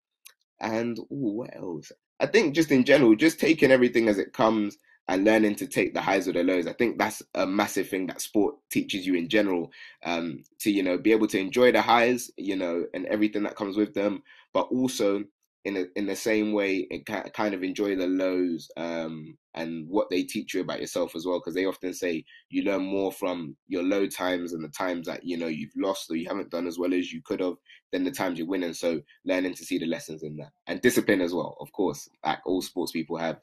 and 0.59 0.99
ooh, 0.99 1.37
what 1.37 1.55
else? 1.55 1.91
I 2.19 2.25
think 2.25 2.55
just 2.55 2.71
in 2.71 2.83
general, 2.83 3.15
just 3.15 3.39
taking 3.39 3.71
everything 3.71 4.07
as 4.09 4.17
it 4.17 4.33
comes 4.33 4.77
and 5.07 5.23
learning 5.23 5.55
to 5.55 5.67
take 5.67 5.93
the 5.93 6.01
highs 6.01 6.27
or 6.27 6.33
the 6.33 6.43
lows. 6.43 6.67
I 6.67 6.73
think 6.73 6.97
that's 6.97 7.21
a 7.35 7.45
massive 7.45 7.89
thing 7.89 8.07
that 8.07 8.21
sport 8.21 8.55
teaches 8.71 9.05
you 9.05 9.15
in 9.15 9.29
general. 9.29 9.71
Um, 10.03 10.43
to 10.59 10.71
you 10.71 10.83
know 10.83 10.97
be 10.97 11.11
able 11.11 11.27
to 11.27 11.39
enjoy 11.39 11.71
the 11.71 11.81
highs, 11.81 12.31
you 12.37 12.55
know, 12.55 12.85
and 12.93 13.05
everything 13.07 13.43
that 13.43 13.55
comes 13.55 13.77
with 13.77 13.93
them, 13.93 14.23
but 14.53 14.67
also 14.71 15.23
in 15.65 15.77
a, 15.77 15.85
in 15.95 16.05
the 16.05 16.15
same 16.15 16.53
way, 16.53 16.87
kind 17.33 17.55
of 17.55 17.63
enjoy 17.63 17.95
the 17.95 18.05
lows 18.05 18.69
um, 18.77 19.35
and 19.55 19.89
what 19.89 20.07
they 20.11 20.21
teach 20.21 20.53
you 20.53 20.61
about 20.61 20.79
yourself 20.79 21.15
as 21.15 21.25
well. 21.25 21.39
Because 21.39 21.55
they 21.55 21.65
often 21.65 21.91
say 21.91 22.23
you 22.49 22.63
learn 22.63 22.83
more 22.83 23.11
from 23.11 23.57
your 23.67 23.81
low 23.81 24.05
times 24.05 24.53
and 24.53 24.63
the 24.63 24.69
times 24.69 25.07
that 25.07 25.23
you 25.23 25.37
know 25.37 25.47
you've 25.47 25.75
lost 25.75 26.09
or 26.09 26.15
you 26.15 26.27
haven't 26.27 26.51
done 26.51 26.67
as 26.67 26.77
well 26.77 26.93
as 26.93 27.11
you 27.11 27.21
could 27.25 27.39
have 27.39 27.55
than 27.91 28.03
the 28.03 28.11
times 28.11 28.37
you're 28.37 28.47
winning. 28.47 28.73
So 28.73 29.01
learning 29.25 29.55
to 29.55 29.65
see 29.65 29.79
the 29.79 29.87
lessons 29.87 30.21
in 30.21 30.37
that 30.37 30.51
and 30.67 30.81
discipline 30.81 31.21
as 31.21 31.33
well, 31.33 31.57
of 31.59 31.71
course, 31.71 32.07
like 32.23 32.39
all 32.45 32.61
sports 32.61 32.91
people 32.91 33.17
have 33.17 33.39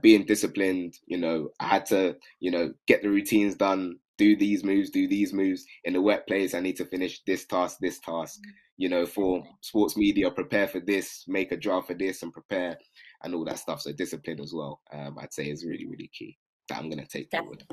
being 0.00 0.24
disciplined. 0.24 0.98
You 1.06 1.18
know, 1.18 1.50
I 1.60 1.68
had 1.68 1.86
to, 1.86 2.16
you 2.40 2.50
know, 2.50 2.72
get 2.86 3.02
the 3.02 3.10
routines 3.10 3.54
done, 3.54 3.98
do 4.18 4.36
these 4.36 4.64
moves, 4.64 4.90
do 4.90 5.08
these 5.08 5.32
moves 5.32 5.64
in 5.84 5.92
the 5.92 6.02
workplace. 6.02 6.54
I 6.54 6.60
need 6.60 6.76
to 6.76 6.84
finish 6.84 7.22
this 7.26 7.46
task, 7.46 7.78
this 7.80 7.98
task. 8.00 8.40
You 8.78 8.88
know, 8.88 9.06
for 9.06 9.44
sports 9.60 9.96
media, 9.96 10.30
prepare 10.30 10.66
for 10.66 10.80
this, 10.80 11.24
make 11.28 11.52
a 11.52 11.56
draft 11.56 11.88
for 11.88 11.94
this, 11.94 12.22
and 12.22 12.32
prepare 12.32 12.76
and 13.22 13.34
all 13.34 13.44
that 13.44 13.58
stuff. 13.58 13.80
So 13.80 13.92
discipline 13.92 14.40
as 14.40 14.52
well, 14.52 14.80
um, 14.92 15.18
I'd 15.20 15.32
say, 15.32 15.50
is 15.50 15.64
really, 15.64 15.86
really 15.86 16.10
key 16.12 16.38
that 16.68 16.78
I'm 16.78 16.88
going 16.88 17.04
to 17.04 17.06
take 17.06 17.30
forward. 17.30 17.64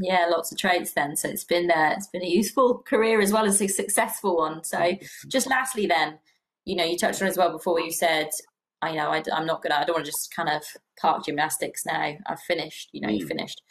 Yeah, 0.00 0.26
lots 0.30 0.50
of 0.50 0.58
traits 0.58 0.92
then. 0.92 1.16
So 1.16 1.28
it's 1.28 1.44
been 1.44 1.70
uh, 1.70 1.94
it's 1.96 2.08
been 2.08 2.24
a 2.24 2.28
useful 2.28 2.78
career 2.78 3.20
as 3.20 3.32
well 3.32 3.44
as 3.46 3.60
a 3.62 3.68
successful 3.68 4.36
one. 4.36 4.64
So 4.64 4.92
just 5.28 5.48
lastly, 5.48 5.86
then, 5.86 6.18
you 6.64 6.76
know, 6.76 6.84
you 6.84 6.98
touched 6.98 7.22
on 7.22 7.28
as 7.28 7.38
well 7.38 7.52
before. 7.52 7.80
You 7.80 7.92
said, 7.92 8.28
I 8.82 8.94
know 8.96 9.10
I, 9.10 9.22
am 9.32 9.46
not 9.46 9.62
gonna. 9.62 9.76
I 9.76 9.84
don't 9.84 9.94
want 9.94 10.06
to 10.06 10.10
just 10.10 10.34
kind 10.34 10.48
of 10.48 10.62
park 11.00 11.24
gymnastics 11.24 11.86
now. 11.86 12.14
I've 12.26 12.40
finished. 12.40 12.90
You 12.92 13.00
know, 13.00 13.08
mm. 13.08 13.20
you 13.20 13.26
finished. 13.26 13.62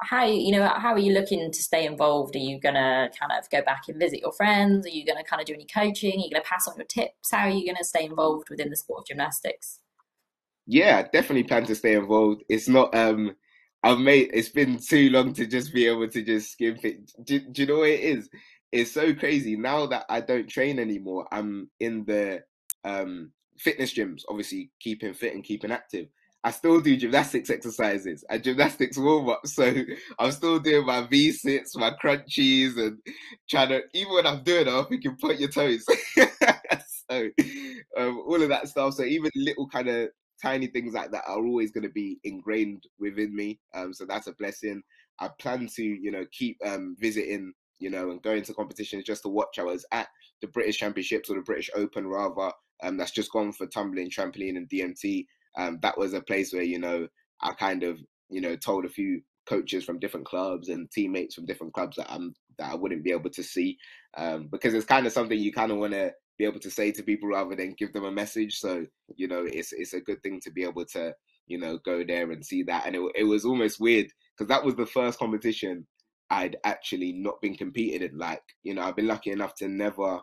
How 0.00 0.24
you 0.24 0.52
know 0.52 0.66
how 0.66 0.92
are 0.92 0.98
you 0.98 1.12
looking 1.12 1.52
to 1.52 1.62
stay 1.62 1.86
involved? 1.86 2.34
Are 2.36 2.40
you 2.40 2.58
gonna 2.58 3.10
kind 3.18 3.32
of 3.38 3.48
go 3.50 3.62
back 3.62 3.84
and 3.88 4.00
visit 4.00 4.20
your 4.20 4.32
friends? 4.32 4.86
Are 4.86 4.90
you 4.90 5.06
gonna 5.06 5.24
kind 5.24 5.40
of 5.40 5.46
do 5.46 5.54
any 5.54 5.66
coaching? 5.66 6.20
Are 6.20 6.24
you 6.24 6.30
gonna 6.30 6.44
pass 6.44 6.66
on 6.66 6.76
your 6.76 6.86
tips? 6.86 7.30
How 7.30 7.46
are 7.46 7.50
you 7.50 7.66
gonna 7.66 7.84
stay 7.84 8.06
involved 8.06 8.48
within 8.50 8.70
the 8.70 8.76
sport 8.76 9.00
of 9.00 9.06
gymnastics? 9.06 9.80
Yeah, 10.66 11.02
definitely 11.02 11.44
plan 11.44 11.64
to 11.66 11.74
stay 11.74 11.94
involved. 11.94 12.42
It's 12.48 12.68
not 12.68 12.94
um 12.94 13.36
I've 13.82 13.98
made 13.98 14.30
it's 14.32 14.48
been 14.48 14.78
too 14.78 15.10
long 15.10 15.32
to 15.34 15.46
just 15.46 15.72
be 15.72 15.86
able 15.86 16.08
to 16.08 16.22
just 16.22 16.52
skip 16.52 16.84
it. 16.84 17.12
Do, 17.24 17.40
do, 17.40 17.62
you 17.62 17.68
know 17.68 17.78
what 17.78 17.90
it 17.90 18.00
is? 18.00 18.28
It's 18.72 18.92
so 18.92 19.14
crazy 19.14 19.56
now 19.56 19.86
that 19.86 20.06
I 20.08 20.20
don't 20.20 20.48
train 20.48 20.78
anymore. 20.78 21.26
I'm 21.30 21.70
in 21.78 22.04
the 22.04 22.42
um, 22.84 23.32
fitness 23.58 23.94
gyms, 23.94 24.22
obviously 24.28 24.70
keeping 24.80 25.14
fit 25.14 25.34
and 25.34 25.44
keeping 25.44 25.70
active. 25.72 26.08
I 26.44 26.52
still 26.52 26.80
do 26.80 26.96
gymnastics 26.96 27.50
exercises 27.50 28.24
and 28.30 28.42
gymnastics 28.42 28.96
warm 28.96 29.28
up. 29.30 29.46
So 29.46 29.74
I'm 30.18 30.30
still 30.30 30.60
doing 30.60 30.86
my 30.86 31.06
V 31.06 31.32
sits, 31.32 31.76
my 31.76 31.90
crunchies, 32.02 32.78
and 32.78 32.98
trying 33.50 33.70
to, 33.70 33.82
even 33.94 34.14
when 34.14 34.26
I'm 34.26 34.44
doing 34.44 34.66
think 34.84 35.02
you 35.02 35.16
point 35.16 35.40
your 35.40 35.50
toes. 35.50 35.84
so 37.10 37.28
um, 37.96 38.22
all 38.26 38.40
of 38.40 38.48
that 38.48 38.68
stuff. 38.68 38.94
So 38.94 39.02
even 39.02 39.30
little 39.34 39.68
kind 39.68 39.88
of 39.88 40.10
tiny 40.40 40.68
things 40.68 40.94
like 40.94 41.10
that 41.10 41.24
are 41.26 41.44
always 41.44 41.72
going 41.72 41.82
to 41.82 41.90
be 41.90 42.18
ingrained 42.24 42.84
within 43.00 43.34
me. 43.34 43.58
Um, 43.74 43.92
so 43.92 44.04
that's 44.06 44.28
a 44.28 44.32
blessing. 44.32 44.82
I 45.18 45.30
plan 45.40 45.68
to, 45.74 45.82
you 45.82 46.10
know, 46.10 46.26
keep 46.30 46.58
um, 46.64 46.94
visiting, 46.98 47.52
you 47.78 47.90
know, 47.90 48.10
and 48.10 48.22
going 48.22 48.42
to 48.42 48.54
competitions 48.54 49.04
just 49.04 49.22
to 49.22 49.28
watch. 49.28 49.58
I 49.58 49.64
was 49.64 49.86
at 49.92 50.08
the 50.40 50.48
British 50.48 50.78
Championships 50.78 51.30
or 51.30 51.36
the 51.36 51.42
British 51.42 51.70
Open 51.74 52.06
rather. 52.06 52.52
Um, 52.82 52.96
that's 52.96 53.10
just 53.12 53.32
gone 53.32 53.52
for 53.52 53.66
tumbling, 53.66 54.10
trampoline, 54.10 54.56
and 54.56 54.68
DMT. 54.68 55.26
Um, 55.58 55.78
that 55.82 55.96
was 55.96 56.12
a 56.12 56.20
place 56.20 56.52
where 56.52 56.62
you 56.62 56.78
know 56.78 57.08
I 57.40 57.52
kind 57.52 57.82
of 57.82 57.98
you 58.28 58.40
know 58.40 58.56
told 58.56 58.84
a 58.84 58.90
few 58.90 59.22
coaches 59.48 59.84
from 59.84 59.98
different 59.98 60.26
clubs 60.26 60.68
and 60.68 60.90
teammates 60.90 61.34
from 61.34 61.46
different 61.46 61.72
clubs 61.72 61.96
that 61.96 62.12
I'm 62.12 62.34
that 62.58 62.72
I 62.72 62.74
wouldn't 62.74 63.04
be 63.04 63.12
able 63.12 63.30
to 63.30 63.42
see 63.42 63.78
um, 64.16 64.48
because 64.50 64.74
it's 64.74 64.86
kind 64.86 65.06
of 65.06 65.12
something 65.12 65.38
you 65.38 65.52
kind 65.52 65.70
of 65.70 65.78
want 65.78 65.92
to 65.92 66.12
be 66.38 66.44
able 66.44 66.60
to 66.60 66.70
say 66.70 66.90
to 66.92 67.02
people 67.02 67.28
rather 67.28 67.54
than 67.56 67.74
give 67.78 67.92
them 67.92 68.04
a 68.04 68.12
message. 68.12 68.58
So 68.58 68.84
you 69.16 69.28
know, 69.28 69.44
it's 69.46 69.72
it's 69.72 69.94
a 69.94 70.00
good 70.00 70.22
thing 70.22 70.40
to 70.44 70.50
be 70.50 70.64
able 70.64 70.84
to 70.92 71.14
you 71.46 71.58
know 71.58 71.78
go 71.84 72.04
there 72.06 72.30
and 72.30 72.44
see 72.44 72.62
that. 72.64 72.86
And 72.86 72.96
it 72.96 73.02
it 73.14 73.24
was 73.24 73.44
almost 73.44 73.80
weird 73.80 74.08
because 74.36 74.48
that 74.48 74.64
was 74.64 74.74
the 74.74 74.86
first 74.86 75.18
competition 75.18 75.86
I'd 76.30 76.56
actually 76.64 77.12
not 77.12 77.40
been 77.40 77.54
competing 77.54 78.02
in. 78.02 78.18
Like 78.18 78.42
you 78.62 78.74
know, 78.74 78.82
I've 78.82 78.96
been 78.96 79.06
lucky 79.06 79.30
enough 79.30 79.54
to 79.56 79.68
never 79.68 80.20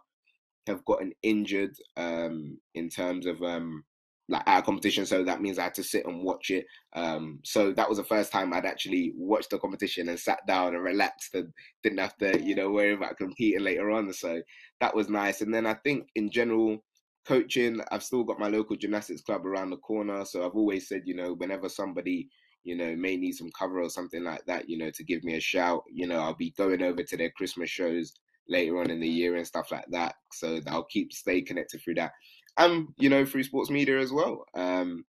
have 0.68 0.86
gotten 0.86 1.12
injured 1.24 1.76
um, 1.98 2.58
in 2.74 2.89
terms 2.89 3.26
of 3.26 3.42
um, 3.42 3.84
like 4.30 4.44
at 4.48 4.60
a 4.60 4.62
competition, 4.62 5.06
so 5.06 5.24
that 5.24 5.42
means 5.42 5.60
I 5.60 5.63
had 5.63 5.74
to 5.76 5.84
sit 5.84 6.06
and 6.06 6.24
watch 6.24 6.50
it. 6.50 6.66
Um, 6.94 7.39
so 7.44 7.74
that 7.74 7.89
was 7.89 7.98
the 7.98 8.06
first 8.06 8.32
time 8.32 8.54
I'd 8.54 8.66
actually 8.66 9.13
watched 9.18 9.50
the 9.50 9.60
competition 9.60 10.08
and 10.10 10.20
sat 10.20 10.39
down 10.48 10.76
and 10.76 10.84
relaxed 10.84 11.36
and 11.36 11.52
didn't 11.84 12.00
have 12.00 12.18
to, 12.20 12.42
you 12.42 12.56
know, 12.56 12.70
worry 12.72 12.94
about 12.94 13.18
competing 13.18 13.63
later 13.63 13.92
on. 13.92 14.12
So 14.13 14.42
that 14.80 14.96
was 14.96 15.10
nice. 15.10 15.42
And 15.42 15.54
then 15.54 15.66
I 15.66 15.74
think 15.74 16.08
in 16.16 16.32
general, 16.32 16.84
coaching, 17.26 17.82
I've 17.92 18.04
still 18.04 18.24
got 18.24 18.39
my 18.39 18.48
local 18.48 18.76
gymnastics 18.76 19.22
club 19.22 19.46
around 19.46 19.70
the 19.70 19.78
corner. 19.78 20.24
So 20.26 20.46
I've 20.46 20.56
always 20.56 20.88
said, 20.88 21.04
you 21.06 21.16
know, 21.16 21.34
whenever 21.34 21.68
somebody, 21.70 22.30
you 22.63 22.76
know, 22.76 22.95
may 22.95 23.17
need 23.17 23.34
some 23.34 23.52
cover 23.58 23.82
or 23.82 23.89
something 23.89 24.23
like 24.23 24.45
that, 24.45 24.69
you 24.69 24.78
know, 24.78 24.89
to 24.91 25.04
give 25.04 25.23
me 25.23 25.36
a 25.36 25.41
shout, 25.41 25.84
you 25.91 26.08
know, 26.08 26.19
I'll 26.19 26.36
be 26.36 26.54
going 26.58 26.82
over 26.82 27.04
to 27.04 27.17
their 27.17 27.32
Christmas 27.32 27.69
shows 27.69 28.13
later 28.47 28.80
on 28.80 28.89
in 28.89 28.99
the 28.99 29.08
year 29.08 29.36
and 29.36 29.47
stuff 29.47 29.71
like 29.71 29.86
that. 29.91 30.15
So 30.34 30.60
I'll 30.67 30.86
keep 30.86 31.13
stay 31.13 31.41
connected 31.41 31.82
through 31.82 31.95
that 31.95 32.12
and 32.58 32.88
you 32.97 33.10
know 33.10 33.26
through 33.26 33.43
sports 33.43 33.69
media 33.69 33.99
as 33.99 34.12
well. 34.12 34.45
Um, 34.54 35.06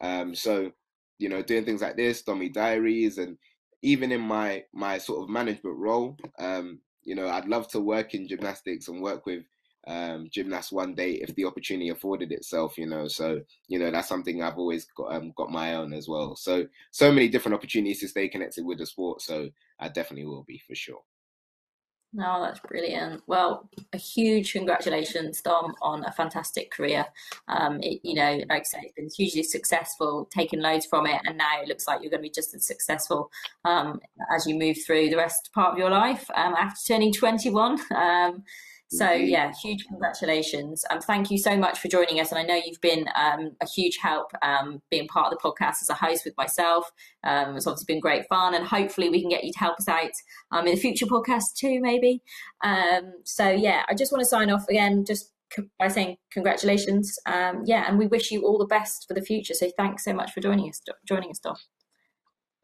um, 0.00 0.34
so 0.34 0.70
you 1.18 1.28
know 1.28 1.42
doing 1.42 1.64
things 1.64 1.82
like 1.82 1.96
this, 1.96 2.22
Domie 2.22 2.52
Diaries, 2.52 3.18
and 3.18 3.36
even 3.82 4.12
in 4.12 4.20
my 4.20 4.64
my 4.72 4.98
sort 4.98 5.22
of 5.22 5.28
management 5.28 5.76
role, 5.76 6.16
um, 6.38 6.80
you 7.02 7.14
know 7.14 7.28
I'd 7.28 7.48
love 7.48 7.68
to 7.68 7.80
work 7.80 8.14
in 8.14 8.28
gymnastics 8.28 8.88
and 8.88 9.02
work 9.02 9.26
with 9.26 9.44
um, 9.86 10.28
gymnasts 10.30 10.72
one 10.72 10.94
day 10.94 11.12
if 11.12 11.34
the 11.34 11.44
opportunity 11.44 11.88
afforded 11.88 12.32
itself. 12.32 12.78
You 12.78 12.86
know, 12.86 13.08
so 13.08 13.40
you 13.68 13.78
know 13.78 13.90
that's 13.90 14.08
something 14.08 14.42
I've 14.42 14.58
always 14.58 14.86
got 14.96 15.14
um, 15.14 15.32
got 15.36 15.50
my 15.50 15.74
own 15.74 15.92
as 15.92 16.08
well. 16.08 16.36
So 16.36 16.66
so 16.90 17.12
many 17.12 17.28
different 17.28 17.54
opportunities 17.54 18.00
to 18.00 18.08
stay 18.08 18.28
connected 18.28 18.64
with 18.64 18.78
the 18.78 18.86
sport. 18.86 19.22
So 19.22 19.50
I 19.78 19.88
definitely 19.88 20.26
will 20.26 20.44
be 20.44 20.60
for 20.66 20.74
sure. 20.74 21.02
No, 22.12 22.42
that's 22.42 22.58
brilliant. 22.58 23.22
Well, 23.28 23.68
a 23.92 23.96
huge 23.96 24.52
congratulations, 24.52 25.40
Dom, 25.42 25.74
on 25.80 26.04
a 26.04 26.10
fantastic 26.10 26.72
career. 26.72 27.06
Um, 27.46 27.78
it, 27.82 28.00
you 28.02 28.14
know, 28.14 28.40
like 28.48 28.62
I 28.62 28.64
say, 28.64 28.78
it's 28.82 28.94
been 28.94 29.10
hugely 29.16 29.44
successful, 29.44 30.28
taken 30.36 30.60
loads 30.60 30.86
from 30.86 31.06
it, 31.06 31.20
and 31.24 31.38
now 31.38 31.62
it 31.62 31.68
looks 31.68 31.86
like 31.86 32.02
you're 32.02 32.10
going 32.10 32.22
to 32.22 32.28
be 32.28 32.30
just 32.30 32.52
as 32.52 32.66
successful 32.66 33.30
um, 33.64 34.00
as 34.34 34.44
you 34.44 34.58
move 34.58 34.78
through 34.84 35.08
the 35.08 35.16
rest 35.16 35.50
part 35.54 35.72
of 35.72 35.78
your 35.78 35.90
life 35.90 36.28
um, 36.34 36.54
after 36.54 36.94
turning 36.94 37.12
21. 37.12 37.78
Um, 38.00 38.44
so 38.92 39.12
yeah, 39.12 39.52
huge 39.62 39.86
congratulations. 39.86 40.84
Um, 40.90 41.00
thank 41.00 41.30
you 41.30 41.38
so 41.38 41.56
much 41.56 41.78
for 41.78 41.86
joining 41.86 42.18
us. 42.18 42.32
And 42.32 42.40
I 42.40 42.42
know 42.42 42.56
you've 42.56 42.80
been 42.80 43.06
um, 43.14 43.52
a 43.60 43.66
huge 43.66 43.98
help 43.98 44.32
um, 44.42 44.82
being 44.90 45.06
part 45.06 45.32
of 45.32 45.38
the 45.38 45.48
podcast 45.48 45.80
as 45.80 45.90
a 45.90 45.94
host 45.94 46.24
with 46.24 46.36
myself. 46.36 46.90
Um, 47.22 47.56
it's 47.56 47.68
obviously 47.68 47.94
been 47.94 48.00
great 48.00 48.26
fun, 48.28 48.52
and 48.52 48.66
hopefully 48.66 49.08
we 49.08 49.20
can 49.20 49.30
get 49.30 49.44
you 49.44 49.52
to 49.52 49.58
help 49.60 49.78
us 49.78 49.86
out 49.86 50.10
um, 50.50 50.66
in 50.66 50.74
the 50.74 50.80
future 50.80 51.06
podcast 51.06 51.54
too, 51.56 51.80
maybe. 51.80 52.20
Um, 52.64 53.12
so 53.24 53.48
yeah, 53.48 53.84
I 53.88 53.94
just 53.94 54.10
want 54.10 54.22
to 54.22 54.28
sign 54.28 54.50
off 54.50 54.66
again, 54.68 55.04
just 55.04 55.32
by 55.78 55.86
saying 55.86 56.16
congratulations. 56.32 57.16
Um, 57.26 57.62
yeah, 57.64 57.84
and 57.86 57.96
we 57.96 58.08
wish 58.08 58.32
you 58.32 58.42
all 58.42 58.58
the 58.58 58.66
best 58.66 59.06
for 59.06 59.14
the 59.14 59.22
future. 59.22 59.54
So 59.54 59.70
thanks 59.76 60.04
so 60.04 60.12
much 60.12 60.32
for 60.32 60.40
joining 60.40 60.68
us, 60.68 60.82
joining 61.06 61.30
us, 61.30 61.38
Dom. 61.38 61.54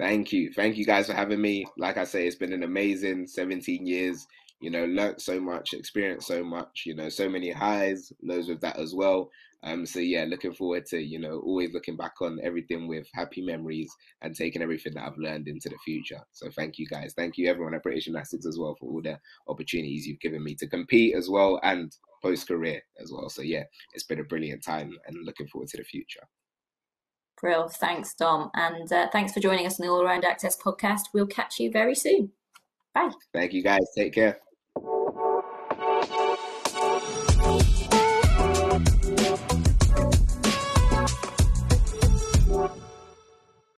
Thank 0.00 0.32
you, 0.32 0.52
thank 0.52 0.76
you 0.76 0.84
guys 0.84 1.06
for 1.06 1.14
having 1.14 1.40
me. 1.40 1.66
Like 1.78 1.98
I 1.98 2.04
say, 2.04 2.26
it's 2.26 2.36
been 2.36 2.52
an 2.52 2.64
amazing 2.64 3.28
17 3.28 3.86
years 3.86 4.26
you 4.60 4.70
know, 4.70 4.84
learnt 4.86 5.20
so 5.20 5.40
much, 5.40 5.74
experienced 5.74 6.26
so 6.26 6.42
much, 6.42 6.84
you 6.86 6.94
know, 6.94 7.08
so 7.08 7.28
many 7.28 7.50
highs, 7.50 8.12
lows 8.22 8.48
with 8.48 8.60
that 8.60 8.78
as 8.78 8.94
well. 8.94 9.30
Um, 9.62 9.84
so 9.84 9.98
yeah, 9.98 10.24
looking 10.28 10.54
forward 10.54 10.86
to, 10.86 10.98
you 10.98 11.18
know, 11.18 11.40
always 11.40 11.72
looking 11.72 11.96
back 11.96 12.14
on 12.20 12.38
everything 12.42 12.86
with 12.86 13.08
happy 13.14 13.42
memories 13.42 13.90
and 14.22 14.34
taking 14.34 14.62
everything 14.62 14.94
that 14.94 15.04
I've 15.04 15.18
learned 15.18 15.48
into 15.48 15.68
the 15.68 15.78
future. 15.84 16.20
So 16.32 16.50
thank 16.50 16.78
you 16.78 16.86
guys. 16.86 17.14
Thank 17.16 17.36
you 17.36 17.48
everyone 17.48 17.74
at 17.74 17.82
British 17.82 18.04
Gymnastics 18.04 18.46
as 18.46 18.58
well 18.58 18.76
for 18.78 18.90
all 18.90 19.02
the 19.02 19.18
opportunities 19.48 20.06
you've 20.06 20.20
given 20.20 20.42
me 20.44 20.54
to 20.56 20.68
compete 20.68 21.16
as 21.16 21.28
well 21.28 21.58
and 21.62 21.94
post 22.22 22.48
career 22.48 22.80
as 23.02 23.10
well. 23.12 23.28
So 23.28 23.42
yeah, 23.42 23.64
it's 23.92 24.04
been 24.04 24.20
a 24.20 24.24
brilliant 24.24 24.62
time 24.62 24.92
and 25.06 25.16
looking 25.24 25.48
forward 25.48 25.68
to 25.70 25.78
the 25.78 25.84
future. 25.84 26.22
Brill. 27.40 27.68
Thanks, 27.68 28.14
Dom. 28.14 28.50
And 28.54 28.90
uh, 28.90 29.08
thanks 29.12 29.32
for 29.32 29.40
joining 29.40 29.66
us 29.66 29.78
on 29.78 29.86
the 29.86 29.92
All 29.92 30.02
Around 30.02 30.24
Access 30.24 30.56
podcast. 30.56 31.08
We'll 31.12 31.26
catch 31.26 31.60
you 31.60 31.70
very 31.70 31.94
soon. 31.94 32.30
Bye. 32.94 33.10
Thank 33.34 33.52
you 33.52 33.62
guys. 33.62 33.84
Take 33.94 34.14
care. 34.14 34.38